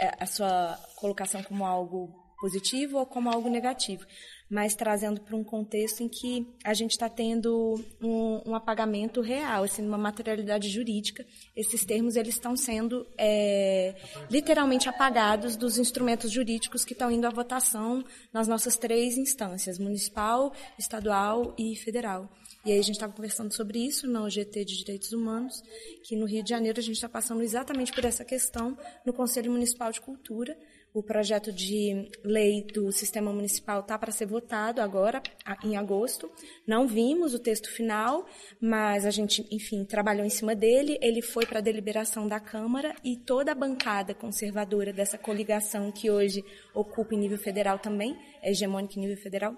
é, 0.01 0.13
a 0.19 0.27
sua 0.27 0.79
colocação 0.97 1.43
como 1.43 1.67
algo 1.67 2.09
positivo 2.41 2.99
ou 2.99 3.07
como 3.07 3.31
algo 3.31 3.51
negativo 3.51 4.05
mas 4.49 4.75
trazendo 4.75 5.21
para 5.21 5.35
um 5.35 5.43
contexto 5.43 6.03
em 6.03 6.09
que 6.09 6.47
a 6.63 6.75
gente 6.75 6.93
está 6.93 7.09
tendo 7.09 7.83
um, 8.01 8.51
um, 8.51 8.55
apagamento 8.55 9.21
real, 9.21 9.65
assim, 9.65 9.87
uma 9.87 9.99
materialidade 9.99 10.69
jurídica. 10.69 11.25
Esses 11.57 11.85
termos 11.85 12.15
eles 12.15 12.35
estão 12.35 12.57
sendo 12.57 13.07
é, 13.19 13.95
literalmente 14.31 14.89
apagados 14.89 15.57
dos 15.57 15.79
instrumentos 15.79 16.31
jurídicos 16.31 16.85
que 16.85 16.93
estão 16.93 17.11
indo 17.11 17.27
à 17.27 17.31
votação 17.31 18.05
nas 18.33 18.47
nossas 18.47 18.77
três 18.77 19.17
instâncias, 19.17 19.79
municipal, 19.79 20.53
estadual 20.79 21.55
e 21.59 21.75
federal. 21.77 22.31
E 22.65 22.73
aí 22.73 22.79
a 22.79 22.83
gente 22.83 22.95
estava 22.95 23.13
conversando 23.13 23.53
sobre 23.53 23.79
isso 23.79 24.07
no 24.07 24.29
GT 24.29 24.65
de 24.65 24.79
Direitos 24.79 25.13
Humanos, 25.13 25.63
que 26.03 26.17
no 26.17 26.25
Rio 26.27 26.43
de 26.43 26.51
Janeiro 26.51 26.79
a 26.79 26.83
gente 26.83 26.95
está 26.95 27.09
passando 27.09 27.43
exatamente 27.43 27.93
por 27.93 28.05
essa 28.05 28.25
questão 28.25 28.77
no 29.05 29.13
Conselho 29.13 29.53
Municipal 29.53 29.93
de 29.93 30.01
Cultura, 30.01 30.57
o 30.95 31.03
projeto 31.03 31.53
de 31.53 32.09
lei 32.23 32.63
do 32.73 32.93
sistema 32.93 33.33
municipal 33.33 33.81
está 33.81 33.99
para 33.99 34.13
ser 34.13 34.27
votado 34.27 34.81
agora, 34.81 35.21
em 35.65 35.77
agosto. 35.77 36.31
Não 36.65 36.87
vimos 36.87 37.35
o 37.35 37.39
texto 37.41 37.69
final, 37.69 38.25
mas 38.61 39.05
a 39.05 39.11
gente, 39.11 39.45
enfim, 39.51 39.85
trabalhou 39.85 40.25
em 40.25 40.31
cima 40.31 40.55
dele. 40.55 40.97
Ele 41.03 41.21
foi 41.21 41.45
para 41.47 41.59
a 41.59 41.63
deliberação 41.63 42.29
da 42.29 42.39
Câmara 42.39 42.95
e 43.03 43.17
toda 43.17 43.51
a 43.51 43.57
bancada 43.57 44.15
conservadora 44.15 44.93
dessa 44.93 45.19
coligação 45.19 45.91
que 45.91 46.09
hoje 46.09 46.45
ocupa 46.73 47.13
em 47.13 47.19
nível 47.19 47.39
federal 47.39 47.77
também, 47.81 48.17
é 48.41 48.53
hegemônica 48.53 48.97
em 48.97 49.03
nível 49.03 49.17
federal, 49.17 49.57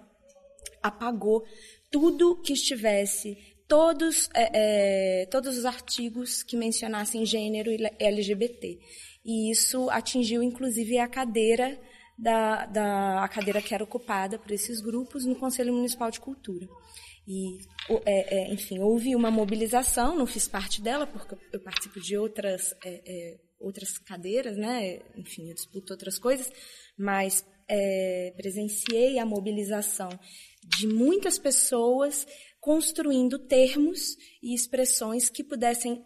apagou 0.83 1.45
tudo 1.91 2.41
que 2.41 2.55
estivesse 2.55 3.37
todos, 3.69 4.31
é, 4.35 5.21
é, 5.23 5.27
todos 5.27 5.59
os 5.59 5.67
artigos 5.67 6.43
que 6.43 6.57
mencionassem 6.57 7.27
gênero 7.27 7.71
e 7.71 7.79
LGBT 7.99 8.79
e 9.27 9.51
isso 9.51 9.91
atingiu 9.91 10.43
inclusive 10.43 10.99
a 10.99 11.09
cadeira 11.09 11.79
da, 12.17 12.65
da 12.67 13.25
a 13.25 13.29
cadeira 13.29 13.61
que 13.61 13.75
era 13.75 13.83
ocupada 13.83 14.39
por 14.39 14.53
esses 14.53 14.81
grupos 14.81 15.27
no 15.27 15.35
Conselho 15.35 15.75
Municipal 15.75 16.11
de 16.11 16.21
Cultura. 16.21 16.67
E, 17.27 17.59
é, 18.05 18.39
é, 18.39 18.55
enfim, 18.55 18.79
houve 18.79 19.17
uma 19.17 19.33
mobilização, 19.33 20.17
não 20.17 20.27
fiz 20.27 20.47
parte 20.47 20.81
dela, 20.81 21.09
porque 21.09 21.37
eu 21.53 21.61
participo 21.61 22.01
de 22.01 22.17
outras, 22.17 22.73
é, 22.85 23.03
é 23.05 23.41
outras 23.59 23.99
cadeiras, 23.99 24.57
né? 24.57 25.01
enfim, 25.17 25.49
eu 25.49 25.55
disputo 25.55 25.93
outras 25.93 26.21
coisas, 26.21 26.53
mas 26.97 27.45
é, 27.69 28.33
presenciei 28.37 29.19
a 29.19 29.27
mobilização 29.27 30.09
de 30.79 30.87
muitas 30.87 31.37
pessoas 31.37 32.27
construindo 32.61 33.39
termos 33.41 34.17
e 34.41 34.55
expressões 34.55 35.29
que 35.29 35.43
pudessem 35.43 36.05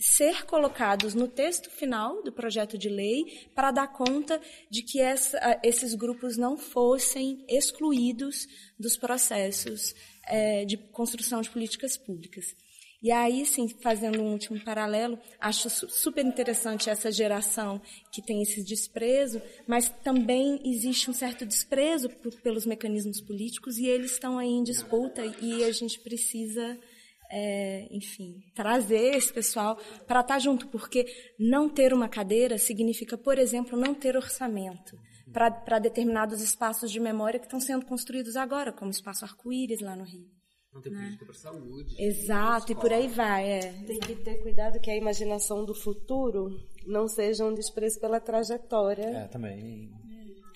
ser 0.00 0.46
colocados 0.46 1.14
no 1.14 1.26
texto 1.26 1.70
final 1.70 2.22
do 2.22 2.32
projeto 2.32 2.78
de 2.78 2.88
lei 2.88 3.48
para 3.54 3.72
dar 3.72 3.88
conta 3.88 4.40
de 4.70 4.82
que 4.82 5.00
essa, 5.00 5.60
esses 5.62 5.94
grupos 5.94 6.36
não 6.36 6.56
fossem 6.56 7.44
excluídos 7.48 8.46
dos 8.78 8.96
processos 8.96 9.94
é, 10.24 10.64
de 10.64 10.76
construção 10.76 11.40
de 11.40 11.50
políticas 11.50 11.96
públicas. 11.96 12.54
E 13.00 13.12
aí, 13.12 13.46
sim, 13.46 13.68
fazendo 13.68 14.20
um 14.20 14.32
último 14.32 14.58
paralelo, 14.64 15.18
acho 15.40 15.70
super 15.70 16.24
interessante 16.24 16.90
essa 16.90 17.12
geração 17.12 17.80
que 18.10 18.20
tem 18.20 18.42
esse 18.42 18.62
desprezo, 18.64 19.40
mas 19.68 19.88
também 20.02 20.60
existe 20.64 21.08
um 21.08 21.14
certo 21.14 21.46
desprezo 21.46 22.08
pelos 22.42 22.66
mecanismos 22.66 23.20
políticos 23.20 23.78
e 23.78 23.86
eles 23.86 24.12
estão 24.12 24.36
aí 24.36 24.48
em 24.48 24.64
disputa 24.64 25.24
e 25.40 25.62
a 25.62 25.70
gente 25.70 26.00
precisa 26.00 26.76
é, 27.30 27.86
enfim, 27.90 28.40
trazer 28.54 29.14
esse 29.16 29.32
pessoal 29.32 29.76
para 30.06 30.20
estar 30.20 30.34
tá 30.34 30.38
junto, 30.38 30.68
porque 30.68 31.06
não 31.38 31.68
ter 31.68 31.92
uma 31.92 32.08
cadeira 32.08 32.58
significa, 32.58 33.16
por 33.16 33.38
exemplo, 33.38 33.78
não 33.78 33.94
ter 33.94 34.16
orçamento 34.16 34.96
para 35.32 35.78
determinados 35.78 36.40
espaços 36.40 36.90
de 36.90 36.98
memória 36.98 37.38
que 37.38 37.46
estão 37.46 37.60
sendo 37.60 37.84
construídos 37.84 38.36
agora, 38.36 38.72
como 38.72 38.88
o 38.88 38.94
espaço 38.94 39.24
arco-íris 39.24 39.80
lá 39.80 39.94
no 39.94 40.04
Rio. 40.04 40.26
Não 40.72 40.82
tem 40.82 40.92
né? 40.92 41.00
política 41.00 41.24
para 41.24 41.34
saúde. 41.34 41.94
Exato, 41.98 42.72
e 42.72 42.74
por 42.74 42.92
aí 42.92 43.08
vai. 43.08 43.50
É. 43.50 43.72
Tem 43.86 43.98
que 43.98 44.16
ter 44.16 44.42
cuidado 44.42 44.80
que 44.80 44.90
a 44.90 44.96
imaginação 44.96 45.64
do 45.64 45.74
futuro 45.74 46.50
não 46.86 47.08
seja 47.08 47.44
um 47.44 47.54
desprezo 47.54 48.00
pela 48.00 48.20
trajetória. 48.20 49.04
É, 49.04 49.28
também. 49.28 49.90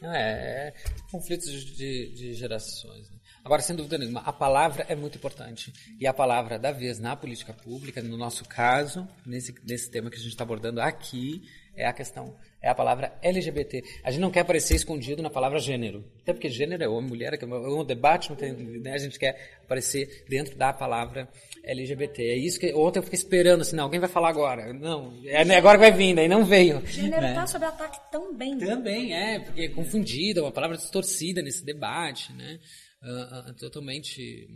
É, 0.02 0.68
é 0.68 0.74
conflitos 1.10 1.50
de, 1.50 2.12
de 2.12 2.34
gerações. 2.34 3.10
Né? 3.10 3.18
Agora, 3.44 3.60
sem 3.60 3.74
dúvida 3.74 3.98
nenhuma, 3.98 4.20
a 4.20 4.32
palavra 4.32 4.86
é 4.88 4.94
muito 4.94 5.18
importante. 5.18 5.72
E 5.98 6.06
a 6.06 6.14
palavra 6.14 6.58
da 6.58 6.70
vez 6.70 7.00
na 7.00 7.16
política 7.16 7.52
pública, 7.52 8.00
no 8.00 8.16
nosso 8.16 8.44
caso, 8.44 9.06
nesse, 9.26 9.54
nesse 9.64 9.90
tema 9.90 10.10
que 10.10 10.16
a 10.16 10.20
gente 10.20 10.28
está 10.28 10.44
abordando 10.44 10.80
aqui, 10.80 11.42
é 11.74 11.86
a 11.86 11.92
questão, 11.92 12.36
é 12.60 12.68
a 12.68 12.74
palavra 12.74 13.18
LGBT. 13.22 13.82
A 14.04 14.10
gente 14.10 14.20
não 14.20 14.30
quer 14.30 14.40
aparecer 14.40 14.76
escondido 14.76 15.22
na 15.22 15.30
palavra 15.30 15.58
gênero. 15.58 16.04
Até 16.20 16.32
porque 16.32 16.48
gênero 16.48 16.84
é 16.84 16.88
homem, 16.88 17.08
mulher, 17.08 17.32
é 17.34 17.46
um 17.46 17.84
debate, 17.84 18.30
não 18.30 18.36
tem, 18.36 18.52
né? 18.52 18.92
a 18.92 18.98
gente 18.98 19.18
quer 19.18 19.58
aparecer 19.64 20.24
dentro 20.28 20.56
da 20.56 20.72
palavra 20.72 21.28
LGBT. 21.64 22.22
É 22.22 22.36
isso 22.36 22.60
que 22.60 22.72
ontem 22.74 22.98
eu 22.98 23.02
fiquei 23.02 23.18
esperando, 23.18 23.62
assim, 23.62 23.74
não, 23.74 23.84
alguém 23.84 23.98
vai 23.98 24.08
falar 24.08 24.28
agora. 24.28 24.72
Não, 24.72 25.14
é 25.24 25.56
agora 25.56 25.78
vai 25.78 25.90
vir, 25.90 26.14
daí 26.14 26.28
não 26.28 26.44
veio. 26.44 26.86
Gênero 26.86 27.26
está 27.26 27.40
né? 27.40 27.46
sob 27.46 27.64
ataque 27.64 27.98
também. 28.12 28.58
Também, 28.58 29.14
é, 29.14 29.40
porque 29.40 29.62
é 29.62 29.68
confundida, 29.68 30.40
é 30.40 30.42
uma 30.42 30.52
palavra 30.52 30.76
distorcida 30.76 31.42
nesse 31.42 31.64
debate, 31.64 32.32
né? 32.34 32.60
Uh, 33.02 33.50
uh, 33.50 33.54
totalmente 33.54 34.48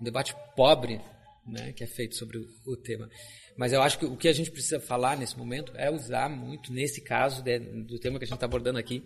um 0.00 0.04
debate 0.04 0.34
pobre 0.56 1.00
né, 1.46 1.72
que 1.72 1.82
é 1.82 1.86
feito 1.86 2.16
sobre 2.16 2.38
o, 2.38 2.48
o, 2.66 2.76
tema. 2.76 3.08
Mas 3.56 3.72
eu 3.72 3.82
acho 3.82 3.98
que 3.98 4.06
o 4.06 4.16
que 4.16 4.28
a 4.28 4.32
gente 4.32 4.50
precisa 4.50 4.80
falar 4.80 5.16
nesse 5.16 5.36
momento 5.36 5.72
é 5.76 5.90
usar 5.90 6.28
muito, 6.28 6.72
nesse 6.72 7.00
caso 7.00 7.42
de, 7.42 7.58
do 7.58 7.98
tema 7.98 8.18
que 8.18 8.24
a 8.24 8.26
gente 8.26 8.36
está 8.36 8.46
abordando 8.46 8.78
aqui, 8.78 9.02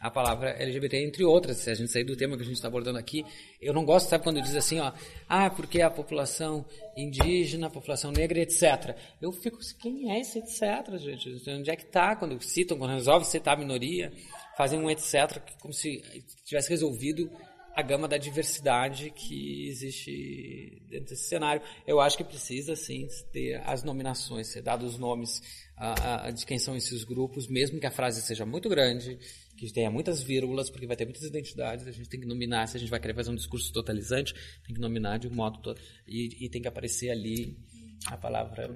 a 0.00 0.10
palavra 0.10 0.50
LGBT, 0.50 1.04
entre 1.04 1.24
outras. 1.24 1.58
Se 1.58 1.70
a 1.70 1.74
gente 1.74 1.90
sair 1.90 2.04
do 2.04 2.16
tema 2.16 2.36
que 2.36 2.42
a 2.42 2.46
gente 2.46 2.56
está 2.56 2.68
abordando 2.68 2.98
aqui, 2.98 3.24
eu 3.60 3.72
não 3.72 3.84
gosto, 3.84 4.08
sabe, 4.08 4.24
quando 4.24 4.40
diz 4.40 4.54
assim, 4.54 4.80
ó, 4.80 4.92
ah, 5.28 5.50
porque 5.50 5.80
a 5.80 5.90
população 5.90 6.64
indígena, 6.96 7.66
a 7.66 7.70
população 7.70 8.10
negra, 8.10 8.38
etc. 8.40 8.96
Eu 9.20 9.32
fico, 9.32 9.58
quem 9.80 10.12
é 10.12 10.20
esse 10.20 10.38
etc, 10.38 10.96
gente? 10.98 11.50
Onde 11.50 11.70
é 11.70 11.76
que 11.76 11.84
está 11.84 12.16
quando 12.16 12.40
citam, 12.42 12.78
quando 12.78 12.94
resolve 12.94 13.26
citar 13.26 13.54
a 13.54 13.58
minoria? 13.58 14.12
fazem 14.56 14.80
um 14.80 14.90
etc, 14.90 15.38
como 15.60 15.72
se 15.72 16.02
tivesse 16.44 16.70
resolvido 16.70 17.30
a 17.76 17.82
gama 17.82 18.08
da 18.08 18.16
diversidade 18.16 19.10
que 19.10 19.68
existe 19.68 20.82
dentro 20.88 21.10
desse 21.10 21.28
cenário. 21.28 21.60
Eu 21.86 22.00
acho 22.00 22.16
que 22.16 22.24
precisa, 22.24 22.74
sim, 22.74 23.06
ter 23.30 23.60
as 23.66 23.82
nominações, 23.82 24.46
ser 24.46 24.62
dados 24.62 24.94
os 24.94 24.98
nomes 24.98 25.42
uh, 25.76 26.28
uh, 26.28 26.32
de 26.32 26.46
quem 26.46 26.58
são 26.58 26.74
esses 26.74 27.04
grupos, 27.04 27.46
mesmo 27.46 27.78
que 27.78 27.86
a 27.86 27.90
frase 27.90 28.22
seja 28.22 28.46
muito 28.46 28.66
grande, 28.70 29.18
que 29.58 29.70
tenha 29.70 29.90
muitas 29.90 30.22
vírgulas, 30.22 30.70
porque 30.70 30.86
vai 30.86 30.96
ter 30.96 31.04
muitas 31.04 31.22
identidades, 31.24 31.86
a 31.86 31.92
gente 31.92 32.08
tem 32.08 32.18
que 32.18 32.26
nominar, 32.26 32.66
se 32.66 32.78
a 32.78 32.80
gente 32.80 32.88
vai 32.88 32.98
querer 32.98 33.14
fazer 33.14 33.30
um 33.30 33.36
discurso 33.36 33.70
totalizante, 33.70 34.32
tem 34.66 34.74
que 34.74 34.80
nominar 34.80 35.18
de 35.18 35.28
um 35.28 35.34
modo... 35.34 35.74
E, 36.08 36.46
e 36.46 36.48
tem 36.48 36.62
que 36.62 36.68
aparecer 36.68 37.10
ali 37.10 37.58
a 38.06 38.16
palavra 38.16 38.74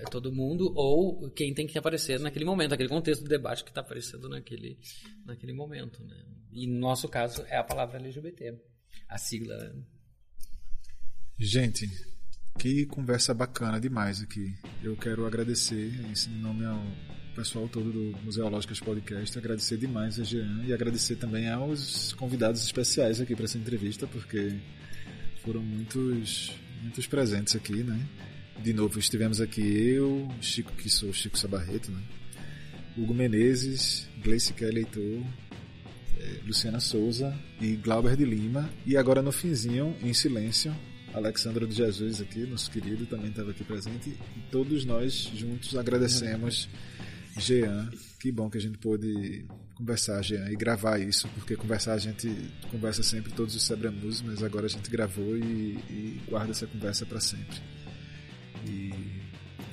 é 0.00 0.04
todo 0.04 0.32
mundo 0.32 0.72
ou 0.74 1.30
quem 1.30 1.52
tem 1.52 1.66
que 1.66 1.78
aparecer 1.78 2.18
naquele 2.18 2.44
momento, 2.44 2.70
naquele 2.70 2.88
contexto 2.88 3.22
do 3.22 3.28
debate 3.28 3.62
que 3.62 3.70
está 3.70 3.80
aparecendo 3.80 4.28
naquele, 4.28 4.78
naquele 5.24 5.52
momento. 5.52 6.02
Né? 6.02 6.16
E 6.52 6.66
no 6.66 6.78
nosso 6.78 7.08
caso 7.08 7.44
é 7.48 7.56
a 7.56 7.64
palavra 7.64 7.98
LGBT, 7.98 8.58
a 9.08 9.18
sigla. 9.18 9.74
Gente, 11.38 11.88
que 12.58 12.86
conversa 12.86 13.32
bacana 13.32 13.80
demais 13.80 14.22
aqui. 14.22 14.54
Eu 14.82 14.96
quero 14.96 15.26
agradecer, 15.26 15.92
em 15.94 16.40
nome 16.40 16.64
ao 16.64 16.82
pessoal 17.34 17.68
todo 17.68 17.90
do 17.90 18.18
Museológicas 18.22 18.80
Podcast, 18.80 19.38
agradecer 19.38 19.76
demais 19.76 20.18
a 20.18 20.24
Jean 20.24 20.64
e 20.64 20.72
agradecer 20.72 21.16
também 21.16 21.48
aos 21.48 22.12
convidados 22.14 22.62
especiais 22.62 23.20
aqui 23.20 23.34
para 23.34 23.44
essa 23.44 23.56
entrevista, 23.56 24.06
porque 24.06 24.58
foram 25.42 25.62
muitos, 25.62 26.52
muitos 26.82 27.06
presentes 27.06 27.56
aqui, 27.56 27.82
né? 27.82 28.06
De 28.62 28.74
novo, 28.74 28.98
estivemos 28.98 29.40
aqui 29.40 29.62
eu, 29.62 30.28
Chico, 30.40 30.70
que 30.72 30.90
sou 30.90 31.12
Chico 31.14 31.38
Sabarreto, 31.38 31.90
né? 31.90 32.02
Hugo 32.96 33.14
Menezes, 33.14 34.06
Gleice 34.22 34.52
Kelly 34.52 34.80
Heitor, 34.80 35.24
é, 36.18 36.40
Luciana 36.46 36.78
Souza 36.78 37.34
e 37.58 37.74
Glauber 37.76 38.16
de 38.16 38.24
Lima. 38.26 38.68
E 38.84 38.98
agora 38.98 39.22
no 39.22 39.32
finzinho, 39.32 39.96
em 40.02 40.12
silêncio, 40.12 40.76
Alexandra 41.14 41.66
de 41.66 41.74
Jesus 41.74 42.20
aqui, 42.20 42.40
nosso 42.40 42.70
querido, 42.70 43.06
também 43.06 43.30
estava 43.30 43.50
aqui 43.50 43.64
presente. 43.64 44.10
E 44.10 44.40
todos 44.50 44.84
nós 44.84 45.30
juntos 45.34 45.74
agradecemos 45.76 46.68
Jean. 47.38 47.88
Que 48.18 48.30
bom 48.30 48.50
que 48.50 48.58
a 48.58 48.60
gente 48.60 48.76
pôde 48.76 49.46
conversar, 49.74 50.22
Jean, 50.22 50.50
e 50.50 50.56
gravar 50.56 50.98
isso, 50.98 51.26
porque 51.28 51.56
conversar 51.56 51.94
a 51.94 51.98
gente 51.98 52.28
conversa 52.70 53.02
sempre 53.02 53.32
todos 53.32 53.54
os 53.54 53.62
Sebramus, 53.62 54.20
mas 54.20 54.42
agora 54.42 54.66
a 54.66 54.68
gente 54.68 54.90
gravou 54.90 55.34
e, 55.38 55.78
e 55.88 56.20
guarda 56.28 56.50
essa 56.50 56.66
conversa 56.66 57.06
para 57.06 57.20
sempre. 57.20 57.56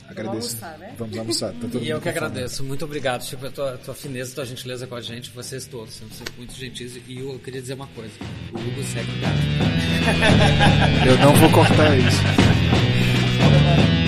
Agradeço. 0.07 0.57
Vamos 0.57 0.63
almoçar, 0.63 0.79
né? 0.79 0.95
Vamos 0.97 1.17
almoçar. 1.17 1.53
Tá 1.53 1.67
e 1.79 1.89
eu 1.89 2.01
que 2.01 2.09
agradeço. 2.09 2.63
Muito 2.63 2.85
obrigado, 2.85 3.23
Chico, 3.23 3.45
a 3.45 3.51
tua, 3.51 3.77
tua 3.77 3.93
fineza, 3.93 4.33
tua 4.35 4.45
gentileza 4.45 4.87
com 4.87 4.95
a 4.95 5.01
gente, 5.01 5.29
vocês 5.31 5.65
todos. 5.67 5.95
São 5.95 6.07
muito 6.37 6.53
gentis. 6.53 6.99
E 7.07 7.19
eu 7.19 7.39
queria 7.39 7.61
dizer 7.61 7.73
uma 7.73 7.87
coisa: 7.87 8.13
o 8.53 8.57
Hugo 8.57 8.83
segue 8.83 9.11
gato. 9.19 9.37
eu 11.07 11.17
não 11.19 11.33
vou 11.35 11.51
cortar 11.51 11.97
isso. 11.97 12.21